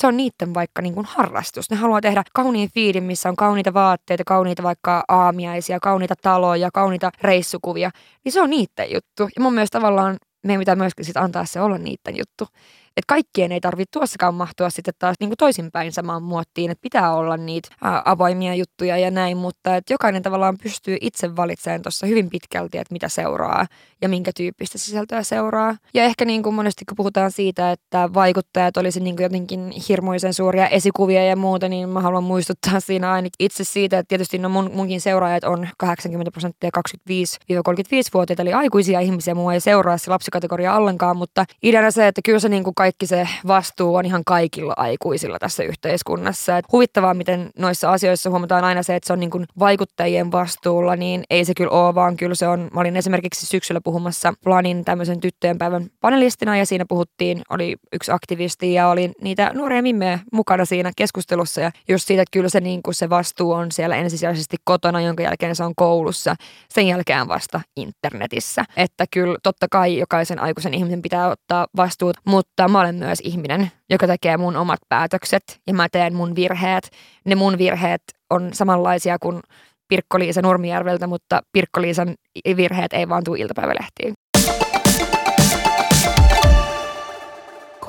se 0.00 0.06
on 0.06 0.16
niiden 0.16 0.54
vaikka 0.54 0.82
niin 0.82 0.94
kuin 0.94 1.06
harrastus. 1.10 1.70
Ne 1.70 1.76
haluaa 1.76 2.00
tehdä 2.00 2.22
kauniin 2.34 2.70
fiidin, 2.74 3.04
missä 3.04 3.28
on 3.28 3.36
kauniita 3.36 3.74
vaatteita, 3.74 4.24
kauniita 4.26 4.62
vaikka 4.62 5.04
aamiaisia, 5.08 5.80
kauniita 5.80 6.14
taloja, 6.22 6.70
kauniita 6.74 7.10
reissukuvia. 7.22 7.90
Niin 8.24 8.32
se 8.32 8.40
on 8.40 8.50
niiden 8.50 8.92
juttu. 8.94 9.28
Ja 9.36 9.42
mun 9.42 9.54
mielestä 9.54 9.78
tavallaan 9.78 10.16
meidän 10.46 10.60
pitää 10.60 10.76
myöskin 10.76 11.04
sit 11.04 11.16
antaa 11.16 11.44
se 11.44 11.60
olla 11.60 11.78
niiden 11.78 12.16
juttu 12.18 12.46
että 13.00 13.14
kaikkien 13.14 13.52
ei 13.52 13.60
tarvitse 13.60 13.90
tuossakaan 13.92 14.34
mahtua 14.34 14.70
sitten 14.70 14.94
taas 14.98 15.16
niin 15.20 15.30
kuin 15.30 15.36
toisinpäin 15.36 15.92
samaan 15.92 16.22
muottiin, 16.22 16.70
että 16.70 16.82
pitää 16.82 17.14
olla 17.14 17.36
niitä 17.36 17.68
avoimia 18.04 18.54
juttuja 18.54 18.98
ja 18.98 19.10
näin, 19.10 19.36
mutta 19.36 19.76
että 19.76 19.92
jokainen 19.92 20.22
tavallaan 20.22 20.58
pystyy 20.62 20.96
itse 21.00 21.36
valitsemaan 21.36 21.82
tuossa 21.82 22.06
hyvin 22.06 22.30
pitkälti, 22.30 22.78
että 22.78 22.92
mitä 22.92 23.08
seuraa 23.08 23.66
ja 24.02 24.08
minkä 24.08 24.30
tyyppistä 24.36 24.78
sisältöä 24.78 25.22
seuraa. 25.22 25.76
Ja 25.94 26.04
ehkä 26.04 26.24
niin 26.24 26.42
kuin 26.42 26.54
monesti 26.54 26.84
kun 26.84 26.96
puhutaan 26.96 27.30
siitä, 27.30 27.72
että 27.72 28.10
vaikuttajat 28.14 28.76
olisi 28.76 29.00
niin 29.00 29.16
kuin 29.16 29.24
jotenkin 29.24 29.72
hirmuisen 29.88 30.34
suuria 30.34 30.68
esikuvia 30.68 31.24
ja 31.24 31.36
muuta, 31.36 31.68
niin 31.68 31.88
mä 31.88 32.00
haluan 32.00 32.24
muistuttaa 32.24 32.80
siinä 32.80 33.12
ainakin 33.12 33.46
itse 33.46 33.64
siitä, 33.64 33.98
että 33.98 34.08
tietysti 34.08 34.38
no 34.38 34.48
mun, 34.48 34.70
munkin 34.74 35.00
seuraajat 35.00 35.44
on 35.44 35.68
80 35.78 36.30
prosenttia 36.30 36.70
25-35-vuotiaita, 36.78 38.42
eli 38.42 38.52
aikuisia 38.52 39.00
ihmisiä, 39.00 39.34
mua 39.34 39.54
ei 39.54 39.60
seuraa 39.60 39.98
se 39.98 40.10
lapsikategoria 40.10 40.74
ollenkaan, 40.74 41.16
mutta 41.16 41.44
ideana 41.62 41.90
se, 41.90 42.06
että 42.06 42.20
kyllä 42.24 42.38
se 42.38 42.48
niin 42.48 42.64
kuin 42.64 42.74
kaikki 42.90 43.06
se 43.06 43.28
vastuu 43.46 43.94
on 43.94 44.06
ihan 44.06 44.22
kaikilla 44.26 44.74
aikuisilla 44.76 45.38
tässä 45.38 45.62
yhteiskunnassa. 45.62 46.58
Et 46.58 46.64
huvittavaa, 46.72 47.14
miten 47.14 47.50
noissa 47.58 47.92
asioissa 47.92 48.30
huomataan 48.30 48.64
aina 48.64 48.82
se, 48.82 48.96
että 48.96 49.06
se 49.06 49.12
on 49.12 49.20
niin 49.20 49.30
kuin 49.30 49.46
vaikuttajien 49.58 50.32
vastuulla, 50.32 50.96
niin 50.96 51.24
ei 51.30 51.44
se 51.44 51.54
kyllä 51.54 51.70
ole, 51.70 51.94
vaan 51.94 52.16
kyllä 52.16 52.34
se 52.34 52.48
on. 52.48 52.68
Mä 52.74 52.80
olin 52.80 52.96
esimerkiksi 52.96 53.46
syksyllä 53.46 53.80
puhumassa 53.84 54.34
Planin 54.44 54.84
tämmöisen 54.84 55.20
tyttöjen 55.20 55.58
päivän 55.58 55.86
panelistina 56.00 56.56
ja 56.56 56.66
siinä 56.66 56.84
puhuttiin, 56.88 57.42
oli 57.50 57.76
yksi 57.92 58.12
aktivisti 58.12 58.74
ja 58.74 58.88
oli 58.88 59.12
niitä 59.20 59.50
nuoria 59.54 59.82
mimmejä 59.82 60.18
mukana 60.32 60.64
siinä 60.64 60.90
keskustelussa 60.96 61.60
ja 61.60 61.70
just 61.88 62.06
siitä, 62.06 62.22
että 62.22 62.32
kyllä 62.32 62.48
se, 62.48 62.60
niin 62.60 62.82
kuin 62.82 62.94
se 62.94 63.10
vastuu 63.10 63.52
on 63.52 63.72
siellä 63.72 63.96
ensisijaisesti 63.96 64.56
kotona, 64.64 65.00
jonka 65.00 65.22
jälkeen 65.22 65.56
se 65.56 65.64
on 65.64 65.74
koulussa, 65.76 66.34
sen 66.68 66.86
jälkeen 66.86 67.28
vasta 67.28 67.60
internetissä. 67.76 68.64
Että 68.76 69.04
kyllä 69.10 69.38
totta 69.42 69.66
kai 69.70 69.98
jokaisen 69.98 70.38
aikuisen 70.38 70.74
ihmisen 70.74 71.02
pitää 71.02 71.28
ottaa 71.28 71.66
vastuut, 71.76 72.16
mutta 72.24 72.68
mä 72.70 72.80
olen 72.80 72.94
myös 72.94 73.20
ihminen, 73.20 73.72
joka 73.90 74.06
tekee 74.06 74.36
mun 74.36 74.56
omat 74.56 74.78
päätökset 74.88 75.60
ja 75.66 75.74
mä 75.74 75.88
teen 75.92 76.14
mun 76.14 76.34
virheet. 76.36 76.90
Ne 77.24 77.34
mun 77.34 77.58
virheet 77.58 78.02
on 78.30 78.50
samanlaisia 78.52 79.18
kuin 79.18 79.40
Pirkko-Liisa 79.88 80.42
Nurmijärveltä, 80.42 81.06
mutta 81.06 81.40
Pirkko-Liisan 81.52 82.14
virheet 82.56 82.92
ei 82.92 83.08
vaan 83.08 83.24
tule 83.24 83.38
iltapäivälehtiin. 83.38 84.14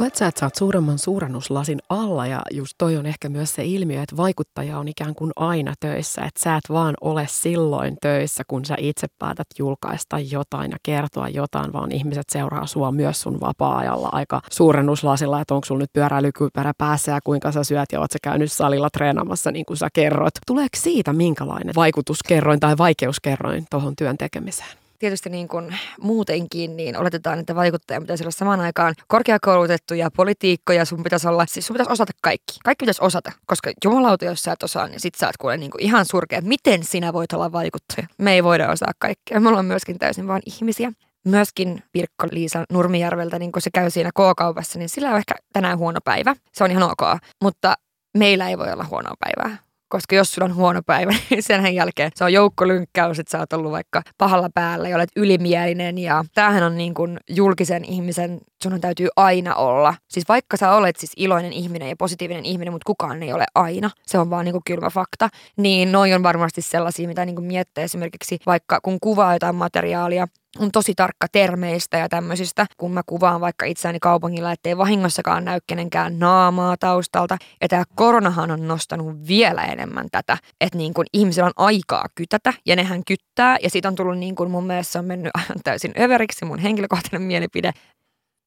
Koet 0.01 0.15
sä, 0.15 0.27
että 0.27 0.39
sä 0.39 0.45
oot 0.45 0.55
suuremman 0.55 0.99
suurennuslasin 0.99 1.79
alla 1.89 2.27
ja 2.27 2.41
just 2.51 2.73
toi 2.77 2.97
on 2.97 3.05
ehkä 3.05 3.29
myös 3.29 3.55
se 3.55 3.65
ilmiö, 3.65 4.01
että 4.03 4.17
vaikuttaja 4.17 4.79
on 4.79 4.87
ikään 4.87 5.15
kuin 5.15 5.31
aina 5.35 5.73
töissä, 5.79 6.21
että 6.21 6.39
sä 6.43 6.55
et 6.55 6.63
vaan 6.69 6.95
ole 7.01 7.25
silloin 7.29 7.97
töissä, 8.01 8.43
kun 8.47 8.65
sä 8.65 8.75
itse 8.77 9.07
päätät 9.19 9.47
julkaista 9.59 10.19
jotain 10.19 10.71
ja 10.71 10.77
kertoa 10.83 11.29
jotain, 11.29 11.73
vaan 11.73 11.91
ihmiset 11.91 12.25
seuraa 12.31 12.67
sua 12.67 12.91
myös 12.91 13.21
sun 13.21 13.39
vapaa-ajalla 13.39 14.09
aika 14.11 14.41
suurennuslasilla, 14.51 15.41
että 15.41 15.55
onko 15.55 15.65
sulla 15.65 15.81
nyt 15.81 15.93
pyöräilykypärä 15.93 16.73
päässä 16.77 17.11
ja 17.11 17.19
kuinka 17.23 17.51
sä 17.51 17.63
syöt 17.63 17.91
ja 17.91 17.99
oot 17.99 18.11
sä 18.11 18.19
käynyt 18.23 18.51
salilla 18.51 18.89
treenaamassa 18.89 19.51
niin 19.51 19.65
kuin 19.65 19.77
sä 19.77 19.87
kerrot. 19.93 20.33
Tuleeko 20.47 20.77
siitä 20.77 21.13
minkälainen 21.13 21.75
vaikutuskerroin 21.75 22.59
tai 22.59 22.77
vaikeuskerroin 22.77 23.65
tuohon 23.69 23.95
työn 23.95 24.17
tekemiseen? 24.17 24.80
Tietysti 25.01 25.29
niin 25.29 25.47
kuin 25.47 25.77
muutenkin, 26.01 26.77
niin 26.77 26.97
oletetaan, 26.97 27.39
että 27.39 27.55
vaikuttaja 27.55 28.01
pitäisi 28.01 28.23
olla 28.23 28.31
samaan 28.31 28.59
aikaan 28.59 28.93
korkeakoulutettu 29.07 29.93
ja 29.93 30.11
poliitikko 30.17 30.73
ja 30.73 30.85
sun 30.85 31.03
pitäisi 31.03 31.27
olla, 31.27 31.45
siis 31.45 31.67
sun 31.67 31.73
pitäisi 31.73 31.91
osata 31.91 32.11
kaikki. 32.21 32.59
Kaikki 32.63 32.83
pitäisi 32.83 33.03
osata, 33.03 33.31
koska 33.45 33.71
jumalauta, 33.85 34.25
jos 34.25 34.43
sä 34.43 34.51
et 34.51 34.63
osaa, 34.63 34.87
niin 34.87 34.99
sit 34.99 35.15
sä 35.15 35.25
oot 35.25 35.37
kuule 35.37 35.57
niin 35.57 35.71
kuin 35.71 35.83
ihan 35.83 36.05
surkea. 36.05 36.41
Miten 36.41 36.83
sinä 36.83 37.13
voit 37.13 37.33
olla 37.33 37.51
vaikuttaja? 37.51 38.07
Me 38.17 38.33
ei 38.33 38.43
voida 38.43 38.71
osaa 38.71 38.91
kaikkea. 38.99 39.39
Me 39.39 39.49
ollaan 39.49 39.65
myöskin 39.65 39.99
täysin 39.99 40.27
vaan 40.27 40.41
ihmisiä 40.45 40.91
myöskin 41.25 41.83
Pirkko-Liisa 41.91 42.63
Nurmijärveltä, 42.71 43.39
niin 43.39 43.51
kun 43.51 43.61
se 43.61 43.69
käy 43.73 43.89
siinä 43.89 44.11
K-kaupassa, 44.11 44.79
niin 44.79 44.89
sillä 44.89 45.09
on 45.09 45.17
ehkä 45.17 45.35
tänään 45.53 45.77
huono 45.77 45.99
päivä. 46.03 46.35
Se 46.53 46.63
on 46.63 46.71
ihan 46.71 46.83
ok, 46.83 47.21
mutta 47.41 47.75
meillä 48.17 48.49
ei 48.49 48.57
voi 48.57 48.71
olla 48.71 48.85
huonoa 48.89 49.15
päivää. 49.19 49.57
Koska 49.91 50.15
jos 50.15 50.33
sulla 50.33 50.45
on 50.45 50.55
huono 50.55 50.81
päivä, 50.85 51.11
niin 51.29 51.43
sen 51.43 51.75
jälkeen 51.75 52.11
se 52.15 52.23
on 52.23 52.33
joukkolynkkäys, 52.33 53.19
että 53.19 53.31
sä 53.31 53.39
oot 53.39 53.53
ollut 53.53 53.71
vaikka 53.71 54.01
pahalla 54.17 54.49
päällä 54.53 54.89
ja 54.89 54.95
olet 54.95 55.09
ylimielinen. 55.15 55.97
Ja 55.97 56.25
tämähän 56.33 56.63
on 56.63 56.77
niin 56.77 56.93
kuin 56.93 57.19
julkisen 57.29 57.85
ihmisen, 57.85 58.39
sun 58.63 58.81
täytyy 58.81 59.07
aina 59.15 59.55
olla. 59.55 59.93
Siis 60.07 60.25
vaikka 60.29 60.57
sä 60.57 60.71
olet 60.71 60.95
siis 60.95 61.11
iloinen 61.17 61.53
ihminen 61.53 61.89
ja 61.89 61.95
positiivinen 61.95 62.45
ihminen, 62.45 62.73
mutta 62.73 62.85
kukaan 62.85 63.23
ei 63.23 63.33
ole 63.33 63.45
aina. 63.55 63.89
Se 64.05 64.19
on 64.19 64.29
vaan 64.29 64.45
niin 64.45 64.53
kuin 64.53 64.63
kylmä 64.65 64.89
fakta. 64.89 65.29
Niin 65.57 65.91
noin 65.91 66.15
on 66.15 66.23
varmasti 66.23 66.61
sellaisia, 66.61 67.07
mitä 67.07 67.25
niin 67.25 67.35
kuin 67.35 67.45
miettii 67.45 67.83
esimerkiksi 67.83 68.39
vaikka 68.45 68.79
kun 68.83 68.97
kuvaa 69.01 69.35
jotain 69.35 69.55
materiaalia, 69.55 70.27
on 70.59 70.71
tosi 70.71 70.93
tarkka 70.95 71.27
termeistä 71.31 71.97
ja 71.97 72.09
tämmöisistä, 72.09 72.65
kun 72.77 72.93
mä 72.93 73.01
kuvaan 73.05 73.41
vaikka 73.41 73.65
itseäni 73.65 73.99
kaupungilla, 73.99 74.51
ettei 74.51 74.77
vahingossakaan 74.77 75.45
näy 75.45 75.59
kenenkään 75.67 76.19
naamaa 76.19 76.77
taustalta. 76.77 77.37
Ja 77.61 77.67
tämä 77.67 77.83
koronahan 77.95 78.51
on 78.51 78.67
nostanut 78.67 79.27
vielä 79.27 79.63
enemmän 79.63 80.07
tätä, 80.11 80.37
että 80.61 80.77
niin 80.77 80.93
kun 80.93 81.05
ihmisillä 81.13 81.45
on 81.45 81.65
aikaa 81.65 82.05
kytätä 82.15 82.53
ja 82.65 82.75
nehän 82.75 83.01
kyttää. 83.07 83.57
Ja 83.63 83.69
siitä 83.69 83.87
on 83.87 83.95
tullut 83.95 84.17
niin 84.17 84.35
kuin 84.35 84.51
mun 84.51 84.67
mielestä 84.67 84.99
on 84.99 85.05
mennyt 85.05 85.31
aivan 85.33 85.63
täysin 85.63 85.93
överiksi 85.99 86.45
mun 86.45 86.59
henkilökohtainen 86.59 87.21
mielipide. 87.21 87.71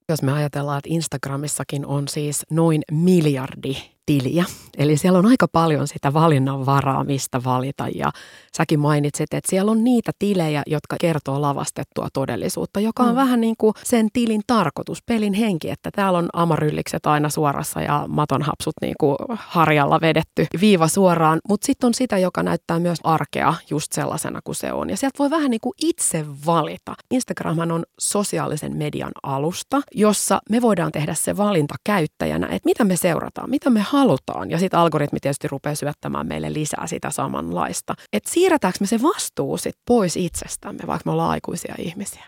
Jos 0.09 0.23
me 0.23 0.33
ajatellaan, 0.33 0.79
että 0.79 0.91
Instagramissakin 0.93 1.87
on 1.87 2.09
siis 2.09 2.43
noin 2.51 2.83
miljardi 2.91 3.94
tiliä. 4.07 4.45
Eli 4.79 4.97
siellä 4.97 5.19
on 5.19 5.27
aika 5.27 5.49
paljon 5.49 5.89
sitä 5.89 6.13
valinnan 6.13 6.67
varaa, 6.67 7.05
mistä 7.05 7.45
valita. 7.45 7.89
Ja 7.95 8.13
säkin 8.57 8.81
mainitsit, 8.81 9.35
että 9.35 9.51
siellä 9.51 9.71
on 9.71 9.85
niitä 9.85 10.13
tilejä, 10.19 10.63
jotka 10.67 10.97
kertoo 11.01 11.43
lavastettua 11.43 12.09
todellisuutta, 12.13 12.81
joka 12.81 13.03
on 13.03 13.09
mm. 13.09 13.17
vähän 13.17 13.41
niin 13.41 13.55
kuin 13.59 13.75
sen 13.85 14.09
tilin 14.13 14.43
tarkoitus, 14.47 15.03
pelin 15.07 15.35
henki, 15.35 15.71
että 15.71 15.91
täällä 15.91 16.19
on 16.19 16.29
amaryllikset 16.33 17.07
aina 17.07 17.29
suorassa 17.29 17.81
ja 17.81 18.05
matonhapsut 18.09 18.75
niin 18.81 18.95
kuin 19.01 19.17
harjalla 19.35 20.01
vedetty 20.01 20.47
viiva 20.61 20.89
suoraan. 20.89 21.41
Mutta 21.49 21.67
sitten 21.67 21.87
on 21.87 21.95
sitä, 21.95 22.19
joka 22.19 22.43
näyttää 22.43 22.79
myös 22.79 22.99
arkea 23.05 23.55
just 23.71 23.93
sellaisena 23.93 24.41
kuin 24.45 24.57
se 24.57 24.73
on. 24.73 24.91
Ja 24.91 24.97
sieltä 24.97 25.19
voi 25.19 25.31
vähän 25.31 25.51
niin 25.51 25.61
kuin 25.61 25.75
itse 25.83 26.27
valita. 26.47 26.95
Instagramhan 27.11 27.73
on 27.73 27.85
sosiaalisen 27.99 28.77
median 28.77 29.13
alusta, 29.23 29.81
jossa 29.95 30.41
me 30.51 30.63
voidaan 30.63 30.93
tehdä 30.93 31.15
se 31.15 31.37
valinta 31.37 31.75
käyttäjänä, 31.85 32.47
että 32.47 32.69
mitä 32.69 32.85
me 32.85 32.97
seurataan, 32.97 33.51
mitä 33.51 33.71
me 33.71 33.81
halutaan. 33.95 34.51
Ja 34.51 34.59
sitten 34.59 34.81
algoritmi 34.81 35.21
tietysti 35.21 35.49
rupeaa 35.49 35.75
syöttämään 35.75 36.27
meille 36.27 36.53
lisää 36.53 36.87
sitä 36.87 37.11
samanlaista. 37.11 37.95
Että 38.13 38.31
siirretäänkö 38.31 38.79
me 38.81 38.87
se 38.87 39.03
vastuu 39.03 39.57
sit 39.57 39.77
pois 39.87 40.17
itsestämme, 40.17 40.81
vaikka 40.87 41.11
me 41.11 41.13
ollaan 41.13 41.31
aikuisia 41.31 41.75
ihmisiä? 41.79 42.25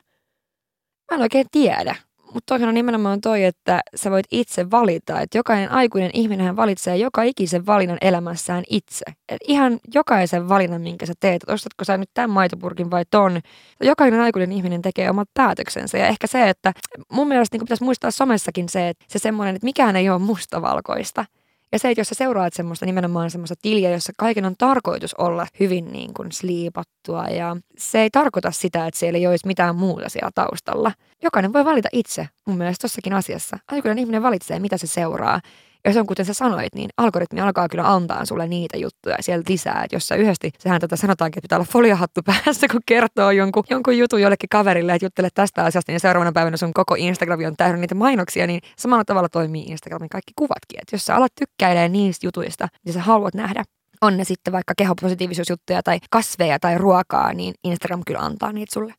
Mä 1.10 1.14
en 1.14 1.22
oikein 1.22 1.46
tiedä. 1.52 1.96
Mutta 2.34 2.46
toihan 2.46 2.68
on 2.68 2.74
nimenomaan 2.74 3.20
toi, 3.20 3.44
että 3.44 3.80
sä 3.94 4.10
voit 4.10 4.26
itse 4.30 4.70
valita. 4.70 5.20
Että 5.20 5.38
jokainen 5.38 5.72
aikuinen 5.72 6.10
ihminen 6.14 6.56
valitsee 6.56 6.96
joka 6.96 7.22
ikisen 7.22 7.66
valinnan 7.66 7.98
elämässään 8.00 8.64
itse. 8.70 9.04
Et 9.28 9.38
ihan 9.48 9.78
jokaisen 9.94 10.48
valinnan, 10.48 10.80
minkä 10.80 11.06
sä 11.06 11.12
teet, 11.20 11.34
että 11.34 11.52
ostatko 11.52 11.84
sä 11.84 11.96
nyt 11.96 12.10
tämän 12.14 12.30
maitopurkin 12.30 12.90
vai 12.90 13.04
ton. 13.10 13.40
Jokainen 13.80 14.20
aikuinen 14.20 14.52
ihminen 14.52 14.82
tekee 14.82 15.10
omat 15.10 15.28
päätöksensä. 15.34 15.98
Ja 15.98 16.06
ehkä 16.06 16.26
se, 16.26 16.48
että 16.48 16.72
mun 17.12 17.28
mielestä 17.28 17.54
niin 17.56 17.64
pitäisi 17.64 17.84
muistaa 17.84 18.10
somessakin 18.10 18.68
se, 18.68 18.88
että 18.88 19.04
se 19.08 19.18
semmoinen, 19.18 19.56
että 19.56 19.66
mikään 19.66 19.96
ei 19.96 20.10
ole 20.10 20.18
mustavalkoista 20.18 21.24
Ja 21.72 21.78
se, 21.78 21.90
että 21.90 22.00
jos 22.00 22.08
sä 22.08 22.14
seuraat 22.14 22.54
semmoista 22.54 22.86
nimenomaan 22.86 23.30
semmoista 23.30 23.54
tiliä, 23.62 23.90
jossa 23.90 24.12
kaiken 24.18 24.44
on 24.44 24.54
tarkoitus 24.58 25.14
olla 25.14 25.46
hyvin 25.60 25.92
niin 25.92 26.14
kuin 26.14 26.32
sliipattua 26.32 27.24
ja 27.24 27.56
se 27.78 28.00
ei 28.00 28.10
tarkoita 28.10 28.50
sitä, 28.50 28.86
että 28.86 29.00
siellä 29.00 29.18
ei 29.18 29.26
olisi 29.26 29.46
mitään 29.46 29.76
muuta 29.76 30.08
siellä 30.08 30.30
taustalla. 30.34 30.92
Jokainen 31.22 31.52
voi 31.52 31.64
valita 31.64 31.88
itse 31.92 32.28
mun 32.46 32.58
mielestä 32.58 32.82
tossakin 32.82 33.12
asiassa. 33.12 33.58
Aikuinen 33.72 33.98
ihminen 33.98 34.22
valitsee, 34.22 34.58
mitä 34.58 34.76
se 34.76 34.86
seuraa. 34.86 35.40
Ja 35.86 35.92
se 35.92 36.00
on 36.00 36.06
kuten 36.06 36.24
sä 36.24 36.34
sanoit, 36.34 36.74
niin 36.74 36.90
algoritmi 36.96 37.40
alkaa 37.40 37.68
kyllä 37.68 37.92
antaa 37.92 38.24
sulle 38.24 38.46
niitä 38.46 38.76
juttuja 38.76 39.16
sieltä 39.20 39.52
lisää. 39.52 39.82
Että 39.84 39.96
jos 39.96 40.08
sä 40.08 40.14
yhdesti, 40.14 40.50
sehän 40.58 40.80
tätä 40.80 40.96
sanotaankin, 40.96 41.38
että 41.38 41.44
pitää 41.44 41.58
olla 41.58 41.68
foliohattu 41.72 42.20
päässä, 42.44 42.68
kun 42.68 42.80
kertoo 42.86 43.30
jonkun, 43.30 43.64
jonkun 43.70 43.98
jutun 43.98 44.22
jollekin 44.22 44.48
kaverille, 44.48 44.94
että 44.94 45.04
juttele 45.06 45.28
tästä 45.34 45.64
asiasta, 45.64 45.92
niin 45.92 46.00
seuraavana 46.00 46.32
päivänä 46.32 46.56
sun 46.56 46.74
koko 46.74 46.94
Instagram 46.98 47.40
on 47.46 47.56
täynnä 47.56 47.78
niitä 47.78 47.94
mainoksia, 47.94 48.46
niin 48.46 48.60
samalla 48.78 49.04
tavalla 49.04 49.28
toimii 49.28 49.62
Instagramin 49.62 50.08
kaikki 50.08 50.32
kuvatkin. 50.36 50.80
Että 50.80 50.94
jos 50.94 51.04
sä 51.04 51.16
alat 51.16 51.32
tykkäilee 51.38 51.88
niistä 51.88 52.26
jutuista, 52.26 52.68
niin 52.84 52.92
sä 52.92 53.00
haluat 53.00 53.34
nähdä, 53.34 53.64
on 54.00 54.16
ne 54.16 54.24
sitten 54.24 54.52
vaikka 54.52 54.74
kehopositiivisuusjuttuja 54.78 55.82
tai 55.82 55.98
kasveja 56.10 56.58
tai 56.58 56.78
ruokaa, 56.78 57.32
niin 57.32 57.54
Instagram 57.64 58.02
kyllä 58.06 58.20
antaa 58.20 58.52
niitä 58.52 58.74
sulle. 58.74 58.94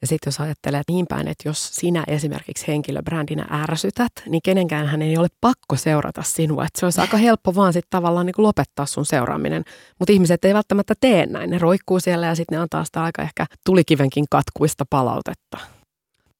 Ja 0.00 0.06
sitten 0.06 0.30
jos 0.30 0.40
ajattelee 0.40 0.82
niin 0.88 1.06
päin, 1.08 1.28
että 1.28 1.48
jos 1.48 1.68
sinä 1.76 2.04
esimerkiksi 2.06 2.68
henkilöbrändinä 2.68 3.46
ärsytät, 3.50 4.12
niin 4.28 4.40
kenenkään 4.44 4.86
hän 4.86 5.02
ei 5.02 5.18
ole 5.18 5.28
pakko 5.40 5.76
seurata 5.76 6.22
sinua. 6.22 6.64
Että 6.64 6.80
se 6.80 6.86
olisi 6.86 7.00
aika 7.00 7.16
helppo 7.16 7.54
vaan 7.54 7.72
sitten 7.72 7.90
tavallaan 7.90 8.26
niin 8.26 8.34
kuin 8.34 8.42
lopettaa 8.42 8.86
sun 8.86 9.06
seuraaminen. 9.06 9.64
Mutta 9.98 10.12
ihmiset 10.12 10.44
ei 10.44 10.54
välttämättä 10.54 10.94
tee 11.00 11.26
näin. 11.26 11.50
Ne 11.50 11.58
roikkuu 11.58 12.00
siellä 12.00 12.26
ja 12.26 12.34
sitten 12.34 12.56
ne 12.56 12.62
antaa 12.62 12.84
sitä 12.84 13.02
aika 13.02 13.22
ehkä 13.22 13.46
tulikivenkin 13.66 14.24
katkuista 14.30 14.84
palautetta. 14.90 15.58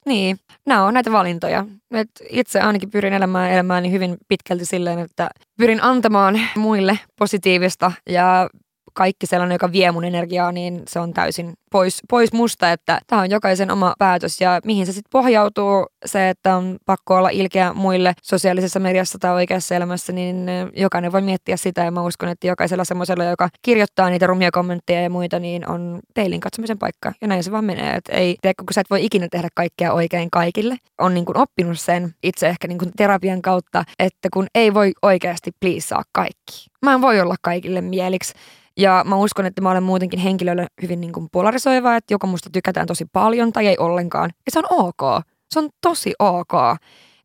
Niin, 0.05 0.39
nämä 0.65 0.85
on 0.85 0.93
näitä 0.93 1.11
valintoja. 1.11 1.65
Et 1.91 2.09
itse 2.29 2.59
ainakin 2.59 2.91
pyrin 2.91 3.13
elämään 3.13 3.51
elämääni 3.51 3.91
hyvin 3.91 4.17
pitkälti 4.27 4.65
silleen, 4.65 4.99
että 4.99 5.29
pyrin 5.57 5.83
antamaan 5.83 6.41
muille 6.55 6.99
positiivista 7.19 7.91
ja 8.09 8.49
kaikki 8.93 9.25
sellainen, 9.25 9.55
joka 9.55 9.71
vie 9.71 9.91
mun 9.91 10.05
energiaa, 10.05 10.51
niin 10.51 10.83
se 10.87 10.99
on 10.99 11.13
täysin 11.13 11.53
pois, 11.71 12.01
pois 12.09 12.33
musta, 12.33 12.71
että 12.71 12.99
tämä 13.07 13.21
on 13.21 13.29
jokaisen 13.29 13.71
oma 13.71 13.93
päätös. 13.99 14.41
Ja 14.41 14.59
mihin 14.65 14.85
se 14.85 14.91
sitten 14.91 15.09
pohjautuu, 15.11 15.85
se, 16.05 16.29
että 16.29 16.55
on 16.55 16.77
pakko 16.85 17.15
olla 17.15 17.29
ilkeä 17.29 17.73
muille 17.73 18.13
sosiaalisessa 18.23 18.79
mediassa 18.79 19.17
tai 19.19 19.31
oikeassa 19.31 19.75
elämässä, 19.75 20.13
niin 20.13 20.45
jokainen 20.75 21.11
voi 21.11 21.21
miettiä 21.21 21.57
sitä. 21.57 21.83
Ja 21.83 21.91
mä 21.91 22.03
uskon, 22.03 22.29
että 22.29 22.47
jokaisella 22.47 22.83
semmoisella, 22.83 23.23
joka 23.23 23.49
kirjoittaa 23.61 24.09
niitä 24.09 24.27
rumia 24.27 24.51
kommentteja 24.51 25.01
ja 25.01 25.09
muita, 25.09 25.39
niin 25.39 25.69
on 25.69 25.99
peilin 26.13 26.39
katsomisen 26.39 26.77
paikka. 26.77 27.13
Ja 27.21 27.27
näin 27.27 27.43
se 27.43 27.51
vaan 27.51 27.65
menee, 27.65 27.95
että 27.95 28.13
ei, 28.13 28.37
tiedä, 28.41 28.53
kun 28.57 28.73
sä 28.73 28.81
et 28.81 28.89
voi 28.89 29.05
ikinä 29.05 29.27
tehdä 29.31 29.47
kaikkea 29.55 29.93
oikein 29.93 30.31
kaikille, 30.31 30.77
on 30.97 31.13
niin 31.13 31.25
kuin 31.25 31.37
oppinut 31.37 31.79
sen 31.79 32.15
itse 32.23 32.47
ehkä 32.47 32.67
niin 32.67 32.77
kuin 32.77 32.91
terapian 32.97 33.41
kautta, 33.41 33.83
että 33.99 34.29
kun 34.33 34.47
ei 34.55 34.73
voi 34.73 34.91
oikeasti 35.01 35.51
pliisaa 35.59 36.03
kaikki. 36.11 36.67
Mä 36.81 36.93
en 36.93 37.01
voi 37.01 37.21
olla 37.21 37.35
kaikille 37.41 37.81
mieliksi 37.81 38.33
ja 38.79 39.03
mä 39.07 39.15
uskon, 39.15 39.45
että 39.45 39.61
mä 39.61 39.71
olen 39.71 39.83
muutenkin 39.83 40.19
henkilölle 40.19 40.67
hyvin 40.81 41.01
niin 41.01 41.13
kuin 41.13 41.27
polarisoiva, 41.31 41.95
että 41.95 42.13
joko 42.13 42.27
musta 42.27 42.49
tykätään 42.53 42.87
tosi 42.87 43.05
paljon 43.13 43.53
tai 43.53 43.67
ei 43.67 43.77
ollenkaan. 43.77 44.29
Ja 44.45 44.51
se 44.51 44.59
on 44.59 44.65
ok. 44.69 45.23
Se 45.53 45.59
on 45.59 45.69
tosi 45.81 46.13
ok. 46.19 46.53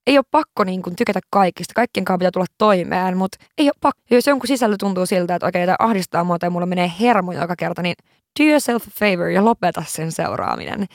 Ei 0.06 0.18
ole 0.18 0.24
pakko 0.30 0.64
niin 0.64 0.82
kuin 0.82 0.96
tykätä 0.96 1.20
kaikista. 1.30 1.74
Kaikkien 1.74 2.04
kanssa 2.04 2.18
pitää 2.18 2.30
tulla 2.30 2.46
toimeen, 2.58 3.16
mutta 3.16 3.38
ei 3.58 3.66
ole 3.66 3.72
pakko. 3.80 4.00
Jos 4.10 4.26
jonkun 4.26 4.48
sisältö 4.48 4.76
tuntuu 4.80 5.06
siltä, 5.06 5.34
että 5.34 5.46
oikein 5.46 5.66
tämä 5.66 5.76
ahdistaa 5.78 6.24
mua 6.24 6.38
tai 6.38 6.50
mulla 6.50 6.66
menee 6.66 6.92
hermo 7.00 7.32
joka 7.32 7.56
kerta, 7.56 7.82
niin 7.82 7.94
do 8.40 8.44
yourself 8.44 8.86
a 8.86 8.90
favor 8.98 9.28
ja 9.28 9.44
lopeta 9.44 9.84
sen 9.86 10.12
seuraaminen. 10.12 10.86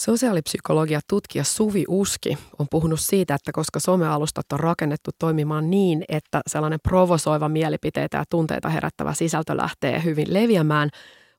Sosiaalipsykologia 0.00 1.00
tutkija 1.08 1.44
Suvi 1.44 1.84
Uski 1.88 2.38
on 2.58 2.66
puhunut 2.70 3.00
siitä, 3.00 3.34
että 3.34 3.52
koska 3.52 3.80
somealustat 3.80 4.52
on 4.52 4.60
rakennettu 4.60 5.10
toimimaan 5.18 5.70
niin, 5.70 6.04
että 6.08 6.40
sellainen 6.46 6.78
provosoiva 6.82 7.48
mielipiteitä 7.48 8.18
ja 8.18 8.24
tunteita 8.30 8.68
herättävä 8.68 9.14
sisältö 9.14 9.56
lähtee 9.56 10.04
hyvin 10.04 10.34
leviämään, 10.34 10.90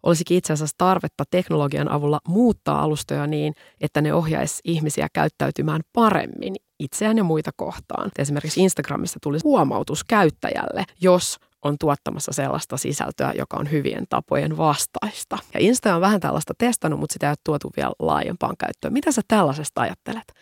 olisikin 0.03 0.37
itse 0.37 0.53
asiassa 0.53 0.75
tarvetta 0.77 1.23
teknologian 1.31 1.91
avulla 1.91 2.19
muuttaa 2.27 2.81
alustoja 2.81 3.27
niin, 3.27 3.53
että 3.81 4.01
ne 4.01 4.13
ohjaisi 4.13 4.61
ihmisiä 4.63 5.07
käyttäytymään 5.13 5.81
paremmin 5.93 6.55
itseään 6.79 7.17
ja 7.17 7.23
muita 7.23 7.51
kohtaan. 7.55 8.11
Esimerkiksi 8.17 8.61
Instagramissa 8.61 9.19
tulisi 9.23 9.43
huomautus 9.43 10.03
käyttäjälle, 10.03 10.83
jos 11.01 11.37
on 11.63 11.75
tuottamassa 11.79 12.33
sellaista 12.33 12.77
sisältöä, 12.77 13.33
joka 13.37 13.57
on 13.57 13.71
hyvien 13.71 14.05
tapojen 14.09 14.57
vastaista. 14.57 15.37
Ja 15.53 15.59
Insta 15.59 15.95
on 15.95 16.01
vähän 16.01 16.19
tällaista 16.19 16.53
testannut, 16.57 16.99
mutta 16.99 17.13
sitä 17.13 17.27
ei 17.27 17.31
ole 17.31 17.37
tuotu 17.43 17.71
vielä 17.77 17.91
laajempaan 17.99 18.55
käyttöön. 18.57 18.93
Mitä 18.93 19.11
sä 19.11 19.21
tällaisesta 19.27 19.81
ajattelet? 19.81 20.33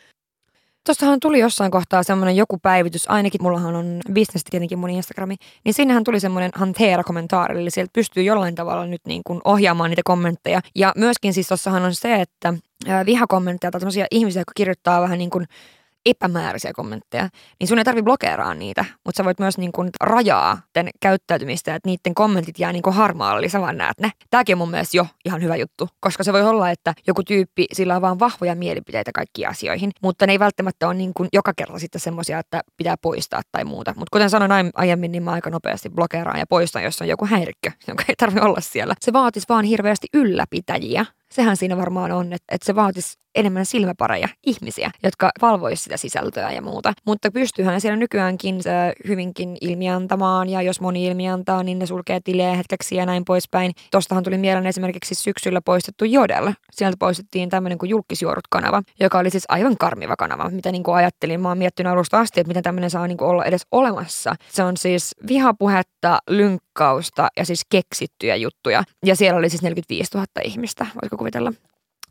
Tuostahan 0.86 1.20
tuli 1.20 1.40
jossain 1.40 1.72
kohtaa 1.72 2.04
semmoinen 2.04 2.36
joku 2.36 2.58
päivitys, 2.58 3.10
ainakin 3.10 3.44
mullahan 3.44 3.76
on 3.76 4.02
business 4.14 4.44
tietenkin 4.50 4.80
mun 4.80 4.90
Instagrami, 4.90 5.36
niin 5.66 5.74
sinnehän 5.74 6.04
tuli 6.04 6.20
semmoinen 6.20 6.52
hantera 6.56 7.04
kommentaari, 7.04 7.62
eli 7.62 7.72
sieltä 7.72 7.92
pystyy 7.94 8.24
jollain 8.24 8.56
tavalla 8.56 8.86
nyt 8.86 9.02
niin 9.08 9.22
kuin 9.26 9.42
ohjaamaan 9.46 9.90
niitä 9.90 10.02
kommentteja. 10.06 10.62
Ja 10.76 10.94
myöskin 10.98 11.34
siis 11.34 11.48
tuossahan 11.48 11.84
on 11.84 11.96
se, 11.96 12.22
että 12.22 12.54
vihakommentteja 13.06 13.72
tai 13.72 13.82
tämmöisiä 13.82 14.08
ihmisiä, 14.12 14.40
jotka 14.40 14.52
kirjoittaa 14.56 15.02
vähän 15.02 15.18
niin 15.18 15.30
kuin 15.30 15.46
epämääräisiä 16.06 16.72
kommentteja, 16.74 17.30
niin 17.60 17.68
sun 17.68 17.78
ei 17.78 17.84
tarvi 17.84 18.02
blokeeraa 18.02 18.54
niitä, 18.54 18.86
mutta 19.06 19.18
sä 19.18 19.26
voit 19.26 19.40
myös 19.40 19.58
niin 19.58 19.72
kuin 19.72 19.90
rajaa 20.02 20.62
tämän 20.74 20.90
käyttäytymistä, 21.02 21.76
että 21.76 21.90
niiden 21.90 22.16
kommentit 22.16 22.60
jää 22.60 22.74
niin 22.74 22.84
kuin 22.84 22.96
harmaalle, 22.96 23.40
eli 23.40 23.50
sä 23.50 23.62
vaan 23.62 23.78
näet 23.78 24.00
ne. 24.00 24.12
Tämäkin 24.30 24.54
on 24.54 24.58
mun 24.58 24.72
mielestä 24.72 24.98
jo 24.98 25.06
ihan 25.26 25.42
hyvä 25.42 25.56
juttu, 25.56 25.88
koska 26.00 26.24
se 26.24 26.34
voi 26.34 26.42
olla, 26.42 26.70
että 26.72 26.94
joku 27.08 27.24
tyyppi, 27.24 27.66
sillä 27.74 27.96
on 27.96 28.02
vaan 28.02 28.20
vahvoja 28.20 28.56
mielipiteitä 28.56 29.12
kaikkiin 29.12 29.50
asioihin, 29.50 29.92
mutta 30.02 30.28
ne 30.28 30.34
ei 30.34 30.40
välttämättä 30.40 30.88
ole 30.88 30.94
niin 30.94 31.14
kuin 31.14 31.30
joka 31.34 31.54
kerta 31.58 31.80
sitten 31.80 32.02
semmoisia, 32.02 32.40
että 32.40 32.62
pitää 32.78 32.96
poistaa 33.02 33.42
tai 33.52 33.64
muuta. 33.64 33.94
Mutta 33.98 34.10
kuten 34.12 34.30
sanoin 34.30 34.72
aiemmin, 34.74 35.12
niin 35.12 35.24
mä 35.24 35.32
aika 35.32 35.50
nopeasti 35.50 35.90
blokeeraan 35.90 36.40
ja 36.40 36.46
poistan, 36.50 36.84
jos 36.84 37.02
on 37.02 37.08
joku 37.08 37.26
häirikkö, 37.26 37.72
jonka 37.88 38.04
ei 38.08 38.16
tarvitse 38.18 38.46
olla 38.46 38.62
siellä. 38.62 38.96
Se 39.02 39.14
vaatisi 39.14 39.46
vaan 39.50 39.66
hirveästi 39.66 40.08
ylläpitäjiä, 40.14 41.06
sehän 41.32 41.58
siinä 41.58 41.78
varmaan 41.78 42.12
on, 42.12 42.34
että, 42.34 42.56
että 42.56 42.66
se 42.66 42.76
vaatisi 42.76 43.18
enemmän 43.36 43.66
silmäpareja 43.66 44.28
ihmisiä, 44.46 44.92
jotka 45.04 45.30
valvoisivat 45.42 45.84
sitä 45.84 45.98
sisältöä 45.98 46.52
ja 46.52 46.62
muuta. 46.62 46.94
Mutta 47.06 47.32
pystyyhän 47.32 47.82
siellä 47.82 47.96
nykyäänkin 47.96 48.62
hyvinkin 49.08 49.58
ilmiantamaan 49.62 50.50
ja 50.50 50.62
jos 50.62 50.82
moni 50.82 51.06
ilmiantaa, 51.06 51.64
niin 51.64 51.80
ne 51.80 51.86
sulkee 51.86 52.20
tilejä 52.24 52.56
hetkeksi 52.56 52.96
ja 52.96 53.06
näin 53.06 53.26
poispäin. 53.26 53.72
Tostahan 53.92 54.24
tuli 54.24 54.38
mieleen 54.38 54.66
esimerkiksi 54.66 55.16
syksyllä 55.16 55.62
poistettu 55.62 56.06
Jodel. 56.06 56.52
Sieltä 56.72 56.98
poistettiin 57.00 57.50
tämmöinen 57.50 57.78
kuin 57.78 57.90
Julkisjuorut-kanava, 57.90 58.82
joka 59.00 59.20
oli 59.20 59.30
siis 59.30 59.46
aivan 59.50 59.78
karmiva 59.78 60.16
kanava, 60.16 60.50
mitä 60.50 60.72
niin 60.72 60.84
kuin 60.84 60.96
ajattelin. 60.96 61.42
Mä 61.42 61.48
oon 61.48 61.58
miettinyt 61.58 61.94
alusta 61.94 62.20
asti, 62.20 62.40
että 62.40 62.48
miten 62.48 62.64
tämmöinen 62.64 62.90
saa 62.90 63.08
niin 63.08 63.18
kuin 63.18 63.30
olla 63.30 63.46
edes 63.46 63.62
olemassa. 63.72 64.36
Se 64.50 64.64
on 64.64 64.78
siis 64.78 65.16
vihapuhetta, 65.28 66.20
lynkkausta 66.30 67.28
ja 67.38 67.46
siis 67.46 67.62
keksittyjä 67.70 68.36
juttuja. 68.36 68.84
Ja 69.06 69.16
siellä 69.16 69.38
oli 69.38 69.50
siis 69.50 69.62
45 69.62 70.12
000 70.14 70.26
ihmistä, 70.44 70.86
voitko 71.02 71.18
kuvitella? 71.18 71.54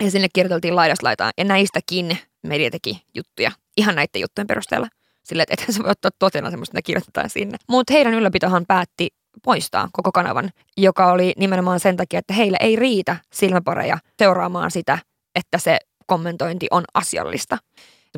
Ja 0.03 0.11
sinne 0.11 0.28
kirjoiteltiin 0.32 0.76
laidasta 0.76 1.07
laitaan. 1.07 1.32
Ja 1.38 1.44
näistäkin 1.44 2.18
media 2.42 2.70
teki 2.70 3.03
juttuja 3.14 3.51
ihan 3.76 3.94
näiden 3.94 4.20
juttujen 4.20 4.46
perusteella. 4.46 4.88
Sille, 5.22 5.44
että 5.51 5.72
se 5.72 5.82
voi 5.82 5.90
ottaa 5.90 6.11
totena 6.18 6.51
semmoista, 6.51 6.78
että 6.78 6.86
kirjoitetaan 6.86 7.30
sinne. 7.30 7.59
Mutta 7.68 7.92
heidän 7.92 8.14
ylläpitohan 8.14 8.66
päätti 8.68 9.09
poistaa 9.44 9.88
koko 9.92 10.12
kanavan, 10.12 10.51
joka 10.76 11.12
oli 11.12 11.32
nimenomaan 11.36 11.80
sen 11.80 11.96
takia, 11.96 12.18
että 12.18 12.34
heillä 12.34 12.57
ei 12.61 12.76
riitä 12.76 13.16
silmäpareja 13.32 13.99
seuraamaan 14.18 14.70
sitä, 14.70 14.99
että 15.34 15.59
se 15.59 15.78
kommentointi 16.07 16.66
on 16.70 16.84
asiallista. 16.94 17.59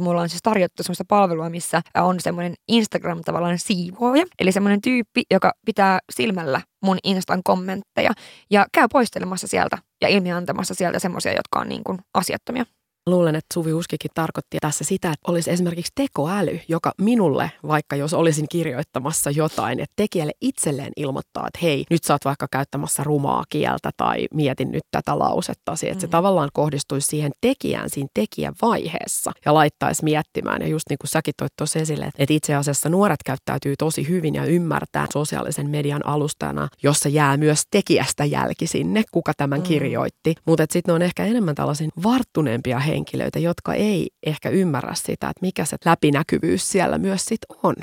Mulla 0.00 0.20
on 0.20 0.28
siis 0.28 0.42
tarjottu 0.42 0.82
semmoista 0.82 1.04
palvelua, 1.08 1.50
missä 1.50 1.82
on 1.94 2.20
semmoinen 2.20 2.54
Instagram 2.68 3.20
tavallaan 3.24 3.58
siivoaja. 3.58 4.24
Eli 4.38 4.52
semmoinen 4.52 4.80
tyyppi, 4.80 5.22
joka 5.30 5.52
pitää 5.66 5.98
silmällä 6.12 6.60
mun 6.84 6.98
Instan 7.04 7.40
kommentteja 7.44 8.10
ja 8.50 8.66
käy 8.72 8.86
poistelemassa 8.92 9.46
sieltä 9.48 9.78
ja 10.00 10.08
ilmiantamassa 10.08 10.74
sieltä 10.74 10.98
semmoisia, 10.98 11.32
jotka 11.32 11.60
on 11.60 11.68
niin 11.68 11.84
kuin 11.84 11.98
asiattomia. 12.14 12.64
Luulen, 13.06 13.34
että 13.34 13.54
Suvi 13.54 13.72
Uskikin 13.72 14.10
tarkoitti 14.14 14.58
tässä 14.60 14.84
sitä, 14.84 15.08
että 15.08 15.32
olisi 15.32 15.50
esimerkiksi 15.50 15.92
tekoäly, 15.94 16.60
joka 16.68 16.92
minulle, 17.00 17.52
vaikka 17.66 17.96
jos 17.96 18.14
olisin 18.14 18.46
kirjoittamassa 18.50 19.30
jotain, 19.30 19.80
että 19.80 19.92
tekijälle 19.96 20.32
itselleen 20.40 20.92
ilmoittaa, 20.96 21.46
että 21.46 21.58
hei, 21.62 21.84
nyt 21.90 22.04
sä 22.04 22.14
oot 22.14 22.24
vaikka 22.24 22.46
käyttämässä 22.52 23.04
rumaa 23.04 23.44
kieltä 23.48 23.90
tai 23.96 24.26
mietin 24.34 24.70
nyt 24.70 24.82
tätä 24.90 25.18
lausettasi. 25.18 25.86
Että 25.86 25.94
mm-hmm. 25.94 26.00
se 26.00 26.08
tavallaan 26.08 26.48
kohdistuisi 26.52 27.06
siihen 27.06 27.32
tekijään 27.40 27.90
siinä 27.90 28.08
tekijävaiheessa 28.14 29.32
ja 29.44 29.54
laittaisi 29.54 30.04
miettimään. 30.04 30.62
Ja 30.62 30.68
just 30.68 30.84
niin 30.90 30.98
kuin 30.98 31.10
säkin 31.10 31.34
toit 31.36 31.52
tuossa 31.58 31.78
esille, 31.78 32.10
että 32.18 32.34
itse 32.34 32.54
asiassa 32.54 32.88
nuoret 32.88 33.20
käyttäytyy 33.26 33.74
tosi 33.78 34.08
hyvin 34.08 34.34
ja 34.34 34.44
ymmärtää 34.44 35.06
sosiaalisen 35.12 35.70
median 35.70 36.06
alustana, 36.06 36.68
jossa 36.82 37.08
jää 37.08 37.36
myös 37.36 37.62
tekijästä 37.70 38.24
jälki 38.24 38.66
sinne, 38.66 39.02
kuka 39.12 39.32
tämän 39.36 39.58
mm-hmm. 39.58 39.68
kirjoitti. 39.68 40.34
Mutta 40.46 40.62
sitten 40.70 40.92
ne 40.92 40.94
on 40.94 41.02
ehkä 41.02 41.24
enemmän 41.24 41.54
tällaisia 41.54 41.88
varttuneempia 42.02 42.78
henkilöitä, 42.90 43.38
jotka 43.38 43.74
ei 43.74 44.08
ehkä 44.22 44.48
ymmärrä 44.48 44.94
sitä, 44.94 45.12
että 45.12 45.40
mikä 45.40 45.64
se 45.64 45.76
läpinäkyvyys 45.84 46.70
siellä 46.70 46.98
myös 46.98 47.24
sit 47.24 47.40
on. 47.62 47.74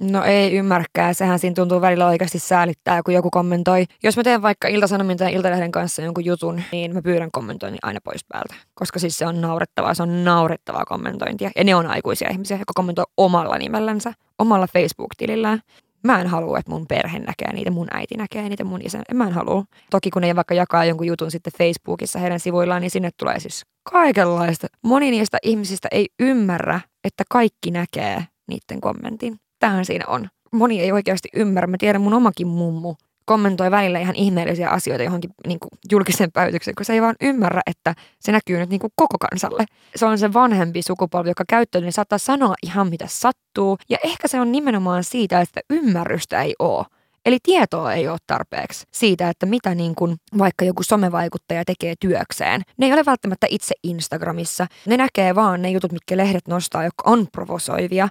No 0.00 0.24
ei 0.24 0.52
ymmärkää, 0.52 1.12
sehän 1.12 1.38
siinä 1.38 1.54
tuntuu 1.54 1.80
välillä 1.80 2.06
oikeasti 2.06 2.38
säälittää, 2.38 3.02
kun 3.02 3.14
joku 3.14 3.30
kommentoi. 3.30 3.84
Jos 4.02 4.16
mä 4.16 4.22
teen 4.22 4.42
vaikka 4.42 4.68
Ilta-Sanomin 4.68 5.16
tai 5.16 5.32
Iltalehden 5.32 5.72
kanssa 5.72 6.02
jonkun 6.02 6.24
jutun, 6.24 6.62
niin 6.72 6.94
mä 6.94 7.02
pyydän 7.02 7.30
kommentoinnin 7.32 7.78
aina 7.82 8.00
pois 8.04 8.24
päältä. 8.28 8.54
Koska 8.74 8.98
siis 8.98 9.18
se 9.18 9.26
on 9.26 9.40
naurettavaa, 9.40 9.94
se 9.94 10.02
on 10.02 10.24
naurettavaa 10.24 10.84
kommentointia. 10.84 11.50
Ja 11.56 11.64
ne 11.64 11.74
on 11.74 11.86
aikuisia 11.86 12.30
ihmisiä, 12.30 12.56
jotka 12.56 12.72
kommentoi 12.74 13.04
omalla 13.16 13.58
nimellänsä, 13.58 14.12
omalla 14.38 14.66
Facebook-tilillään. 14.66 15.60
Mä 16.04 16.20
en 16.20 16.26
halua, 16.26 16.58
että 16.58 16.70
mun 16.70 16.86
perhe 16.86 17.18
näkee 17.18 17.52
niitä, 17.52 17.70
mun 17.70 17.88
äiti 17.90 18.14
näkee 18.14 18.48
niitä, 18.48 18.64
mun 18.64 18.80
isä. 18.82 19.02
Mä 19.14 19.26
en 19.26 19.32
halua. 19.32 19.64
Toki 19.90 20.10
kun 20.10 20.22
ne 20.22 20.36
vaikka 20.36 20.54
jakaa 20.54 20.84
jonkun 20.84 21.06
jutun 21.06 21.30
sitten 21.30 21.52
Facebookissa 21.58 22.18
heidän 22.18 22.40
sivuillaan, 22.40 22.82
niin 22.82 22.90
sinne 22.90 23.10
tulee 23.16 23.40
siis 23.40 23.62
kaikenlaista. 23.90 24.66
Moni 24.82 25.10
niistä 25.10 25.38
ihmisistä 25.42 25.88
ei 25.90 26.06
ymmärrä, 26.20 26.80
että 27.04 27.24
kaikki 27.30 27.70
näkee 27.70 28.24
niiden 28.48 28.80
kommentin. 28.80 29.36
Tähän 29.58 29.84
siinä 29.84 30.04
on. 30.08 30.28
Moni 30.52 30.80
ei 30.80 30.92
oikeasti 30.92 31.28
ymmärrä. 31.34 31.66
Mä 31.66 31.76
tiedän 31.78 32.02
mun 32.02 32.14
omakin 32.14 32.46
mummu 32.46 32.94
kommentoi 33.24 33.70
välillä 33.70 33.98
ihan 33.98 34.14
ihmeellisiä 34.14 34.68
asioita 34.68 35.04
johonkin 35.04 35.30
niin 35.46 35.60
kuin 35.60 35.70
julkisen 35.90 36.32
päivitykseen, 36.32 36.74
kun 36.74 36.84
se 36.84 36.92
ei 36.92 37.02
vaan 37.02 37.16
ymmärrä, 37.20 37.60
että 37.66 37.94
se 38.20 38.32
näkyy 38.32 38.58
nyt 38.58 38.70
niin 38.70 38.80
kuin 38.80 38.92
koko 38.96 39.16
kansalle. 39.30 39.64
Se 39.96 40.06
on 40.06 40.18
se 40.18 40.32
vanhempi 40.32 40.82
sukupolvi, 40.82 41.28
joka 41.28 41.44
käyttää, 41.48 41.80
niin 41.80 41.92
saattaa 41.92 42.18
sanoa 42.18 42.54
ihan 42.62 42.88
mitä 42.88 43.04
sattuu. 43.08 43.78
Ja 43.90 43.98
ehkä 44.04 44.28
se 44.28 44.40
on 44.40 44.52
nimenomaan 44.52 45.04
siitä, 45.04 45.40
että 45.40 45.60
ymmärrystä 45.70 46.42
ei 46.42 46.54
ole. 46.58 46.86
Eli 47.26 47.38
tietoa 47.42 47.94
ei 47.94 48.08
ole 48.08 48.18
tarpeeksi 48.26 48.86
siitä, 48.92 49.28
että 49.28 49.46
mitä 49.46 49.74
niin 49.74 49.94
kuin 49.94 50.16
vaikka 50.38 50.64
joku 50.64 50.82
somevaikuttaja 50.82 51.64
tekee 51.64 51.94
työkseen. 52.00 52.62
Ne 52.76 52.86
ei 52.86 52.92
ole 52.92 53.04
välttämättä 53.06 53.46
itse 53.50 53.74
Instagramissa. 53.82 54.66
Ne 54.86 54.96
näkee 54.96 55.34
vaan 55.34 55.62
ne 55.62 55.70
jutut, 55.70 55.92
mitkä 55.92 56.16
lehdet 56.16 56.48
nostaa, 56.48 56.84
jotka 56.84 57.10
on 57.10 57.26
provosoivia 57.32 58.08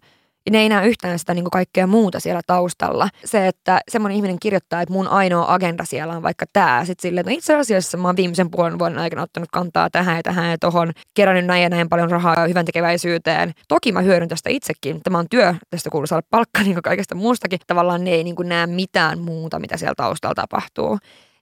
ne 0.49 0.57
ei 0.57 0.69
näe 0.69 0.87
yhtään 0.87 1.19
sitä 1.19 1.33
niin 1.33 1.43
kuin 1.43 1.51
kaikkea 1.51 1.87
muuta 1.87 2.19
siellä 2.19 2.41
taustalla. 2.47 3.09
Se, 3.25 3.47
että 3.47 3.79
semmoinen 3.89 4.15
ihminen 4.15 4.39
kirjoittaa, 4.39 4.81
että 4.81 4.93
mun 4.93 5.07
ainoa 5.07 5.53
agenda 5.53 5.85
siellä 5.85 6.15
on 6.15 6.23
vaikka 6.23 6.45
tämä. 6.53 6.85
Sitten 6.85 7.01
silleen, 7.01 7.21
että 7.21 7.31
no 7.31 7.37
itse 7.37 7.55
asiassa 7.55 7.97
mä 7.97 8.07
oon 8.07 8.15
viimeisen 8.15 8.51
puolen 8.51 8.79
vuoden 8.79 8.97
aikana 8.97 9.21
ottanut 9.21 9.49
kantaa 9.51 9.89
tähän 9.89 10.15
ja 10.15 10.23
tähän 10.23 10.51
ja 10.51 10.57
tohon, 10.57 10.91
kerännyt 11.13 11.45
näin 11.45 11.63
ja 11.63 11.69
näin 11.69 11.89
paljon 11.89 12.11
rahaa 12.11 12.47
hyvän 12.47 12.65
tekeväisyyteen. 12.65 13.53
Toki 13.67 13.91
mä 13.91 14.01
hyödyn 14.01 14.29
tästä 14.29 14.49
itsekin. 14.49 15.01
Tämä 15.03 15.17
on 15.17 15.29
työ, 15.29 15.55
tästä 15.69 15.89
kuuluu 15.89 16.07
saada 16.07 16.27
palkka 16.29 16.61
niin 16.63 16.75
kuin 16.75 16.83
kaikesta 16.83 17.15
muustakin. 17.15 17.59
Tavallaan 17.67 18.03
ne 18.03 18.11
ei 18.11 18.23
niin 18.23 18.35
kuin 18.35 18.49
näe 18.49 18.67
mitään 18.67 19.19
muuta, 19.19 19.59
mitä 19.59 19.77
siellä 19.77 19.95
taustalla 19.95 20.35
tapahtuu. 20.35 20.99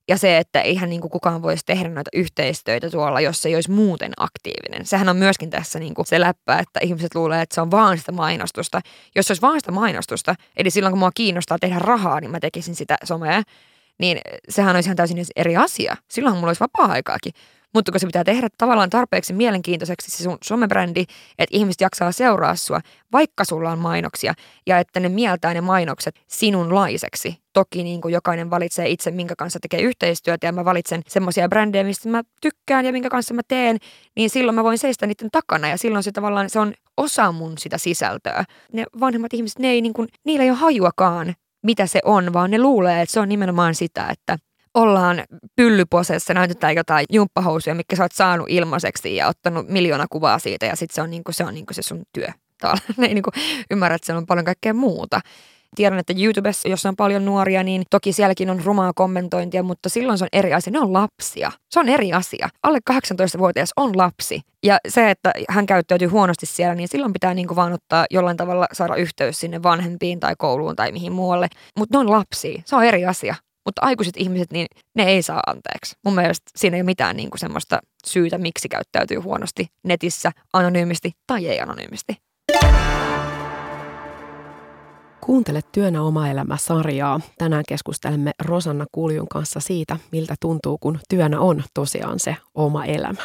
Ja 0.08 0.18
se, 0.18 0.38
että 0.38 0.62
eihän 0.62 0.90
niin 0.90 1.02
kuin 1.02 1.12
kukaan 1.12 1.42
voisi 1.42 1.64
tehdä 1.66 1.90
noita 1.90 2.10
yhteistöitä 2.14 2.90
tuolla, 2.90 3.22
jos 3.22 3.42
se 3.42 3.50
ei 3.50 3.56
olisi 3.56 3.72
muuten 3.72 4.12
aktiivinen. 4.18 4.86
Sehän 4.86 5.10
on 5.10 5.18
myöskin 5.18 5.50
tässä 5.50 5.80
niin 5.80 5.94
kuin 5.94 6.06
se 6.06 6.20
läppä, 6.20 6.60
että 6.60 6.80
ihmiset 6.84 7.16
luulee, 7.16 7.42
että 7.42 7.56
se 7.56 7.62
on 7.62 7.72
vaan 7.72 7.98
sitä 7.98 8.12
mainostusta. 8.12 8.82
Jos 9.16 9.26
se 9.26 9.32
olisi 9.32 9.42
vaan 9.42 9.60
sitä 9.60 9.72
mainostusta, 9.72 10.36
eli 10.58 10.70
silloin 10.70 10.92
kun 10.92 11.00
mua 11.00 11.12
kiinnostaa 11.16 11.58
tehdä 11.60 11.80
rahaa, 11.80 12.22
niin 12.22 12.32
mä 12.32 12.40
tekisin 12.40 12.76
sitä 12.76 12.98
somea, 13.04 13.44
niin 14.00 14.18
sehän 14.50 14.76
olisi 14.76 14.88
ihan 14.88 14.98
täysin 14.98 15.26
eri 15.36 15.58
asia. 15.58 15.98
Silloin 16.08 16.36
mulla 16.36 16.48
olisi 16.50 16.60
vapaa-aikaakin. 16.60 17.34
Mutta 17.74 17.92
kun 17.92 18.00
se 18.00 18.08
pitää 18.08 18.24
tehdä 18.24 18.48
tavallaan 18.58 18.90
tarpeeksi 18.90 19.34
mielenkiintoiseksi 19.34 20.12
se 20.12 20.24
sun 20.24 20.38
somebrändi, 20.44 21.02
että 21.40 21.58
ihmiset 21.58 21.82
jaksaa 21.82 22.12
seuraa 22.12 22.56
sua, 22.56 22.80
vaikka 23.12 23.46
sulla 23.46 23.72
on 23.72 23.80
mainoksia, 23.80 24.34
ja 24.68 24.80
että 24.80 25.00
ne 25.00 25.10
mieltää 25.10 25.54
ne 25.54 25.62
mainokset 25.62 26.16
sinunlaiseksi. 26.28 27.38
Toki 27.54 27.84
niin 27.84 28.02
kuin 28.02 28.14
jokainen 28.14 28.50
valitsee 28.50 28.90
itse, 28.90 29.12
minkä 29.12 29.36
kanssa 29.38 29.60
tekee 29.60 29.82
yhteistyötä, 29.82 30.48
ja 30.48 30.52
mä 30.52 30.66
valitsen 30.66 31.02
semmoisia 31.08 31.50
brändejä, 31.50 31.84
mistä 31.84 32.10
mä 32.10 32.22
tykkään 32.42 32.86
ja 32.86 32.92
minkä 32.92 33.10
kanssa 33.10 33.34
mä 33.34 33.42
teen, 33.48 33.78
niin 34.16 34.30
silloin 34.30 34.56
mä 34.56 34.64
voin 34.64 34.78
seistä 34.78 35.08
niiden 35.08 35.30
takana, 35.32 35.68
ja 35.68 35.78
silloin 35.78 36.04
se 36.04 36.12
tavallaan 36.12 36.50
se 36.50 36.60
on 36.60 36.74
osa 36.98 37.32
mun 37.32 37.58
sitä 37.58 37.78
sisältöä. 37.78 38.44
Ne 38.74 38.86
vanhemmat 39.00 39.34
ihmiset, 39.34 39.60
ne 39.60 39.68
ei 39.68 39.82
niin 39.82 39.94
kuin, 39.94 40.08
niillä 40.26 40.44
ei 40.44 40.50
ole 40.50 40.58
hajuakaan, 40.58 41.34
mitä 41.64 41.88
se 41.88 42.00
on, 42.06 42.34
vaan 42.34 42.52
ne 42.52 42.60
luulee, 42.60 43.02
että 43.02 43.14
se 43.14 43.20
on 43.20 43.30
nimenomaan 43.30 43.76
sitä, 43.76 44.08
että 44.10 44.38
ollaan 44.74 45.24
pyllyposessa, 45.56 46.34
näytetään 46.34 46.76
jotain 46.76 47.06
jumppahousuja, 47.10 47.76
mikä 47.76 47.96
sä 47.96 48.04
oot 48.04 48.12
saanut 48.12 48.50
ilmaiseksi 48.50 49.16
ja 49.16 49.28
ottanut 49.28 49.68
miljoona 49.68 50.06
kuvaa 50.10 50.40
siitä 50.40 50.66
ja 50.66 50.76
sitten 50.76 50.96
se 50.96 51.02
on, 51.02 51.12
niinku, 51.12 51.32
se, 51.32 51.44
on 51.44 51.54
niinku 51.54 51.74
se 51.74 51.82
sun 51.82 52.02
työ. 52.14 52.28
Ne 52.98 53.08
ei 53.08 53.14
niinku 53.14 53.32
ymmärrä, 53.72 53.96
että 53.96 54.06
siellä 54.06 54.18
on 54.18 54.26
paljon 54.26 54.46
kaikkea 54.46 54.74
muuta. 54.74 55.20
Tiedän, 55.76 56.00
että 56.00 56.14
YouTubessa, 56.18 56.70
jossa 56.70 56.90
on 56.90 56.96
paljon 56.96 57.26
nuoria, 57.26 57.64
niin 57.64 57.84
toki 57.90 58.14
sielläkin 58.14 58.50
on 58.50 58.62
rumaa 58.64 58.92
kommentointia, 58.96 59.64
mutta 59.64 59.90
silloin 59.90 60.18
se 60.18 60.24
on 60.24 60.30
eri 60.34 60.54
asia. 60.54 60.74
Ne 60.74 60.80
on 60.80 60.94
lapsia. 60.94 61.52
Se 61.70 61.80
on 61.80 61.90
eri 61.90 62.14
asia. 62.14 62.50
Alle 62.64 62.80
18-vuotias 62.92 63.74
on 63.78 63.98
lapsi. 63.98 64.42
Ja 64.64 64.78
se, 64.88 65.10
että 65.10 65.32
hän 65.50 65.66
käyttäytyy 65.66 66.08
huonosti 66.08 66.46
siellä, 66.46 66.76
niin 66.76 66.88
silloin 66.88 67.14
pitää 67.14 67.34
niin 67.34 67.48
kuin 67.48 67.56
vaan 67.56 67.74
ottaa 67.74 68.06
jollain 68.10 68.38
tavalla 68.38 68.68
saada 68.74 68.96
yhteys 68.96 69.40
sinne 69.40 69.64
vanhempiin 69.64 70.20
tai 70.20 70.34
kouluun 70.38 70.76
tai 70.76 70.92
mihin 70.92 71.12
muualle. 71.12 71.48
Mutta 71.80 71.98
ne 71.98 72.00
on 72.00 72.12
lapsia. 72.12 72.62
Se 72.66 72.76
on 72.76 72.84
eri 72.84 73.06
asia. 73.06 73.36
Mutta 73.66 73.82
aikuiset 73.82 74.18
ihmiset, 74.18 74.52
niin 74.52 74.68
ne 74.96 75.04
ei 75.04 75.22
saa 75.22 75.40
anteeksi. 75.48 75.96
Mun 76.06 76.16
mielestä 76.16 76.52
siinä 76.56 76.78
ei 76.78 76.82
ole 76.82 76.86
mitään 76.86 77.18
niin 77.18 77.30
kuin 77.30 77.40
semmoista 77.40 77.80
syytä, 78.08 78.38
miksi 78.38 78.70
käyttäytyy 78.70 79.18
huonosti 79.18 79.68
netissä, 79.84 80.32
anonyymisti 80.54 81.12
tai 81.28 81.48
ei 81.48 81.62
anonyymisti. 81.62 82.18
Kuuntele 85.22 85.62
Työnä 85.72 86.02
oma 86.02 86.28
elämä 86.28 86.58
sarjaa. 86.58 87.22
Tänään 87.38 87.64
keskustelemme 87.68 88.32
Rosanna 88.46 88.86
Kuljun 88.92 89.28
kanssa 89.28 89.60
siitä, 89.60 89.98
miltä 90.12 90.36
tuntuu, 90.40 90.78
kun 90.78 91.00
työnä 91.10 91.40
on 91.40 91.64
tosiaan 91.74 92.20
se 92.20 92.36
oma 92.54 92.86
elämä. 92.86 93.24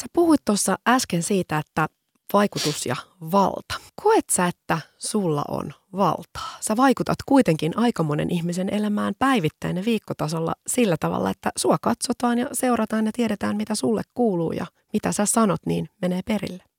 Sä 0.00 0.06
puhuit 0.12 0.40
tuossa 0.44 0.76
äsken 0.88 1.22
siitä, 1.22 1.58
että 1.58 1.86
vaikutus 2.32 2.86
ja 2.86 2.96
valta. 3.32 3.74
Koet 4.02 4.24
sä, 4.32 4.46
että 4.46 4.78
sulla 4.98 5.44
on 5.48 5.72
valtaa? 5.96 6.56
Sä 6.60 6.76
vaikutat 6.76 7.18
kuitenkin 7.26 7.78
aika 7.78 8.02
monen 8.02 8.30
ihmisen 8.30 8.74
elämään 8.74 9.14
päivittäin 9.18 9.76
ja 9.76 9.84
viikkotasolla 9.84 10.52
sillä 10.66 10.96
tavalla, 11.00 11.30
että 11.30 11.50
sua 11.56 11.76
katsotaan 11.82 12.38
ja 12.38 12.46
seurataan 12.52 13.06
ja 13.06 13.12
tiedetään, 13.12 13.56
mitä 13.56 13.74
sulle 13.74 14.02
kuuluu 14.14 14.52
ja 14.52 14.66
mitä 14.92 15.12
sä 15.12 15.26
sanot, 15.26 15.60
niin 15.66 15.88
menee 16.02 16.20
perille. 16.26 16.69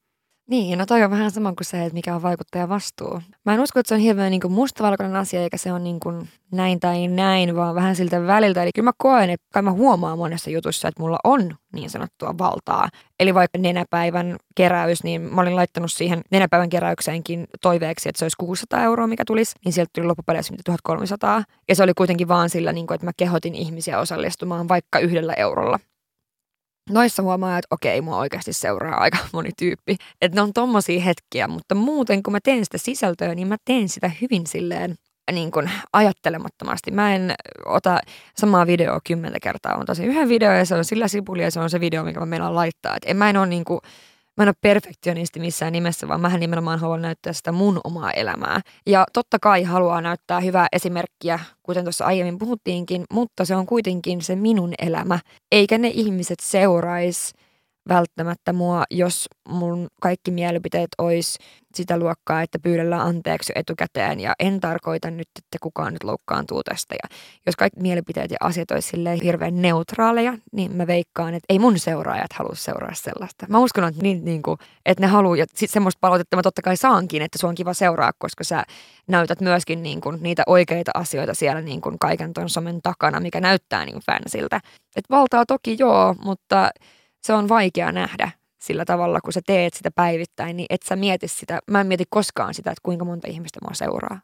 Niin, 0.49 0.77
no 0.77 0.85
toi 0.85 1.03
on 1.03 1.11
vähän 1.11 1.31
sama 1.31 1.53
kuin 1.53 1.65
se, 1.65 1.81
että 1.81 1.93
mikä 1.93 2.15
on 2.15 2.21
vaikuttaja 2.21 2.69
vastuu. 2.69 3.21
Mä 3.45 3.53
en 3.53 3.59
usko, 3.59 3.79
että 3.79 3.87
se 3.87 3.95
on 3.95 4.01
hirveän 4.01 4.31
niin 4.31 4.51
mustavalkoinen 4.51 5.15
asia, 5.15 5.41
eikä 5.41 5.57
se 5.57 5.73
on 5.73 5.83
niin 5.83 5.99
kuin 5.99 6.29
näin 6.51 6.79
tai 6.79 7.07
näin, 7.07 7.55
vaan 7.55 7.75
vähän 7.75 7.95
siltä 7.95 8.27
väliltä. 8.27 8.63
Eli 8.63 8.71
kyllä 8.75 8.85
mä 8.85 8.91
koen, 8.97 9.29
että 9.29 9.47
kai 9.53 9.61
mä 9.61 9.71
huomaan 9.71 10.17
monessa 10.17 10.49
jutussa, 10.49 10.87
että 10.87 11.01
mulla 11.01 11.17
on 11.23 11.55
niin 11.73 11.89
sanottua 11.89 12.37
valtaa. 12.37 12.89
Eli 13.19 13.33
vaikka 13.33 13.57
nenäpäivän 13.57 14.35
keräys, 14.55 15.03
niin 15.03 15.21
mä 15.21 15.41
olin 15.41 15.55
laittanut 15.55 15.91
siihen 15.91 16.21
nenäpäivän 16.31 16.69
keräykseenkin 16.69 17.47
toiveeksi, 17.61 18.09
että 18.09 18.19
se 18.19 18.25
olisi 18.25 18.37
600 18.37 18.83
euroa, 18.83 19.07
mikä 19.07 19.23
tulisi, 19.27 19.55
niin 19.65 19.73
sieltä 19.73 19.91
tuli 19.95 20.07
loppupeleissä 20.07 20.53
1300. 20.65 21.43
Ja 21.69 21.75
se 21.75 21.83
oli 21.83 21.93
kuitenkin 21.93 22.27
vaan 22.27 22.49
sillä, 22.49 22.73
niin 22.73 22.87
kuin, 22.87 22.95
että 22.95 23.07
mä 23.07 23.11
kehotin 23.17 23.55
ihmisiä 23.55 23.99
osallistumaan 23.99 24.67
vaikka 24.67 24.99
yhdellä 24.99 25.33
eurolla 25.33 25.79
noissa 26.89 27.23
huomaa, 27.23 27.57
että 27.57 27.67
okei, 27.75 28.01
mua 28.01 28.17
oikeasti 28.17 28.53
seuraa 28.53 29.01
aika 29.01 29.17
moni 29.33 29.49
tyyppi. 29.57 29.95
Että 30.21 30.35
ne 30.35 30.41
on 30.41 30.53
tommosia 30.53 31.01
hetkiä, 31.01 31.47
mutta 31.47 31.75
muuten 31.75 32.23
kun 32.23 32.31
mä 32.31 32.39
teen 32.43 32.65
sitä 32.65 32.77
sisältöä, 32.77 33.35
niin 33.35 33.47
mä 33.47 33.57
teen 33.65 33.89
sitä 33.89 34.11
hyvin 34.21 34.47
silleen 34.47 34.95
niin 35.31 35.51
kuin 35.51 35.71
ajattelemattomasti. 35.93 36.91
Mä 36.91 37.15
en 37.15 37.33
ota 37.65 37.99
samaa 38.37 38.67
videoa 38.67 38.99
kymmentä 39.07 39.39
kertaa. 39.41 39.75
On 39.75 39.85
tosi 39.85 40.05
yhden 40.05 40.29
video 40.29 40.51
ja 40.51 40.65
se 40.65 40.75
on 40.75 40.85
sillä 40.85 41.07
sipuli 41.07 41.41
ja 41.41 41.51
se 41.51 41.59
on 41.59 41.69
se 41.69 41.79
video, 41.79 42.03
mikä 42.03 42.19
mä 42.19 42.25
meillä 42.25 42.55
laittaa. 42.55 42.95
Et 42.95 43.03
en 43.05 43.17
mä 43.17 43.29
en 43.29 43.37
ole 43.37 43.47
niin 43.47 43.65
kuin, 43.65 43.79
mä 44.41 44.43
en 44.43 44.49
ole 44.49 44.55
perfektionisti 44.61 45.39
missään 45.39 45.73
nimessä, 45.73 46.07
vaan 46.07 46.21
mähän 46.21 46.39
nimenomaan 46.39 46.79
haluan 46.79 47.01
näyttää 47.01 47.33
sitä 47.33 47.51
mun 47.51 47.81
omaa 47.83 48.11
elämää. 48.11 48.61
Ja 48.87 49.05
totta 49.13 49.39
kai 49.39 49.63
haluaa 49.63 50.01
näyttää 50.01 50.39
hyvää 50.39 50.67
esimerkkiä, 50.71 51.39
kuten 51.63 51.83
tuossa 51.83 52.05
aiemmin 52.05 52.37
puhuttiinkin, 52.37 53.03
mutta 53.13 53.45
se 53.45 53.55
on 53.55 53.65
kuitenkin 53.65 54.21
se 54.21 54.35
minun 54.35 54.73
elämä, 54.81 55.19
eikä 55.51 55.77
ne 55.77 55.87
ihmiset 55.87 56.39
seuraisi 56.41 57.33
välttämättä 57.89 58.53
mua, 58.53 58.83
jos 58.91 59.27
mun 59.47 59.87
kaikki 60.01 60.31
mielipiteet 60.31 60.89
olisi 60.97 61.39
sitä 61.75 61.99
luokkaa, 61.99 62.41
että 62.41 62.59
pyydellään 62.59 63.01
anteeksi 63.01 63.53
etukäteen 63.55 64.19
ja 64.19 64.33
en 64.39 64.59
tarkoita 64.59 65.11
nyt, 65.11 65.27
että 65.37 65.57
kukaan 65.61 65.93
nyt 65.93 66.03
loukkaantuu 66.03 66.63
tästä. 66.63 66.95
Ja 67.03 67.17
jos 67.45 67.55
kaikki 67.55 67.79
mielipiteet 67.81 68.31
ja 68.31 68.37
asiat 68.39 68.71
olisi 68.71 68.97
hirveän 69.23 69.61
neutraaleja, 69.61 70.33
niin 70.51 70.75
mä 70.75 70.87
veikkaan, 70.87 71.33
että 71.33 71.45
ei 71.49 71.59
mun 71.59 71.79
seuraajat 71.79 72.33
halua 72.33 72.55
seuraa 72.55 72.93
sellaista. 72.93 73.45
Mä 73.49 73.59
uskon, 73.59 73.83
että, 73.83 74.01
niin, 74.01 74.25
niin 74.25 74.41
kuin, 74.41 74.57
että 74.85 75.01
ne 75.03 75.07
haluaa, 75.07 75.35
ja 75.35 75.45
sitten 75.45 75.73
semmoista 75.73 75.99
palautetta 76.01 76.35
mä 76.35 76.41
totta 76.41 76.61
kai 76.61 76.77
saankin, 76.77 77.21
että 77.21 77.37
se 77.37 77.47
on 77.47 77.55
kiva 77.55 77.73
seuraa, 77.73 78.11
koska 78.17 78.43
sä 78.43 78.63
näytät 79.07 79.41
myöskin 79.41 79.83
niin 79.83 80.01
kuin, 80.01 80.17
niitä 80.21 80.43
oikeita 80.47 80.91
asioita 80.93 81.33
siellä 81.33 81.61
niin 81.61 81.81
kuin 81.81 81.99
kaiken 81.99 82.33
ton 82.33 82.49
somen 82.49 82.79
takana, 82.83 83.19
mikä 83.19 83.41
näyttää 83.41 83.85
niin 83.85 84.01
fansiltä. 84.05 84.59
Et 84.95 85.05
valtaa 85.09 85.45
toki 85.45 85.75
joo, 85.79 86.15
mutta 86.23 86.69
se 87.21 87.33
on 87.33 87.49
vaikea 87.49 87.91
nähdä 87.91 88.31
sillä 88.61 88.85
tavalla, 88.85 89.21
kun 89.21 89.33
sä 89.33 89.41
teet 89.47 89.73
sitä 89.73 89.91
päivittäin, 89.91 90.57
niin 90.57 90.65
et 90.69 90.81
sä 90.83 90.95
mieti 90.95 91.27
sitä, 91.27 91.59
mä 91.71 91.81
en 91.81 91.87
mieti 91.87 92.03
koskaan 92.09 92.53
sitä, 92.53 92.71
että 92.71 92.81
kuinka 92.83 93.05
monta 93.05 93.27
ihmistä 93.27 93.59
mua 93.61 93.73
seuraa. 93.73 94.21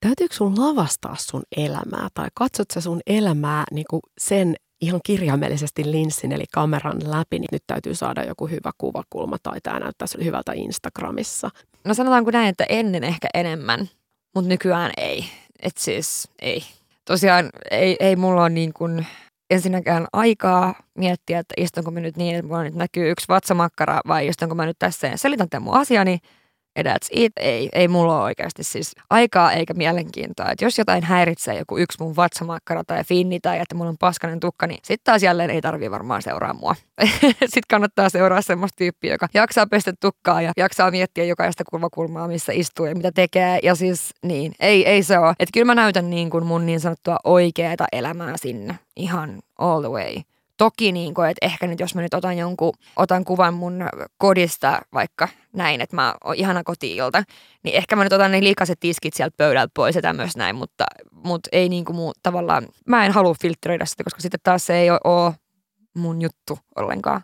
Täytyykö 0.00 0.34
sun 0.34 0.54
lavastaa 0.58 1.16
sun 1.18 1.42
elämää 1.56 2.08
tai 2.14 2.28
katsot 2.34 2.70
sä 2.74 2.80
sun 2.80 3.00
elämää 3.06 3.64
niin 3.70 3.84
kuin 3.90 4.00
sen 4.18 4.56
ihan 4.80 5.00
kirjaimellisesti 5.04 5.90
linssin 5.90 6.32
eli 6.32 6.44
kameran 6.54 7.10
läpi, 7.10 7.38
niin 7.38 7.48
nyt 7.52 7.62
täytyy 7.66 7.94
saada 7.94 8.24
joku 8.24 8.46
hyvä 8.46 8.70
kuvakulma 8.78 9.36
tai 9.42 9.60
tämä 9.62 9.78
näyttää 9.78 10.08
hyvältä 10.24 10.52
Instagramissa. 10.54 11.50
No 11.84 11.94
sanotaanko 11.94 12.30
näin, 12.30 12.48
että 12.48 12.64
ennen 12.68 13.04
ehkä 13.04 13.28
enemmän. 13.34 13.88
mutta 14.34 14.48
nykyään 14.48 14.90
ei. 14.96 15.24
Et 15.62 15.76
siis 15.76 16.28
ei. 16.42 16.64
Tosiaan 17.04 17.50
ei, 17.70 17.96
ei 18.00 18.16
mulla 18.16 18.40
ole 18.40 18.50
niin 18.50 18.72
kuin 18.72 19.06
ensinnäkään 19.50 20.06
aikaa 20.12 20.74
miettiä, 20.94 21.38
että 21.38 21.54
istunko 21.56 21.90
mä 21.90 22.00
nyt 22.00 22.16
niin, 22.16 22.36
että 22.36 22.46
mulla 22.46 22.62
nyt 22.62 22.74
näkyy 22.74 23.10
yksi 23.10 23.28
vatsamakkara 23.28 24.00
vai 24.08 24.26
istunko 24.26 24.54
mä 24.54 24.66
nyt 24.66 24.78
tässä 24.78 25.06
ja 25.06 25.18
selitän 25.18 25.48
tämän 25.48 25.62
mun 25.62 25.74
asiani 25.74 26.18
ja 26.76 26.82
that's 26.82 27.08
it. 27.10 27.32
Ei, 27.36 27.68
ei 27.72 27.88
mulla 27.88 28.16
ole 28.16 28.22
oikeasti 28.22 28.64
siis 28.64 28.94
aikaa 29.10 29.52
eikä 29.52 29.74
mielenkiintoa. 29.74 30.50
Et 30.50 30.60
jos 30.60 30.78
jotain 30.78 31.04
häiritsee 31.04 31.58
joku 31.58 31.78
yksi 31.78 31.98
mun 32.00 32.16
vatsamakkara 32.16 32.84
tai 32.84 33.04
finni 33.04 33.40
tai 33.40 33.58
että 33.58 33.74
mulla 33.74 33.90
on 33.90 33.98
paskanen 33.98 34.40
tukka, 34.40 34.66
niin 34.66 34.80
sitten 34.82 35.04
taas 35.04 35.22
jälleen 35.22 35.50
ei 35.50 35.60
tarvii 35.60 35.90
varmaan 35.90 36.22
seuraa 36.22 36.54
mua. 36.54 36.74
sitten 37.40 37.62
kannattaa 37.70 38.08
seuraa 38.08 38.42
semmoista 38.42 38.76
tyyppiä, 38.76 39.14
joka 39.14 39.28
jaksaa 39.34 39.66
pestä 39.66 39.92
tukkaa 40.00 40.42
ja 40.42 40.52
jaksaa 40.56 40.90
miettiä 40.90 41.24
jokaista 41.24 41.64
kulmakulmaa, 41.70 42.28
missä 42.28 42.52
istuu 42.52 42.86
ja 42.86 42.94
mitä 42.94 43.12
tekee. 43.12 43.58
Ja 43.62 43.74
siis 43.74 44.10
niin, 44.22 44.52
ei, 44.60 44.86
ei 44.86 45.02
se 45.02 45.18
ole. 45.18 45.30
Että 45.30 45.52
kyllä 45.52 45.66
mä 45.66 45.74
näytän 45.74 46.10
niin 46.10 46.30
kuin 46.30 46.46
mun 46.46 46.66
niin 46.66 46.80
sanottua 46.80 47.16
oikeaa 47.24 47.70
elämää 47.92 48.36
sinne 48.36 48.78
ihan 48.96 49.42
all 49.58 49.80
the 49.80 49.88
way. 49.88 50.22
Toki 50.60 50.92
niin 50.92 51.14
kuin, 51.14 51.30
että 51.30 51.46
ehkä 51.46 51.66
nyt 51.66 51.80
jos 51.80 51.94
mä 51.94 52.02
nyt 52.02 52.14
otan 52.14 52.38
jonkun, 52.38 52.72
otan 52.96 53.24
kuvan 53.24 53.54
mun 53.54 53.88
kodista 54.18 54.82
vaikka 54.94 55.28
näin, 55.52 55.80
että 55.80 55.96
mä 55.96 56.14
oon 56.24 56.34
ihana 56.34 56.64
kotiilta, 56.64 57.22
niin 57.62 57.76
ehkä 57.76 57.96
mä 57.96 58.04
nyt 58.04 58.12
otan 58.12 58.30
ne 58.30 58.40
liikaset 58.40 58.80
tiskit 58.80 59.14
sieltä 59.14 59.34
pöydältä 59.36 59.72
pois 59.74 59.94
ja 59.96 60.02
tämmöistä 60.02 60.38
näin, 60.38 60.56
mutta, 60.56 60.84
mutta 61.12 61.48
ei 61.52 61.68
niin 61.68 61.84
kuin 61.84 61.96
muu, 61.96 62.12
tavallaan, 62.22 62.66
mä 62.86 63.06
en 63.06 63.12
halua 63.12 63.34
filtteröidä 63.42 63.84
sitä, 63.84 64.04
koska 64.04 64.20
sitten 64.20 64.40
taas 64.42 64.66
se 64.66 64.76
ei 64.76 64.90
ole 64.90 65.34
mun 65.94 66.22
juttu 66.22 66.58
ollenkaan. 66.76 67.22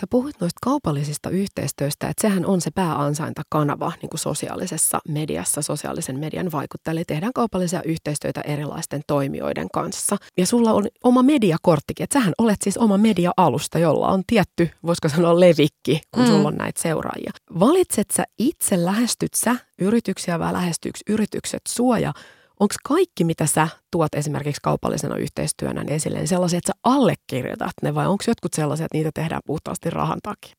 Sä 0.00 0.06
puhuit 0.10 0.40
noista 0.40 0.58
kaupallisista 0.62 1.30
yhteistyöstä, 1.30 2.08
että 2.08 2.28
sehän 2.28 2.46
on 2.46 2.60
se 2.60 2.70
pääansaintakanava 2.70 3.92
niin 4.02 4.10
kuin 4.10 4.20
sosiaalisessa 4.20 4.98
mediassa, 5.08 5.62
sosiaalisen 5.62 6.18
median 6.18 6.52
vaikuttajille. 6.52 7.04
Tehdään 7.06 7.32
kaupallisia 7.32 7.82
yhteistyötä 7.82 8.40
erilaisten 8.40 9.02
toimijoiden 9.06 9.68
kanssa. 9.72 10.16
Ja 10.38 10.46
sulla 10.46 10.72
on 10.72 10.86
oma 11.04 11.22
mediakorttikin, 11.22 12.04
että 12.04 12.14
sähän 12.14 12.32
olet 12.38 12.62
siis 12.62 12.78
oma 12.78 12.98
media-alusta, 12.98 13.78
jolla 13.78 14.08
on 14.08 14.22
tietty, 14.26 14.70
voisiko 14.86 15.08
sanoa 15.08 15.40
levikki, 15.40 16.00
kun 16.14 16.22
mm. 16.22 16.28
sulla 16.28 16.48
on 16.48 16.56
näitä 16.56 16.82
seuraajia. 16.82 17.32
Valitset 17.60 18.10
sä 18.10 18.24
itse, 18.38 18.84
lähestyt 18.84 19.34
sä 19.34 19.56
yrityksiä 19.78 20.38
vai 20.38 20.52
lähestyykö 20.52 20.98
yritykset 21.08 21.62
suoja? 21.68 22.12
Onko 22.60 22.74
kaikki, 22.88 23.24
mitä 23.24 23.46
sä 23.46 23.68
tuot 23.90 24.14
esimerkiksi 24.14 24.60
kaupallisena 24.62 25.16
yhteistyönä 25.16 25.84
niin 25.84 25.92
esille, 25.92 26.18
niin 26.18 26.28
sellaisia, 26.28 26.58
että 26.58 26.72
sä 26.72 26.80
allekirjoitat 26.84 27.72
ne 27.82 27.94
vai 27.94 28.06
onko 28.06 28.24
jotkut 28.26 28.54
sellaisia, 28.54 28.86
että 28.86 28.98
niitä 28.98 29.10
tehdään 29.14 29.42
puhtaasti 29.46 29.90
rahan 29.90 30.18
takia? 30.22 30.56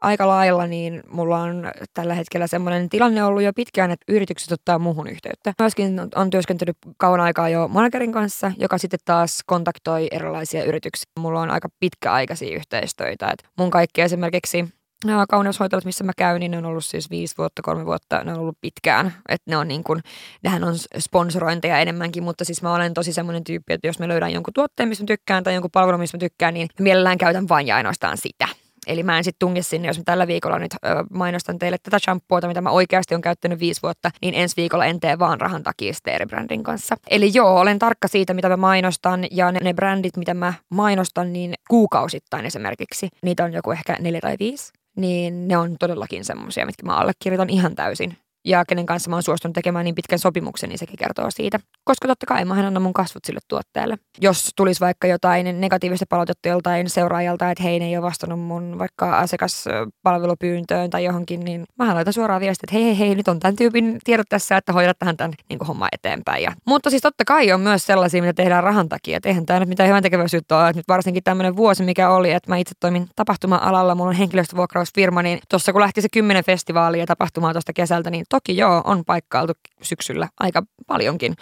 Aika 0.00 0.28
lailla 0.28 0.66
niin 0.66 1.02
mulla 1.10 1.38
on 1.38 1.70
tällä 1.94 2.14
hetkellä 2.14 2.46
semmoinen 2.46 2.88
tilanne 2.88 3.24
ollut 3.24 3.42
jo 3.42 3.52
pitkään, 3.52 3.90
että 3.90 4.12
yritykset 4.12 4.52
ottaa 4.52 4.78
muuhun 4.78 5.06
yhteyttä. 5.06 5.52
Myöskin 5.58 6.00
on 6.14 6.30
työskentelynyt 6.30 6.76
kauan 6.96 7.20
aikaa 7.20 7.48
jo 7.48 7.68
managerin 7.68 8.12
kanssa, 8.12 8.52
joka 8.58 8.78
sitten 8.78 9.00
taas 9.04 9.40
kontaktoi 9.46 10.08
erilaisia 10.10 10.64
yrityksiä. 10.64 11.06
Mulla 11.18 11.40
on 11.40 11.50
aika 11.50 11.68
pitkäaikaisia 11.80 12.56
yhteistyötä. 12.56 13.28
Et 13.30 13.44
mun 13.58 13.70
kaikki 13.70 14.00
esimerkiksi 14.00 14.68
nämä 15.04 15.26
kauneushoitolat, 15.28 15.84
missä 15.84 16.04
mä 16.04 16.12
käyn, 16.16 16.40
niin 16.40 16.50
ne 16.50 16.58
on 16.58 16.64
ollut 16.64 16.84
siis 16.84 17.10
viisi 17.10 17.34
vuotta, 17.38 17.62
kolme 17.62 17.86
vuotta, 17.86 18.24
ne 18.24 18.32
on 18.32 18.38
ollut 18.38 18.58
pitkään. 18.60 19.14
Että 19.28 19.50
ne 19.50 19.56
on 19.56 19.68
niin 19.68 19.84
kuin, 19.84 20.00
nehän 20.42 20.64
on 20.64 20.74
sponsorointeja 20.98 21.78
enemmänkin, 21.78 22.22
mutta 22.22 22.44
siis 22.44 22.62
mä 22.62 22.74
olen 22.74 22.94
tosi 22.94 23.12
semmoinen 23.12 23.44
tyyppi, 23.44 23.72
että 23.72 23.86
jos 23.86 23.98
mä 23.98 24.08
löydän 24.08 24.32
jonkun 24.32 24.54
tuotteen, 24.54 24.88
missä 24.88 25.04
mä 25.04 25.06
tykkään 25.06 25.44
tai 25.44 25.54
jonkun 25.54 25.70
palvelun, 25.70 26.00
missä 26.00 26.16
mä 26.16 26.20
tykkään, 26.20 26.54
niin 26.54 26.68
mielellään 26.80 27.18
käytän 27.18 27.48
vain 27.48 27.66
ja 27.66 27.76
ainoastaan 27.76 28.16
sitä. 28.16 28.48
Eli 28.86 29.02
mä 29.02 29.18
en 29.18 29.24
sitten 29.24 29.38
tunge 29.38 29.62
sinne, 29.62 29.88
jos 29.88 29.98
mä 29.98 30.04
tällä 30.04 30.26
viikolla 30.26 30.58
nyt 30.58 30.74
ö, 30.74 30.78
mainostan 31.10 31.58
teille 31.58 31.78
tätä 31.82 31.98
shampoota, 31.98 32.48
mitä 32.48 32.60
mä 32.60 32.70
oikeasti 32.70 33.14
on 33.14 33.20
käyttänyt 33.20 33.60
viisi 33.60 33.82
vuotta, 33.82 34.10
niin 34.22 34.34
ensi 34.34 34.56
viikolla 34.56 34.84
en 34.84 35.00
tee 35.00 35.18
vaan 35.18 35.40
rahan 35.40 35.62
takia 35.62 35.92
brändin 36.28 36.62
kanssa. 36.62 36.96
Eli 37.10 37.30
joo, 37.34 37.60
olen 37.60 37.78
tarkka 37.78 38.08
siitä, 38.08 38.34
mitä 38.34 38.48
mä 38.48 38.56
mainostan 38.56 39.24
ja 39.30 39.52
ne, 39.52 39.60
ne 39.62 39.74
brändit, 39.74 40.16
mitä 40.16 40.34
mä 40.34 40.54
mainostan, 40.70 41.32
niin 41.32 41.54
kuukausittain 41.68 42.46
esimerkiksi. 42.46 43.08
Niitä 43.22 43.44
on 43.44 43.52
joku 43.52 43.70
ehkä 43.70 43.96
neljä 44.00 44.20
tai 44.20 44.36
viisi 44.38 44.72
niin 44.96 45.48
ne 45.48 45.56
on 45.56 45.76
todellakin 45.78 46.24
semmoisia, 46.24 46.66
mitkä 46.66 46.86
mä 46.86 46.96
allekirjoitan 46.96 47.50
ihan 47.50 47.74
täysin 47.74 48.16
ja 48.44 48.64
kenen 48.64 48.86
kanssa 48.86 49.10
mä 49.10 49.16
oon 49.16 49.22
suostunut 49.22 49.54
tekemään 49.54 49.84
niin 49.84 49.94
pitkän 49.94 50.18
sopimuksen, 50.18 50.68
niin 50.68 50.78
sekin 50.78 50.98
kertoo 50.98 51.30
siitä. 51.30 51.58
Koska 51.84 52.08
totta 52.08 52.26
kai 52.26 52.44
mä 52.44 52.54
annan 52.54 52.82
mun 52.82 52.92
kasvut 52.92 53.24
sille 53.24 53.40
tuotteelle. 53.48 53.98
Jos 54.20 54.50
tulisi 54.56 54.80
vaikka 54.80 55.06
jotain 55.06 55.60
negatiivista 55.60 56.06
palautetta 56.08 56.48
joltain 56.48 56.90
seuraajalta, 56.90 57.50
että 57.50 57.62
hei, 57.62 57.78
ne 57.78 57.86
ei 57.86 57.96
ole 57.96 58.02
vastannut 58.02 58.40
mun 58.40 58.78
vaikka 58.78 59.18
asiakaspalvelupyyntöön 59.18 60.90
tai 60.90 61.04
johonkin, 61.04 61.40
niin 61.40 61.64
mä 61.78 61.94
laitan 61.94 62.12
suoraan 62.12 62.40
viestiä, 62.40 62.66
että 62.66 62.76
hei, 62.76 62.84
hei, 62.84 63.08
hei, 63.08 63.14
nyt 63.14 63.28
on 63.28 63.40
tämän 63.40 63.56
tyypin 63.56 63.98
tiedot 64.04 64.26
tässä, 64.28 64.56
että 64.56 64.72
hoidat 64.72 64.98
tähän 64.98 65.16
tämän 65.16 65.32
niin 65.48 65.58
homma 65.68 65.88
eteenpäin. 65.92 66.42
Ja, 66.42 66.52
mutta 66.66 66.90
siis 66.90 67.02
totta 67.02 67.24
kai 67.24 67.52
on 67.52 67.60
myös 67.60 67.86
sellaisia, 67.86 68.22
mitä 68.22 68.32
tehdään 68.32 68.64
rahan 68.64 68.88
takia. 68.88 69.16
Et 69.16 69.26
eihän 69.26 69.46
tämä 69.46 69.60
nyt 69.60 69.68
mitään 69.68 69.88
hyvän 69.88 70.02
tekeväisyyttä 70.02 70.58
ole. 70.58 70.72
nyt 70.72 70.88
varsinkin 70.88 71.22
tämmöinen 71.22 71.56
vuosi, 71.56 71.82
mikä 71.82 72.10
oli, 72.10 72.32
että 72.32 72.50
mä 72.50 72.56
itse 72.56 72.74
toimin 72.80 73.08
tapahtuma-alalla, 73.16 73.94
mulla 73.94 74.10
on 74.10 74.16
henkilöstövuokrausfirma, 74.16 75.22
niin 75.22 75.38
tuossa 75.50 75.72
kun 75.72 75.80
lähti 75.80 76.02
se 76.02 76.08
kymmenen 76.12 76.44
festivaalia 76.44 77.06
tapahtumaa 77.06 77.52
tuosta 77.52 77.72
kesältä, 77.72 78.10
niin 78.10 78.24
toki 78.32 78.56
joo, 78.56 78.82
on 78.84 79.04
paikkailtu 79.04 79.52
syksyllä 79.82 80.28
aika 80.40 80.62
paljonkin. 80.86 81.34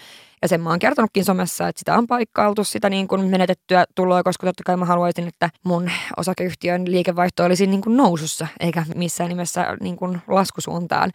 Ja 0.42 0.48
sen 0.48 0.60
mä 0.60 0.70
oon 0.70 0.78
kertonutkin 0.78 1.24
somessa, 1.24 1.68
että 1.68 1.78
sitä 1.78 1.94
on 1.94 2.06
paikkailtu, 2.06 2.64
sitä 2.64 2.90
niin 2.90 3.08
kuin 3.08 3.24
menetettyä 3.24 3.84
tuloa, 3.94 4.22
koska 4.22 4.46
totta 4.46 4.62
kai 4.66 4.76
mä 4.76 4.84
haluaisin, 4.84 5.28
että 5.28 5.50
mun 5.64 5.90
osakeyhtiön 6.16 6.90
liikevaihto 6.90 7.44
olisi 7.44 7.66
niin 7.66 7.80
kuin 7.80 7.96
nousussa, 7.96 8.46
eikä 8.60 8.86
missään 8.94 9.28
nimessä 9.28 9.76
niin 9.80 9.96
kuin 9.96 10.18
laskusuuntaan. 10.28 11.10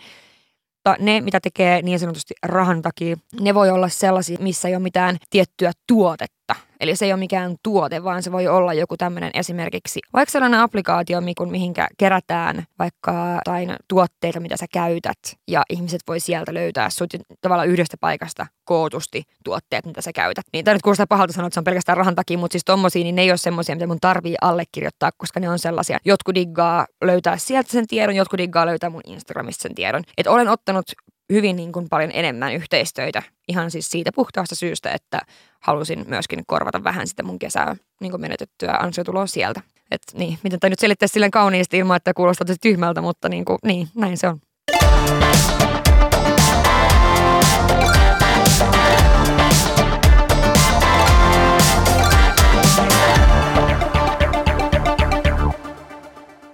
Mutta 0.76 1.04
ne, 1.04 1.22
mitä 1.22 1.40
tekee 1.40 1.82
niin 1.82 2.00
sanotusti 2.00 2.34
rahan 2.44 2.82
takia, 2.82 3.16
ne 3.40 3.54
voi 3.54 3.70
olla 3.70 3.90
sellaisia, 3.90 4.38
missä 4.40 4.68
ei 4.68 4.76
ole 4.76 4.84
mitään 4.84 5.18
tiettyä 5.30 5.72
tuotetta 5.88 6.56
Eli 6.86 6.96
se 6.96 7.06
ei 7.06 7.14
ole 7.14 7.20
mikään 7.20 7.56
tuote, 7.64 8.04
vaan 8.04 8.24
se 8.24 8.32
voi 8.32 8.48
olla 8.48 8.74
joku 8.74 8.98
tämmöinen 8.98 9.32
esimerkiksi 9.34 10.00
vaikka 10.14 10.32
sellainen 10.32 10.60
applikaatio, 10.60 11.22
mihinkä 11.52 11.88
kerätään 11.98 12.64
vaikka 12.80 13.12
jotain 13.36 13.76
tuotteita, 13.88 14.40
mitä 14.40 14.58
sä 14.58 14.66
käytät, 14.74 15.18
ja 15.48 15.64
ihmiset 15.70 16.02
voi 16.08 16.20
sieltä 16.20 16.54
löytää 16.54 16.90
sut 16.90 17.10
tavallaan 17.42 17.68
yhdestä 17.68 17.98
paikasta 18.00 18.46
kootusti 18.64 19.24
tuotteet, 19.44 19.86
mitä 19.86 20.02
sä 20.02 20.14
käytät. 20.14 20.46
Niin 20.54 20.66
tämä 20.66 20.76
nyt 20.76 20.82
kuulostaa 20.82 21.08
pahalta 21.08 21.34
sanoa, 21.34 21.48
että 21.48 21.54
se 21.54 21.60
on 21.60 21.64
pelkästään 21.64 21.98
rahan 21.98 22.16
takia, 22.16 22.38
mutta 22.38 22.54
siis 22.54 22.66
tommosia, 22.66 23.04
niin 23.04 23.16
ne 23.16 23.22
ei 23.22 23.32
ole 23.32 23.38
semmoisia, 23.38 23.76
mitä 23.76 23.88
mun 23.88 23.98
tarvii 24.02 24.36
allekirjoittaa, 24.42 25.12
koska 25.18 25.40
ne 25.40 25.50
on 25.50 25.60
sellaisia. 25.60 25.98
Jotkut 26.06 26.36
diggaa 26.36 26.86
löytää 27.04 27.38
sieltä 27.38 27.72
sen 27.72 27.88
tiedon, 27.88 28.16
jotkut 28.16 28.38
diggaa 28.38 28.66
löytää 28.66 28.90
mun 28.90 29.02
Instagramista 29.06 29.62
sen 29.62 29.76
tiedon. 29.76 30.04
Et 30.18 30.28
olen 30.28 30.48
ottanut 30.48 30.86
hyvin 31.34 31.56
niin 31.56 31.72
kuin 31.72 31.90
paljon 31.90 32.12
enemmän 32.14 32.54
yhteistöitä 32.54 33.24
ihan 33.48 33.72
siis 33.72 33.90
siitä 33.90 34.12
puhtaasta 34.16 34.56
syystä, 34.56 34.92
että 34.92 35.22
halusin 35.60 36.06
myöskin 36.08 36.44
korvata 36.48 36.84
vähän 36.84 37.08
sitä 37.08 37.24
mun 37.24 37.40
kesää 37.40 37.76
niin 38.02 38.12
kuin 38.12 38.22
menetettyä 38.22 38.78
ansiotuloa 38.80 39.28
sieltä. 39.28 39.62
Et 39.92 40.02
niin, 40.14 40.40
miten 40.44 40.60
tämä 40.60 40.70
nyt 40.70 40.80
selittää 40.80 41.08
silleen 41.08 41.32
kauniisti 41.32 41.78
ilman, 41.78 41.98
että 41.98 42.14
kuulostaa 42.14 42.46
tosi 42.46 42.60
tyhmältä, 42.62 43.02
mutta 43.02 43.30
niin, 43.30 43.46
kuin, 43.46 43.58
niin 43.64 43.88
näin 43.96 44.18
se 44.18 44.28
on. 44.28 44.40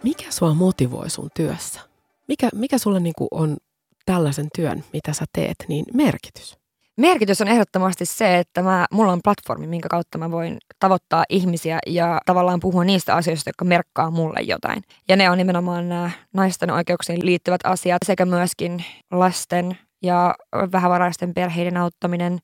Mikä 0.04 0.26
sua 0.30 0.54
motivoi 0.54 1.10
sun 1.10 1.30
työssä? 1.36 1.80
Mikä, 2.28 2.50
mikä 2.56 2.78
sulle 2.78 3.00
niin 3.00 3.14
on 3.32 3.58
tällaisen 4.06 4.48
työn, 4.56 4.84
mitä 4.94 5.14
sä 5.14 5.26
teet, 5.34 5.56
niin 5.68 5.86
merkitys? 5.94 6.62
Merkitys 6.98 7.42
on 7.42 7.48
ehdottomasti 7.48 8.06
se, 8.06 8.40
että 8.40 8.64
mä, 8.64 8.86
mulla 8.92 9.12
on 9.12 9.20
platformi, 9.24 9.68
minkä 9.68 9.90
kautta 9.90 10.18
mä 10.18 10.32
voin 10.32 10.58
tavoittaa 10.80 11.24
ihmisiä 11.30 11.80
ja 11.88 12.20
tavallaan 12.26 12.60
puhua 12.60 12.84
niistä 12.84 13.16
asioista, 13.16 13.50
jotka 13.50 13.66
merkkaa 13.66 14.12
mulle 14.12 14.40
jotain. 14.42 14.84
Ja 15.10 15.16
ne 15.16 15.30
on 15.30 15.38
nimenomaan 15.38 15.90
nämä 15.90 16.12
naisten 16.34 16.72
oikeuksiin 16.72 17.26
liittyvät 17.26 17.62
asiat 17.64 18.02
sekä 18.06 18.26
myöskin 18.26 18.84
lasten 19.12 19.78
ja 20.02 20.36
vähävaraisten 20.72 21.34
perheiden 21.34 21.78
auttaminen. 21.78 22.40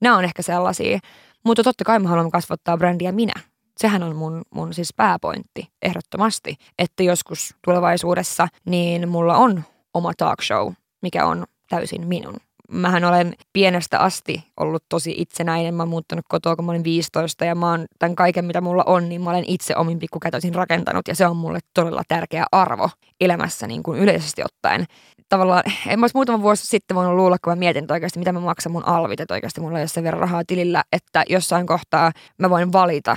Nämä 0.00 0.16
on 0.16 0.24
ehkä 0.24 0.42
sellaisia. 0.42 0.98
Mutta 1.44 1.62
totta 1.62 1.84
kai 1.84 1.98
mä 1.98 2.08
haluan 2.08 2.30
kasvattaa 2.30 2.76
brändiä 2.76 3.12
minä. 3.12 3.34
Sehän 3.76 4.02
on 4.02 4.16
mun, 4.16 4.42
mun 4.54 4.74
siis 4.74 4.94
pääpointti 4.96 5.68
ehdottomasti, 5.82 6.56
että 6.78 7.02
joskus 7.02 7.54
tulevaisuudessa 7.64 8.48
niin 8.64 9.08
mulla 9.08 9.36
on 9.36 9.64
oma 9.94 10.12
talk 10.18 10.42
show, 10.42 10.72
mikä 11.02 11.26
on 11.26 11.44
täysin 11.70 12.06
minun. 12.06 12.36
Mähän 12.72 13.04
olen 13.04 13.34
pienestä 13.52 13.98
asti 13.98 14.44
ollut 14.56 14.84
tosi 14.88 15.14
itsenäinen. 15.18 15.74
Mä 15.74 15.82
oon 15.82 15.88
muuttanut 15.88 16.24
kotoa, 16.28 16.56
kun 16.56 16.64
mä 16.64 16.72
olin 16.72 16.84
15 16.84 17.44
ja 17.44 17.54
mä 17.54 17.70
oon 17.70 17.86
tämän 17.98 18.16
kaiken, 18.16 18.44
mitä 18.44 18.60
mulla 18.60 18.84
on, 18.86 19.08
niin 19.08 19.20
mä 19.20 19.30
olen 19.30 19.44
itse 19.46 19.76
omin 19.76 19.98
pikkukätöisin 19.98 20.54
rakentanut 20.54 21.08
ja 21.08 21.14
se 21.14 21.26
on 21.26 21.36
mulle 21.36 21.58
todella 21.74 22.02
tärkeä 22.08 22.44
arvo 22.52 22.90
elämässä 23.20 23.66
niin 23.66 23.82
kuin 23.82 23.98
yleisesti 23.98 24.42
ottaen. 24.42 24.84
Tavallaan, 25.28 25.62
en 25.86 25.98
mä 25.98 26.04
olisi 26.04 26.16
muutama 26.16 26.42
vuosi 26.42 26.66
sitten 26.66 26.94
voinut 26.94 27.14
luulla, 27.14 27.36
kun 27.44 27.50
mä 27.50 27.56
mietin, 27.56 27.84
että 27.84 27.94
oikeasti 27.94 28.18
mitä 28.18 28.32
mä 28.32 28.40
maksan 28.40 28.72
mun 28.72 28.88
alvit, 28.88 29.20
että 29.20 29.34
oikeasti 29.34 29.60
mulla 29.60 29.78
ei 29.78 29.82
ole 29.82 29.88
sen 29.88 30.04
verran 30.04 30.20
rahaa 30.20 30.42
tilillä, 30.46 30.84
että 30.92 31.24
jossain 31.28 31.66
kohtaa 31.66 32.12
mä 32.38 32.50
voin 32.50 32.72
valita, 32.72 33.16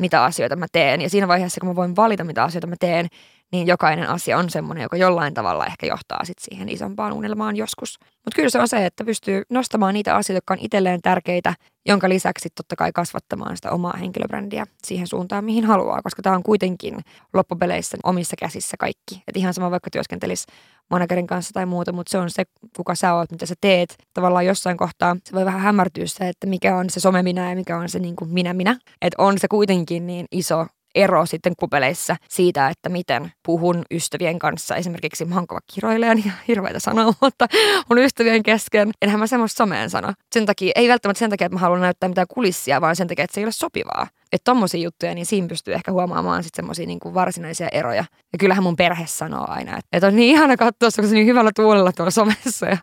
mitä 0.00 0.24
asioita 0.24 0.56
mä 0.56 0.66
teen. 0.72 1.00
Ja 1.00 1.10
siinä 1.10 1.28
vaiheessa, 1.28 1.60
kun 1.60 1.68
mä 1.68 1.76
voin 1.76 1.96
valita, 1.96 2.24
mitä 2.24 2.44
asioita 2.44 2.66
mä 2.66 2.76
teen, 2.80 3.08
niin 3.52 3.66
jokainen 3.66 4.08
asia 4.08 4.38
on 4.38 4.50
semmoinen, 4.50 4.82
joka 4.82 4.96
jollain 4.96 5.34
tavalla 5.34 5.66
ehkä 5.66 5.86
johtaa 5.86 6.24
sit 6.24 6.38
siihen 6.38 6.68
isompaan 6.68 7.12
unelmaan 7.12 7.56
joskus. 7.56 7.98
Mutta 8.00 8.36
kyllä 8.36 8.50
se 8.50 8.60
on 8.60 8.68
se, 8.68 8.86
että 8.86 9.04
pystyy 9.04 9.42
nostamaan 9.50 9.94
niitä 9.94 10.16
asioita, 10.16 10.36
jotka 10.36 10.54
on 10.54 10.60
itselleen 10.60 11.02
tärkeitä, 11.02 11.54
jonka 11.88 12.08
lisäksi 12.08 12.48
totta 12.54 12.76
kai 12.76 12.92
kasvattamaan 12.94 13.56
sitä 13.56 13.70
omaa 13.70 13.96
henkilöbrändiä 13.96 14.64
siihen 14.84 15.06
suuntaan, 15.06 15.44
mihin 15.44 15.64
haluaa, 15.64 16.02
koska 16.02 16.22
tämä 16.22 16.36
on 16.36 16.42
kuitenkin 16.42 16.98
loppupeleissä 17.34 17.96
omissa 18.04 18.36
käsissä 18.38 18.76
kaikki. 18.76 19.22
Et 19.28 19.36
ihan 19.36 19.54
sama 19.54 19.70
vaikka 19.70 19.90
työskentelisi 19.90 20.46
managerin 20.90 21.26
kanssa 21.26 21.52
tai 21.54 21.66
muuta, 21.66 21.92
mutta 21.92 22.10
se 22.10 22.18
on 22.18 22.30
se, 22.30 22.44
kuka 22.76 22.94
sä 22.94 23.14
oot, 23.14 23.30
mitä 23.30 23.46
sä 23.46 23.54
teet. 23.60 23.96
Tavallaan 24.14 24.46
jossain 24.46 24.76
kohtaa 24.76 25.16
se 25.24 25.34
voi 25.34 25.44
vähän 25.44 25.60
hämärtyä 25.60 26.06
se, 26.06 26.28
että 26.28 26.46
mikä 26.46 26.76
on 26.76 26.90
se 26.90 27.00
some 27.00 27.22
minä 27.22 27.50
ja 27.50 27.56
mikä 27.56 27.78
on 27.78 27.88
se 27.88 27.98
niin 27.98 28.16
kuin 28.16 28.30
minä 28.30 28.54
minä. 28.54 28.76
Että 29.02 29.22
on 29.22 29.38
se 29.38 29.48
kuitenkin 29.48 30.06
niin 30.06 30.26
iso 30.32 30.66
ero 30.94 31.26
sitten 31.26 31.52
kupeleissa 31.56 32.16
siitä, 32.28 32.68
että 32.68 32.88
miten 32.88 33.32
puhun 33.46 33.82
ystävien 33.90 34.38
kanssa. 34.38 34.76
Esimerkiksi 34.76 35.24
mä 35.24 35.34
oon 35.34 35.46
kova 35.46 35.60
kiroilejan 35.74 36.18
ja 36.24 36.32
hirveitä 36.48 36.78
sanoa, 36.78 37.12
mutta 37.20 37.46
mun 37.90 37.98
ystävien 37.98 38.42
kesken 38.42 38.90
enhän 39.02 39.20
mä 39.20 39.26
semmoista 39.26 39.56
someen 39.56 39.90
sano. 39.90 40.12
Sen 40.32 40.46
takia, 40.46 40.72
ei 40.74 40.88
välttämättä 40.88 41.18
sen 41.18 41.30
takia, 41.30 41.46
että 41.46 41.56
mä 41.56 41.60
haluan 41.60 41.80
näyttää 41.80 42.08
mitään 42.08 42.26
kulissia, 42.34 42.80
vaan 42.80 42.96
sen 42.96 43.08
takia, 43.08 43.24
että 43.24 43.34
se 43.34 43.40
ei 43.40 43.44
ole 43.44 43.52
sopivaa. 43.52 44.06
Että 44.32 44.44
tommosia 44.50 44.80
juttuja, 44.80 45.14
niin 45.14 45.26
siinä 45.26 45.48
pystyy 45.48 45.74
ehkä 45.74 45.92
huomaamaan 45.92 46.42
sitten 46.42 46.62
semmoisia 46.62 46.86
niin 46.86 47.00
kuin 47.00 47.14
varsinaisia 47.14 47.68
eroja. 47.72 48.04
Ja 48.32 48.38
kyllähän 48.38 48.62
mun 48.62 48.76
perhe 48.76 49.06
sanoo 49.06 49.44
aina, 49.48 49.70
että, 49.78 49.88
että 49.92 50.06
on 50.06 50.16
niin 50.16 50.30
ihana 50.30 50.56
katsoa 50.56 50.90
se 50.90 51.02
niin 51.02 51.26
hyvällä 51.26 51.50
tuolella 51.56 51.92
tuolla 51.92 52.10
somessa. 52.10 52.66
Ja 52.66 52.76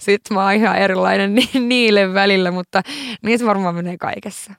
sit 0.00 0.20
mä 0.30 0.44
oon 0.44 0.52
ihan 0.52 0.76
erilainen 0.76 1.34
niille 1.68 2.14
välillä, 2.14 2.50
mutta 2.50 2.82
niin 3.22 3.38
se 3.38 3.46
varmaan 3.46 3.74
menee 3.74 3.96
kaikessa 3.96 4.52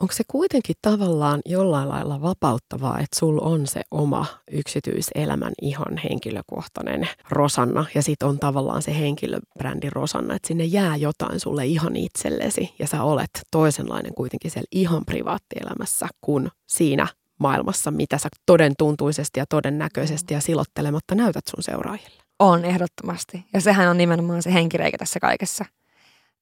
onko 0.00 0.14
se 0.14 0.24
kuitenkin 0.28 0.76
tavallaan 0.82 1.40
jollain 1.46 1.88
lailla 1.88 2.20
vapauttavaa, 2.20 2.98
että 2.98 3.18
sulla 3.18 3.42
on 3.42 3.66
se 3.66 3.80
oma 3.90 4.26
yksityiselämän 4.50 5.52
ihan 5.62 6.00
henkilökohtainen 6.04 7.08
Rosanna 7.30 7.84
ja 7.94 8.02
sitten 8.02 8.28
on 8.28 8.38
tavallaan 8.38 8.82
se 8.82 8.98
henkilöbrändi 8.98 9.90
Rosanna, 9.90 10.34
että 10.34 10.48
sinne 10.48 10.64
jää 10.64 10.96
jotain 10.96 11.40
sulle 11.40 11.66
ihan 11.66 11.96
itsellesi 11.96 12.74
ja 12.78 12.86
sä 12.86 13.02
olet 13.02 13.30
toisenlainen 13.50 14.14
kuitenkin 14.14 14.50
siellä 14.50 14.68
ihan 14.72 15.04
privaattielämässä 15.04 16.08
kuin 16.20 16.48
siinä 16.66 17.06
maailmassa, 17.38 17.90
mitä 17.90 18.18
sä 18.18 18.28
toden 18.46 18.74
tuntuisesti 18.78 19.40
ja 19.40 19.46
todennäköisesti 19.46 20.34
ja 20.34 20.40
silottelematta 20.40 21.14
näytät 21.14 21.44
sun 21.46 21.62
seuraajille. 21.62 22.22
On 22.38 22.64
ehdottomasti. 22.64 23.44
Ja 23.52 23.60
sehän 23.60 23.88
on 23.88 23.98
nimenomaan 23.98 24.42
se 24.42 24.52
henkireikä 24.54 24.98
tässä 24.98 25.20
kaikessa. 25.20 25.64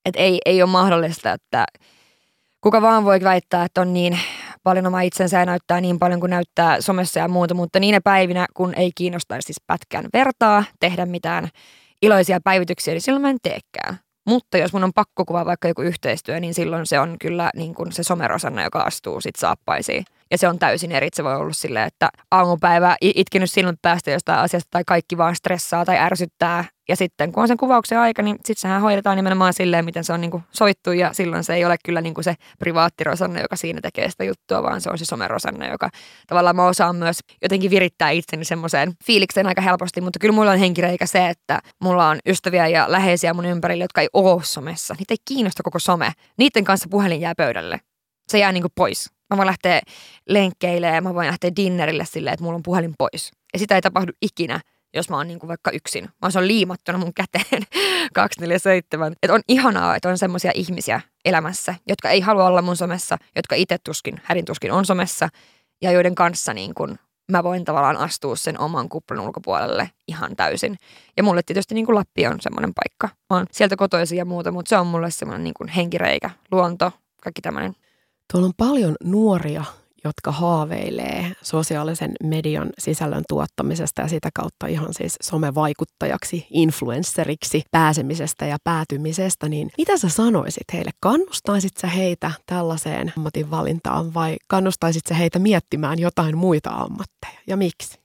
Että 0.04 0.20
ei, 0.20 0.38
ei 0.46 0.62
ole 0.62 0.70
mahdollista, 0.70 1.32
että 1.32 1.66
kuka 2.66 2.82
vaan 2.82 3.04
voi 3.04 3.20
väittää, 3.22 3.64
että 3.64 3.80
on 3.80 3.92
niin 3.92 4.18
paljon 4.62 4.86
oma 4.86 5.00
itsensä 5.00 5.38
ja 5.38 5.46
näyttää 5.46 5.80
niin 5.80 5.98
paljon 5.98 6.20
kuin 6.20 6.30
näyttää 6.30 6.80
somessa 6.80 7.20
ja 7.20 7.28
muuta, 7.28 7.54
mutta 7.54 7.80
niinä 7.80 8.00
päivinä, 8.00 8.46
kun 8.54 8.74
ei 8.74 8.90
kiinnostaisi 8.94 9.46
siis 9.46 9.56
pätkän 9.66 10.04
vertaa, 10.12 10.64
tehdä 10.80 11.06
mitään 11.06 11.48
iloisia 12.02 12.40
päivityksiä, 12.44 12.94
niin 12.94 13.02
silloin 13.02 13.22
mä 13.22 13.30
en 13.30 13.38
teekään. 13.42 13.98
Mutta 14.28 14.58
jos 14.58 14.72
mun 14.72 14.84
on 14.84 14.92
pakko 14.92 15.24
kuvaa 15.24 15.46
vaikka 15.46 15.68
joku 15.68 15.82
yhteistyö, 15.82 16.40
niin 16.40 16.54
silloin 16.54 16.86
se 16.86 17.00
on 17.00 17.16
kyllä 17.20 17.50
niin 17.56 17.74
kuin 17.74 17.92
se 17.92 18.02
somerosanna, 18.02 18.64
joka 18.64 18.80
astuu 18.80 19.20
sit 19.20 19.36
saappaisiin. 19.36 20.04
Ja 20.30 20.38
se 20.38 20.48
on 20.48 20.58
täysin 20.58 20.92
eri. 20.92 21.08
Se 21.14 21.24
voi 21.24 21.36
olla 21.36 21.52
silleen, 21.52 21.86
että 21.86 22.08
aamupäivä 22.30 22.96
itkenyt 23.00 23.50
silmät 23.50 23.76
päästä 23.82 24.10
jostain 24.10 24.38
asiasta 24.38 24.68
tai 24.70 24.82
kaikki 24.86 25.18
vaan 25.18 25.36
stressaa 25.36 25.84
tai 25.84 25.98
ärsyttää. 25.98 26.64
Ja 26.88 26.96
sitten 26.96 27.32
kun 27.32 27.42
on 27.42 27.48
sen 27.48 27.56
kuvauksen 27.56 27.98
aika, 27.98 28.22
niin 28.22 28.36
sitten 28.36 28.60
sehän 28.60 28.80
hoidetaan 28.80 29.16
nimenomaan 29.16 29.52
silleen, 29.52 29.84
miten 29.84 30.04
se 30.04 30.12
on 30.12 30.20
niin 30.20 30.44
soittu. 30.50 30.92
Ja 30.92 31.12
silloin 31.12 31.44
se 31.44 31.54
ei 31.54 31.64
ole 31.64 31.76
kyllä 31.84 32.00
niin 32.00 32.14
se 32.20 32.34
privaattirosanne, 32.58 33.40
joka 33.40 33.56
siinä 33.56 33.80
tekee 33.80 34.10
sitä 34.10 34.24
juttua, 34.24 34.62
vaan 34.62 34.80
se 34.80 34.90
on 34.90 34.98
se 34.98 35.04
somerosanne, 35.04 35.68
joka 35.68 35.90
tavallaan 36.26 36.56
mä 36.56 36.66
osaan 36.66 36.96
myös 36.96 37.18
jotenkin 37.42 37.70
virittää 37.70 38.10
itseni 38.10 38.44
semmoiseen 38.44 38.92
fiilikseen 39.04 39.46
aika 39.46 39.60
helposti. 39.60 40.00
Mutta 40.00 40.18
kyllä 40.18 40.34
mulla 40.34 40.50
on 40.50 40.58
henkireikä 40.58 41.06
se, 41.06 41.28
että 41.28 41.60
mulla 41.82 42.08
on 42.08 42.18
ystäviä 42.26 42.68
ja 42.68 42.84
läheisiä 42.88 43.34
mun 43.34 43.46
ympärillä, 43.46 43.84
jotka 43.84 44.00
ei 44.00 44.08
ole 44.12 44.44
somessa. 44.44 44.94
Niitä 44.98 45.14
ei 45.14 45.18
kiinnosta 45.24 45.62
koko 45.62 45.78
some. 45.78 46.12
Niiden 46.38 46.64
kanssa 46.64 46.88
puhelin 46.90 47.20
jää 47.20 47.34
pöydälle. 47.36 47.80
Se 48.28 48.38
jää 48.38 48.52
niin 48.52 48.62
kuin 48.62 48.72
pois 48.74 49.10
Mä 49.30 49.36
voin 49.36 49.46
lähteä 49.46 49.80
lenkkeilemään, 50.28 51.04
mä 51.04 51.14
voin 51.14 51.26
lähteä 51.26 51.50
dinnerille 51.56 52.04
silleen, 52.04 52.34
että 52.34 52.44
mulla 52.44 52.56
on 52.56 52.62
puhelin 52.62 52.94
pois. 52.98 53.32
Ja 53.52 53.58
sitä 53.58 53.74
ei 53.74 53.82
tapahdu 53.82 54.12
ikinä, 54.22 54.60
jos 54.94 55.10
mä 55.10 55.16
oon 55.16 55.28
niin 55.28 55.38
kuin 55.38 55.48
vaikka 55.48 55.70
yksin. 55.70 56.08
Mä 56.22 56.30
se 56.30 56.38
on 56.38 56.48
liimattuna 56.48 56.98
mun 56.98 57.14
käteen 57.14 57.62
247. 58.14 59.12
Että 59.22 59.34
on 59.34 59.40
ihanaa, 59.48 59.96
että 59.96 60.08
on 60.08 60.18
semmoisia 60.18 60.50
ihmisiä 60.54 61.00
elämässä, 61.24 61.74
jotka 61.88 62.10
ei 62.10 62.20
halua 62.20 62.46
olla 62.46 62.62
mun 62.62 62.76
somessa, 62.76 63.16
jotka 63.36 63.54
itse 63.54 63.78
tuskin, 63.78 64.20
hädin 64.24 64.44
tuskin 64.44 64.72
on 64.72 64.84
somessa, 64.84 65.28
ja 65.82 65.92
joiden 65.92 66.14
kanssa 66.14 66.54
niin 66.54 66.74
kuin 66.74 66.98
mä 67.32 67.44
voin 67.44 67.64
tavallaan 67.64 67.96
astua 67.96 68.36
sen 68.36 68.60
oman 68.60 68.88
kuplan 68.88 69.20
ulkopuolelle 69.20 69.90
ihan 70.08 70.36
täysin. 70.36 70.76
Ja 71.16 71.22
mulle 71.22 71.42
tietysti 71.42 71.74
niin 71.74 71.86
kuin 71.86 71.96
Lappi 71.96 72.26
on 72.26 72.40
semmoinen 72.40 72.72
paikka. 72.74 73.16
Mä 73.30 73.36
oon 73.36 73.46
sieltä 73.50 73.76
kotoisin 73.76 74.18
ja 74.18 74.24
muuta, 74.24 74.52
mutta 74.52 74.68
se 74.68 74.76
on 74.76 74.86
mulle 74.86 75.10
semmoinen 75.10 75.44
niin 75.44 75.54
kuin 75.54 75.68
henkireikä, 75.68 76.30
luonto, 76.50 76.92
kaikki 77.22 77.42
tämmöinen 77.42 77.74
Tuolla 78.32 78.46
on 78.46 78.52
paljon 78.56 78.96
nuoria, 79.04 79.64
jotka 80.04 80.32
haaveilee 80.32 81.32
sosiaalisen 81.42 82.12
median 82.22 82.70
sisällön 82.78 83.24
tuottamisesta 83.28 84.02
ja 84.02 84.08
sitä 84.08 84.28
kautta 84.34 84.66
ihan 84.66 84.94
siis 84.94 85.16
somevaikuttajaksi, 85.22 86.46
influenceriksi 86.50 87.62
pääsemisestä 87.70 88.46
ja 88.46 88.56
päätymisestä, 88.64 89.48
niin 89.48 89.70
mitä 89.78 89.98
sä 89.98 90.08
sanoisit 90.08 90.64
heille? 90.72 90.90
Kannustaisit 91.00 91.76
sä 91.76 91.86
heitä 91.86 92.30
tällaiseen 92.46 93.12
ammatin 93.16 93.50
valintaan 93.50 94.14
vai 94.14 94.36
kannustaisit 94.48 95.06
sä 95.08 95.14
heitä 95.14 95.38
miettimään 95.38 95.98
jotain 95.98 96.36
muita 96.36 96.70
ammatteja 96.70 97.40
ja 97.46 97.56
miksi? 97.56 97.98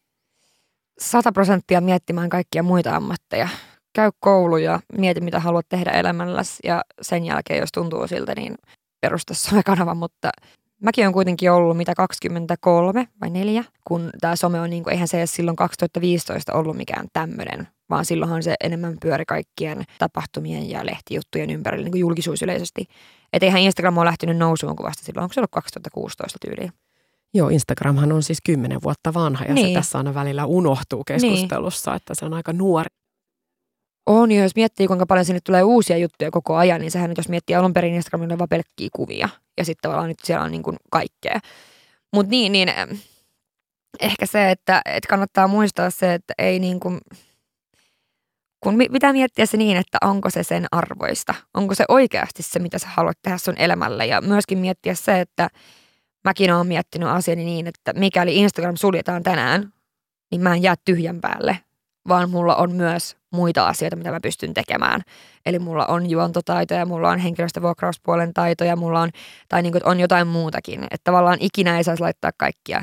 Sata 1.00 1.32
prosenttia 1.32 1.82
miettimään 1.82 2.30
kaikkia 2.30 2.64
muita 2.64 2.96
ammatteja. 2.96 3.50
Käy 3.96 4.12
koulu 4.20 4.58
ja 4.58 4.80
mieti, 4.98 5.22
mitä 5.22 5.40
haluat 5.40 5.66
tehdä 5.70 5.92
elämälläsi 5.92 6.58
ja 6.64 6.82
sen 7.02 7.26
jälkeen, 7.26 7.60
jos 7.60 7.70
tuntuu 7.74 8.08
siltä, 8.08 8.36
niin 8.36 8.56
perusta 9.02 9.34
somekanava, 9.34 9.96
mutta 10.04 10.30
mäkin 10.82 11.08
on 11.08 11.14
kuitenkin 11.14 11.52
ollut 11.52 11.78
mitä 11.78 11.96
23 11.96 13.08
vai 13.22 13.30
4, 13.30 13.64
kun 13.88 14.10
tämä 14.22 14.36
some 14.36 14.62
on, 14.62 14.70
niin 14.70 14.84
kuin, 14.84 14.92
eihän 14.92 15.08
se 15.08 15.18
edes 15.18 15.36
silloin 15.36 15.56
2015 15.56 16.54
ollut 16.54 16.78
mikään 16.78 17.08
tämmöinen, 17.14 17.68
vaan 17.90 18.06
silloinhan 18.06 18.44
se 18.44 18.56
enemmän 18.64 18.98
pyöri 19.02 19.26
kaikkien 19.26 19.84
tapahtumien 20.00 20.70
ja 20.70 20.86
lehtijuttujen 20.86 21.50
ympärillä 21.50 21.84
niin 21.84 21.92
kuin 21.92 22.02
julkisuus 22.02 22.42
yleisesti. 22.42 22.86
Että 23.34 23.46
eihän 23.46 23.62
Instagram 23.62 23.98
ole 23.98 24.06
lähtenyt 24.06 24.38
nousuun 24.38 24.76
kuvasta 24.76 25.04
silloin, 25.04 25.24
onko 25.24 25.34
se 25.34 25.40
ollut 25.40 25.52
2016 25.52 26.38
tyyliin? 26.42 26.72
Joo, 27.34 27.50
Instagramhan 27.50 28.12
on 28.12 28.24
siis 28.24 28.40
kymmenen 28.46 28.82
vuotta 28.84 29.14
vanha 29.14 29.46
ja 29.46 29.54
niin. 29.54 29.68
se 29.68 29.74
tässä 29.74 29.98
aina 29.98 30.14
välillä 30.14 30.46
unohtuu 30.46 31.04
keskustelussa, 31.04 31.92
niin. 31.92 31.96
että 31.96 32.16
se 32.16 32.26
on 32.26 32.34
aika 32.34 32.54
nuori. 32.54 32.90
On, 34.06 34.32
jos 34.32 34.56
miettii 34.56 34.88
kuinka 34.88 35.06
paljon 35.06 35.26
sinne 35.26 35.40
tulee 35.44 35.64
uusia 35.64 35.98
juttuja 35.98 36.32
koko 36.32 36.56
ajan, 36.56 36.82
niin 36.82 36.92
sehän 36.92 37.10
nyt 37.10 37.18
jos 37.18 37.30
miettii 37.30 37.56
alun 37.56 37.74
perin 37.74 37.94
Instagramilla 37.94 38.38
vaan 38.38 38.50
pelkkiä 38.50 38.90
kuvia. 38.96 39.30
Ja 39.58 39.66
sitten 39.66 39.82
tavallaan 39.82 40.08
nyt 40.10 40.20
siellä 40.24 40.44
on 40.44 40.52
niin 40.52 40.64
kuin 40.64 40.78
kaikkea. 40.92 41.40
Mutta 42.14 42.30
niin, 42.30 42.52
niin 42.52 42.70
ehkä 44.00 44.26
se, 44.26 44.52
että, 44.52 44.82
että 44.86 45.10
kannattaa 45.10 45.48
muistaa 45.48 45.90
se, 45.90 46.14
että 46.14 46.34
ei 46.38 46.60
niin 46.60 46.80
kuin, 46.80 47.00
kun 48.60 48.78
pitää 48.92 49.14
miettiä 49.14 49.46
se 49.46 49.58
niin, 49.58 49.78
että 49.78 49.98
onko 50.02 50.30
se 50.30 50.44
sen 50.44 50.66
arvoista. 50.72 51.34
Onko 51.54 51.76
se 51.76 51.86
oikeasti 51.88 52.44
se, 52.44 52.60
mitä 52.60 52.80
sä 52.80 52.88
haluat 52.88 53.18
tehdä 53.22 53.38
sun 53.38 53.58
elämällä. 53.58 54.06
Ja 54.06 54.22
myöskin 54.22 54.58
miettiä 54.58 54.96
se, 54.96 55.20
että 55.20 55.50
mäkin 56.24 56.54
olen 56.54 56.68
miettinyt 56.68 57.10
asiani 57.10 57.46
niin, 57.46 57.68
että 57.68 57.94
mikäli 57.94 58.36
Instagram 58.36 58.76
suljetaan 58.76 59.24
tänään, 59.24 59.74
niin 60.32 60.42
mä 60.42 60.54
en 60.54 60.64
jää 60.64 60.76
tyhjän 60.86 61.22
päälle, 61.22 61.60
vaan 62.08 62.30
mulla 62.30 62.56
on 62.56 62.72
myös 62.72 63.21
muita 63.32 63.68
asioita, 63.68 63.96
mitä 63.96 64.12
mä 64.12 64.20
pystyn 64.20 64.54
tekemään. 64.54 65.02
Eli 65.46 65.60
mulla 65.60 65.86
on 65.86 66.10
juontotaitoja, 66.10 66.86
mulla 66.86 67.10
on 67.10 67.20
henkilöstövuokrauspuolen 67.20 68.34
taitoja, 68.34 68.76
mulla 68.76 69.02
on, 69.02 69.10
tai 69.50 69.62
niin 69.62 69.72
kuin, 69.72 69.86
on 69.86 70.00
jotain 70.00 70.28
muutakin. 70.28 70.84
Että 70.84 71.04
tavallaan 71.04 71.38
ikinä 71.40 71.78
ei 71.78 71.84
saisi 71.84 72.02
laittaa 72.04 72.32
kaikkia 72.38 72.82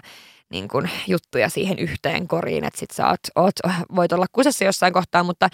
niin 0.50 0.68
kuin, 0.68 0.90
juttuja 1.06 1.48
siihen 1.48 1.78
yhteen 1.78 2.28
koriin, 2.28 2.64
että 2.64 2.80
sit 2.80 2.90
sä 2.90 3.08
oot, 3.08 3.20
oot, 3.36 3.54
voit 3.96 4.12
olla 4.12 4.26
kusessa 4.32 4.64
jossain 4.64 4.92
kohtaa, 4.92 5.22
mutta 5.22 5.48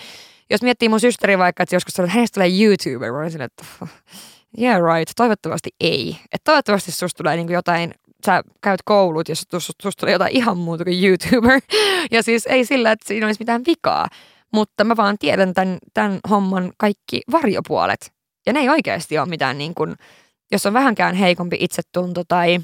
jos 0.51 0.62
miettii 0.62 0.88
mun 0.88 1.01
systeri 1.01 1.38
vaikka, 1.38 1.62
että 1.62 1.76
joskus 1.76 1.95
sanoo, 1.95 2.07
että 2.07 2.14
hänestä 2.14 2.34
tulee 2.34 2.62
YouTuber, 2.62 3.12
mä 3.12 3.18
olisin, 3.18 3.40
että 3.40 3.64
yeah 4.61 4.80
right, 4.95 5.12
toivottavasti 5.16 5.70
ei. 5.80 6.16
Että 6.32 6.45
toivottavasti 6.45 6.92
susta 6.92 7.16
tulee 7.16 7.36
niin 7.36 7.47
kuin 7.47 7.55
jotain 7.55 7.95
sä 8.26 8.42
käyt 8.61 8.80
koulut 8.84 9.28
ja 9.28 9.36
susta 9.36 9.72
tulee 10.01 10.12
jotain 10.12 10.36
ihan 10.36 10.57
muuta 10.57 10.84
kuin 10.84 11.05
YouTuber. 11.05 11.61
Ja 12.11 12.22
siis 12.22 12.47
ei 12.47 12.64
sillä, 12.64 12.92
että 12.92 13.09
siinä 13.09 13.26
olisi 13.26 13.40
mitään 13.40 13.62
vikaa. 13.66 14.09
Mutta 14.55 14.84
mä 14.84 14.96
vaan 14.96 15.16
tiedän 15.18 15.55
tämän, 15.55 15.78
tämän 15.94 16.20
homman 16.30 16.72
kaikki 16.76 17.22
varjopuolet. 17.32 18.12
Ja 18.46 18.52
ne 18.52 18.61
ei 18.61 18.68
oikeasti 18.68 19.18
ole 19.18 19.28
mitään 19.28 19.59
niin 19.59 19.74
kuin, 19.74 19.94
jos 20.52 20.66
on 20.66 20.72
vähänkään 20.72 21.14
heikompi 21.14 21.57
itsetunto 21.61 22.22
tai 22.28 22.59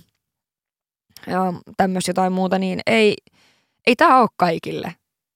tämmöistä 1.77 2.11
jotain 2.11 2.33
muuta, 2.33 2.59
niin 2.59 2.81
ei, 2.87 3.17
ei 3.87 3.97
tämä 3.97 4.21
ole 4.21 4.29
kaikille. 4.37 4.95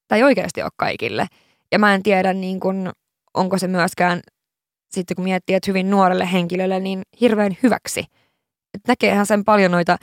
Tai 0.08 0.22
oikeasti 0.22 0.62
ole 0.62 0.70
kaikille. 0.76 1.26
Ja 1.72 1.78
mä 1.78 1.94
en 1.94 2.02
tiedä, 2.02 2.32
niin 2.32 2.60
kuin, 2.60 2.90
onko 3.34 3.58
se 3.58 3.68
myöskään, 3.68 4.20
sitten 4.90 5.14
kun 5.14 5.24
miettii, 5.24 5.56
että 5.56 5.70
hyvin 5.70 5.90
nuorelle 5.90 6.32
henkilölle, 6.32 6.80
niin 6.80 7.02
hirveän 7.20 7.56
hyväksi. 7.62 8.00
Et 8.74 8.80
näkeehän 8.88 9.26
sen 9.26 9.44
paljon 9.44 9.70
noita 9.70 9.96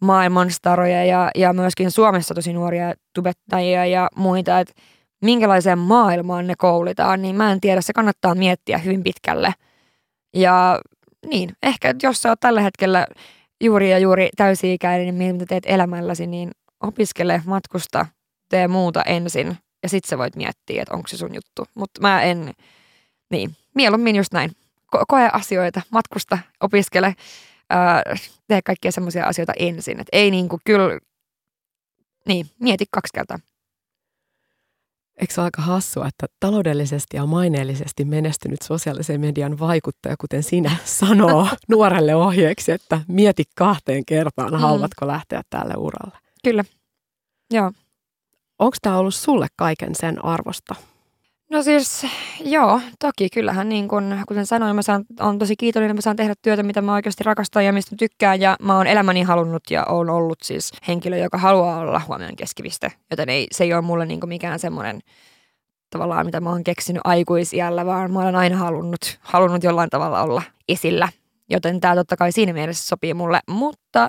maailmanstaroja 0.00 1.04
ja, 1.04 1.30
ja 1.34 1.52
myöskin 1.52 1.90
Suomessa 1.90 2.34
tosi 2.34 2.52
nuoria 2.52 2.94
tubettajia 3.14 3.86
ja 3.86 4.08
muita, 4.16 4.60
että 4.60 4.74
minkälaiseen 5.24 5.78
maailmaan 5.78 6.46
ne 6.46 6.54
koulitaan, 6.58 7.22
niin 7.22 7.36
mä 7.36 7.52
en 7.52 7.60
tiedä, 7.60 7.80
se 7.80 7.92
kannattaa 7.92 8.34
miettiä 8.34 8.78
hyvin 8.78 9.02
pitkälle. 9.02 9.54
Ja 10.34 10.80
niin, 11.26 11.50
ehkä 11.62 11.94
jos 12.02 12.22
sä 12.22 12.28
oot 12.28 12.40
tällä 12.40 12.60
hetkellä 12.60 13.06
juuri 13.60 13.90
ja 13.90 13.98
juuri 13.98 14.28
täysi-ikäinen, 14.36 15.18
niin 15.18 15.34
mitä 15.34 15.46
teet 15.46 15.64
elämälläsi, 15.66 16.26
niin 16.26 16.50
opiskele, 16.80 17.42
matkusta, 17.46 18.06
tee 18.48 18.68
muuta 18.68 19.02
ensin 19.02 19.56
ja 19.82 19.88
sitten 19.88 20.08
sä 20.08 20.18
voit 20.18 20.36
miettiä, 20.36 20.82
että 20.82 20.94
onko 20.94 21.08
se 21.08 21.16
sun 21.16 21.34
juttu. 21.34 21.64
Mutta 21.74 22.00
mä 22.00 22.22
en, 22.22 22.52
niin, 23.30 23.56
mieluummin 23.74 24.16
just 24.16 24.32
näin. 24.32 24.50
Ko- 24.96 25.04
koe 25.08 25.30
asioita, 25.32 25.82
matkusta, 25.90 26.38
opiskele, 26.60 27.14
ää, 27.70 28.02
tee 28.48 28.62
kaikkia 28.62 28.92
semmoisia 28.92 29.26
asioita 29.26 29.52
ensin. 29.58 30.00
Et 30.00 30.08
ei 30.12 30.30
niinku 30.30 30.58
kyllä, 30.64 30.98
niin, 32.28 32.46
mieti 32.60 32.84
kaksi 32.90 33.12
kertaa. 33.14 33.38
Eikö 35.20 35.34
se 35.34 35.40
ole 35.40 35.44
aika 35.46 35.62
hassua, 35.62 36.08
että 36.08 36.26
taloudellisesti 36.40 37.16
ja 37.16 37.26
maineellisesti 37.26 38.04
menestynyt 38.04 38.62
sosiaalisen 38.62 39.20
median 39.20 39.58
vaikuttaja, 39.58 40.16
kuten 40.20 40.42
sinä, 40.42 40.76
sanoo 41.00 41.48
nuorelle 41.68 42.14
ohjeeksi, 42.14 42.72
että 42.72 43.00
mieti 43.08 43.44
kahteen 43.56 44.04
kertaan, 44.04 44.52
mm. 44.52 44.58
haluatko 44.58 45.06
lähteä 45.06 45.42
tälle 45.50 45.74
uralle? 45.76 46.18
Kyllä, 46.44 46.64
joo. 47.50 47.72
Onko 48.58 48.76
tämä 48.82 48.98
ollut 48.98 49.14
sulle 49.14 49.46
kaiken 49.56 49.94
sen 49.94 50.24
arvosta? 50.24 50.74
No 51.54 51.62
siis 51.62 52.06
joo, 52.44 52.80
toki 52.98 53.30
kyllähän 53.30 53.68
niin 53.68 53.88
kun, 53.88 54.18
kuten 54.28 54.46
sanoin, 54.46 54.76
mä 54.76 54.82
saan, 54.82 55.04
on 55.20 55.38
tosi 55.38 55.56
kiitollinen, 55.56 55.90
että 55.90 55.98
mä 55.98 56.00
saan 56.00 56.16
tehdä 56.16 56.34
työtä, 56.42 56.62
mitä 56.62 56.82
mä 56.82 56.94
oikeasti 56.94 57.24
rakastan 57.24 57.64
ja 57.64 57.72
mistä 57.72 57.96
tykkään. 57.98 58.40
Ja 58.40 58.56
mä 58.62 58.76
oon 58.76 58.86
elämäni 58.86 59.22
halunnut 59.22 59.62
ja 59.70 59.84
oon 59.88 60.10
ollut 60.10 60.38
siis 60.42 60.72
henkilö, 60.88 61.16
joka 61.16 61.38
haluaa 61.38 61.78
olla 61.78 62.00
huomioon 62.08 62.36
keskiviste. 62.36 62.92
Joten 63.10 63.28
ei, 63.28 63.46
se 63.52 63.64
ei 63.64 63.74
ole 63.74 63.82
mulle 63.82 64.06
niin 64.06 64.20
mikään 64.26 64.58
semmoinen 64.58 65.00
tavallaan, 65.90 66.26
mitä 66.26 66.40
mä 66.40 66.50
oon 66.50 66.64
keksinyt 66.64 67.02
aikuisiällä, 67.04 67.86
vaan 67.86 68.12
mä 68.12 68.18
olen 68.18 68.36
aina 68.36 68.56
halunnut, 68.56 69.18
halunnut 69.20 69.64
jollain 69.64 69.90
tavalla 69.90 70.22
olla 70.22 70.42
esillä. 70.68 71.08
Joten 71.50 71.80
tämä 71.80 71.94
totta 71.94 72.16
kai 72.16 72.32
siinä 72.32 72.52
mielessä 72.52 72.86
sopii 72.86 73.14
mulle, 73.14 73.40
mutta 73.48 74.08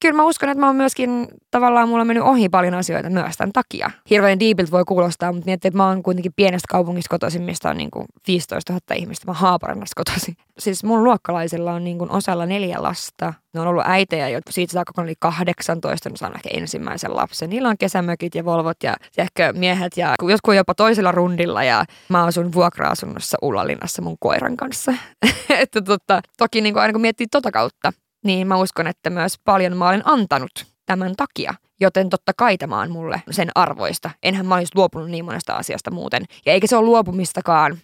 kyllä 0.00 0.16
mä 0.16 0.24
uskon, 0.24 0.48
että 0.48 0.60
mä 0.60 0.66
oon 0.66 0.76
myöskin 0.76 1.28
tavallaan 1.50 1.88
mulla 1.88 2.00
on 2.00 2.06
mennyt 2.06 2.24
ohi 2.24 2.48
paljon 2.48 2.74
asioita 2.74 3.10
myös 3.10 3.36
tämän 3.36 3.52
takia. 3.52 3.90
Hirveän 4.10 4.40
diipiltä 4.40 4.70
voi 4.70 4.84
kuulostaa, 4.84 5.32
mutta 5.32 5.46
miettii, 5.46 5.68
että 5.68 5.76
mä 5.76 5.88
oon 5.88 6.02
kuitenkin 6.02 6.32
pienestä 6.36 6.66
kaupungista 6.70 7.10
kotoisin, 7.10 7.42
mistä 7.42 7.70
on 7.70 7.76
niin 7.76 7.90
kuin 7.90 8.04
15 8.28 8.72
000 8.72 8.80
ihmistä. 8.94 9.26
Mä 9.26 9.32
Haaparannasta 9.32 10.02
kotoisin. 10.04 10.36
Siis 10.58 10.84
mun 10.84 11.04
luokkalaisilla 11.04 11.72
on 11.72 11.84
niin 11.84 11.98
kuin 11.98 12.10
osalla 12.10 12.46
neljä 12.46 12.82
lasta. 12.82 13.34
Ne 13.54 13.60
on 13.60 13.66
ollut 13.66 13.84
äitejä, 13.86 14.28
jotka 14.28 14.52
siitä 14.52 14.72
saakka 14.72 14.92
kun 14.92 15.04
oli 15.04 15.14
18, 15.18 16.10
ne 16.10 16.16
saanut 16.16 16.36
ehkä 16.36 16.48
ensimmäisen 16.52 17.16
lapsen. 17.16 17.50
Niillä 17.50 17.68
on 17.68 17.78
kesämökit 17.78 18.34
ja 18.34 18.44
volvot 18.44 18.76
ja 18.82 18.94
ehkä 19.18 19.52
miehet 19.52 19.96
ja 19.96 20.14
jotkut 20.22 20.54
jopa 20.54 20.74
toisella 20.74 21.12
rundilla 21.12 21.64
ja 21.64 21.84
mä 22.08 22.24
asun 22.24 22.52
vuokra-asunnossa 22.52 23.38
Ullalinnassa 23.42 24.02
mun 24.02 24.16
koiran 24.20 24.56
kanssa. 24.56 24.94
että 25.62 25.82
tota, 25.82 26.20
toki 26.38 26.60
niin 26.60 26.74
kuin 26.74 26.80
aina 26.80 26.92
kun 26.92 27.00
miettii 27.00 27.26
tota 27.26 27.50
kautta, 27.50 27.92
niin 28.24 28.46
mä 28.46 28.56
uskon, 28.56 28.86
että 28.86 29.10
myös 29.10 29.34
paljon 29.44 29.76
mä 29.76 29.88
olen 29.88 30.02
antanut 30.04 30.66
tämän 30.86 31.16
takia. 31.16 31.54
Joten 31.80 32.10
totta 32.10 32.32
kai 32.36 32.58
tämä 32.58 32.80
on 32.80 32.90
mulle 32.90 33.22
sen 33.30 33.48
arvoista. 33.54 34.10
Enhän 34.22 34.46
mä 34.46 34.54
olisi 34.54 34.72
luopunut 34.74 35.10
niin 35.10 35.24
monesta 35.24 35.56
asiasta 35.56 35.90
muuten. 35.90 36.24
Ja 36.46 36.52
eikä 36.52 36.66
se 36.66 36.76
ole 36.76 36.86
luopumistakaan. 36.86 37.78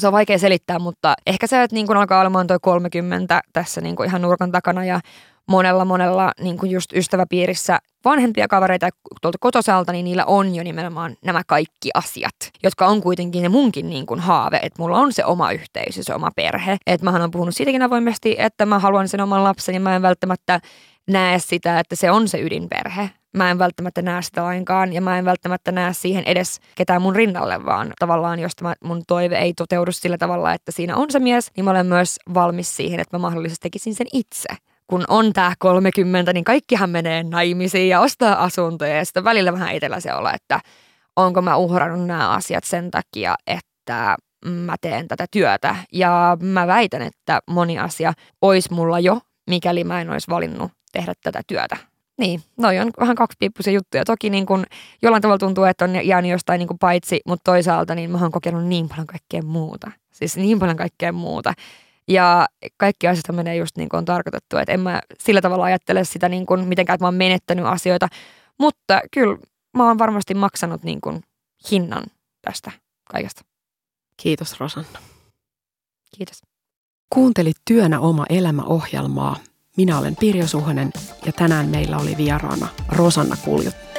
Se 0.00 0.06
on 0.06 0.12
vaikea 0.12 0.38
selittää, 0.38 0.78
mutta 0.78 1.14
ehkä 1.26 1.46
se, 1.46 1.62
että 1.62 1.74
niin 1.74 1.86
kun 1.86 1.96
alkaa 1.96 2.20
olemaan 2.20 2.46
toi 2.46 2.58
30 2.62 3.40
tässä 3.52 3.80
niin 3.80 4.04
ihan 4.06 4.22
nurkan 4.22 4.52
takana 4.52 4.84
ja 4.84 5.00
monella 5.48 5.84
monella 5.84 6.32
niin 6.40 6.58
kuin 6.58 6.70
just 6.70 6.92
ystäväpiirissä 6.92 7.78
vanhempia 8.04 8.48
kavereita 8.48 8.88
tuolta 9.22 9.38
kotosalta, 9.40 9.92
niin 9.92 10.04
niillä 10.04 10.24
on 10.24 10.54
jo 10.54 10.62
nimenomaan 10.62 11.16
nämä 11.24 11.42
kaikki 11.46 11.90
asiat, 11.94 12.34
jotka 12.62 12.86
on 12.86 13.00
kuitenkin 13.00 13.42
ne 13.42 13.48
munkin 13.48 13.88
niin 13.88 14.06
kuin 14.06 14.20
haave, 14.20 14.56
että 14.62 14.82
mulla 14.82 14.98
on 14.98 15.12
se 15.12 15.24
oma 15.24 15.52
yhteisö, 15.52 16.02
se 16.02 16.14
oma 16.14 16.30
perhe. 16.36 16.76
Että 16.86 17.04
mähän 17.04 17.22
on 17.22 17.30
puhunut 17.30 17.56
siitäkin 17.56 17.82
avoimesti, 17.82 18.36
että 18.38 18.66
mä 18.66 18.78
haluan 18.78 19.08
sen 19.08 19.20
oman 19.20 19.44
lapsen 19.44 19.82
mä 19.82 19.96
en 19.96 20.02
välttämättä 20.02 20.60
näe 21.08 21.38
sitä, 21.38 21.80
että 21.80 21.96
se 21.96 22.10
on 22.10 22.28
se 22.28 22.40
ydinperhe. 22.40 23.10
Mä 23.36 23.50
en 23.50 23.58
välttämättä 23.58 24.02
näe 24.02 24.22
sitä 24.22 24.42
lainkaan 24.42 24.92
ja 24.92 25.00
mä 25.00 25.18
en 25.18 25.24
välttämättä 25.24 25.72
näe 25.72 25.92
siihen 25.92 26.24
edes 26.24 26.60
ketään 26.74 27.02
mun 27.02 27.16
rinnalle, 27.16 27.64
vaan 27.64 27.92
tavallaan 27.98 28.38
jos 28.38 28.56
tämä 28.56 28.74
mun 28.84 29.02
toive 29.06 29.38
ei 29.38 29.54
toteudu 29.54 29.92
sillä 29.92 30.18
tavalla, 30.18 30.54
että 30.54 30.72
siinä 30.72 30.96
on 30.96 31.10
se 31.10 31.18
mies, 31.18 31.50
niin 31.56 31.64
mä 31.64 31.70
olen 31.70 31.86
myös 31.86 32.16
valmis 32.34 32.76
siihen, 32.76 33.00
että 33.00 33.16
mä 33.16 33.20
mahdollisesti 33.20 33.62
tekisin 33.62 33.94
sen 33.94 34.06
itse 34.12 34.48
kun 34.88 35.04
on 35.08 35.32
tämä 35.32 35.52
30, 35.58 36.32
niin 36.32 36.44
kaikkihan 36.44 36.90
menee 36.90 37.22
naimisiin 37.22 37.88
ja 37.88 38.00
ostaa 38.00 38.44
asuntoja. 38.44 38.96
Ja 38.96 39.04
sitten 39.04 39.24
välillä 39.24 39.52
vähän 39.52 39.74
itsellä 39.74 40.00
se 40.00 40.14
olla, 40.14 40.34
että 40.34 40.60
onko 41.16 41.42
mä 41.42 41.56
uhrannut 41.56 42.06
nämä 42.06 42.30
asiat 42.30 42.64
sen 42.64 42.90
takia, 42.90 43.34
että 43.46 44.16
mä 44.46 44.76
teen 44.80 45.08
tätä 45.08 45.26
työtä. 45.30 45.76
Ja 45.92 46.36
mä 46.40 46.66
väitän, 46.66 47.02
että 47.02 47.40
moni 47.50 47.78
asia 47.78 48.12
olisi 48.42 48.72
mulla 48.72 49.00
jo, 49.00 49.20
mikäli 49.50 49.84
mä 49.84 50.00
en 50.00 50.10
olisi 50.10 50.30
valinnut 50.30 50.72
tehdä 50.92 51.12
tätä 51.22 51.42
työtä. 51.46 51.76
Niin, 52.18 52.42
noi 52.56 52.78
on 52.78 52.90
vähän 53.00 53.16
kaksipiippuisia 53.16 53.72
juttuja. 53.72 54.04
Toki 54.04 54.30
niin 54.30 54.46
kun 54.46 54.64
jollain 55.02 55.22
tavalla 55.22 55.38
tuntuu, 55.38 55.64
että 55.64 55.84
on 55.84 56.06
jäänyt 56.06 56.30
jostain 56.30 56.58
niin 56.58 56.78
paitsi, 56.80 57.20
mutta 57.26 57.52
toisaalta 57.52 57.94
niin 57.94 58.10
mä 58.10 58.18
oon 58.18 58.32
kokenut 58.32 58.64
niin 58.64 58.88
paljon 58.88 59.06
kaikkea 59.06 59.42
muuta. 59.42 59.90
Siis 60.12 60.36
niin 60.36 60.58
paljon 60.58 60.76
kaikkea 60.76 61.12
muuta. 61.12 61.54
Ja 62.08 62.46
kaikki 62.76 63.08
asiat 63.08 63.36
menee 63.36 63.56
just 63.56 63.76
niin 63.76 63.88
kuin 63.88 63.98
on 63.98 64.04
tarkoitettu. 64.04 64.56
Että 64.56 64.72
en 64.72 64.80
mä 64.80 65.00
sillä 65.18 65.40
tavalla 65.40 65.64
ajattele 65.64 66.04
sitä 66.04 66.28
niin 66.28 66.46
kuin 66.46 66.68
mitenkään, 66.68 66.94
että 66.94 67.04
mä 67.04 67.06
oon 67.06 67.14
menettänyt 67.14 67.66
asioita. 67.66 68.08
Mutta 68.58 69.00
kyllä 69.10 69.38
mä 69.76 69.86
oon 69.86 69.98
varmasti 69.98 70.34
maksanut 70.34 70.82
niin 70.82 71.00
kuin 71.00 71.22
hinnan 71.70 72.04
tästä 72.42 72.72
kaikesta. 73.12 73.44
Kiitos 74.16 74.60
Rosanna. 74.60 74.98
Kiitos. 76.16 76.42
Kuuntelit 77.14 77.56
Työnä 77.64 78.00
oma 78.00 78.26
elämä 78.28 78.62
ohjelmaa. 78.62 79.36
Minä 79.76 79.98
olen 79.98 80.16
Pirjo 80.16 80.46
Suhonen 80.46 80.90
ja 81.26 81.32
tänään 81.32 81.68
meillä 81.68 81.98
oli 81.98 82.16
vieraana 82.16 82.68
Rosanna 82.88 83.36
Kuljutti. 83.44 83.97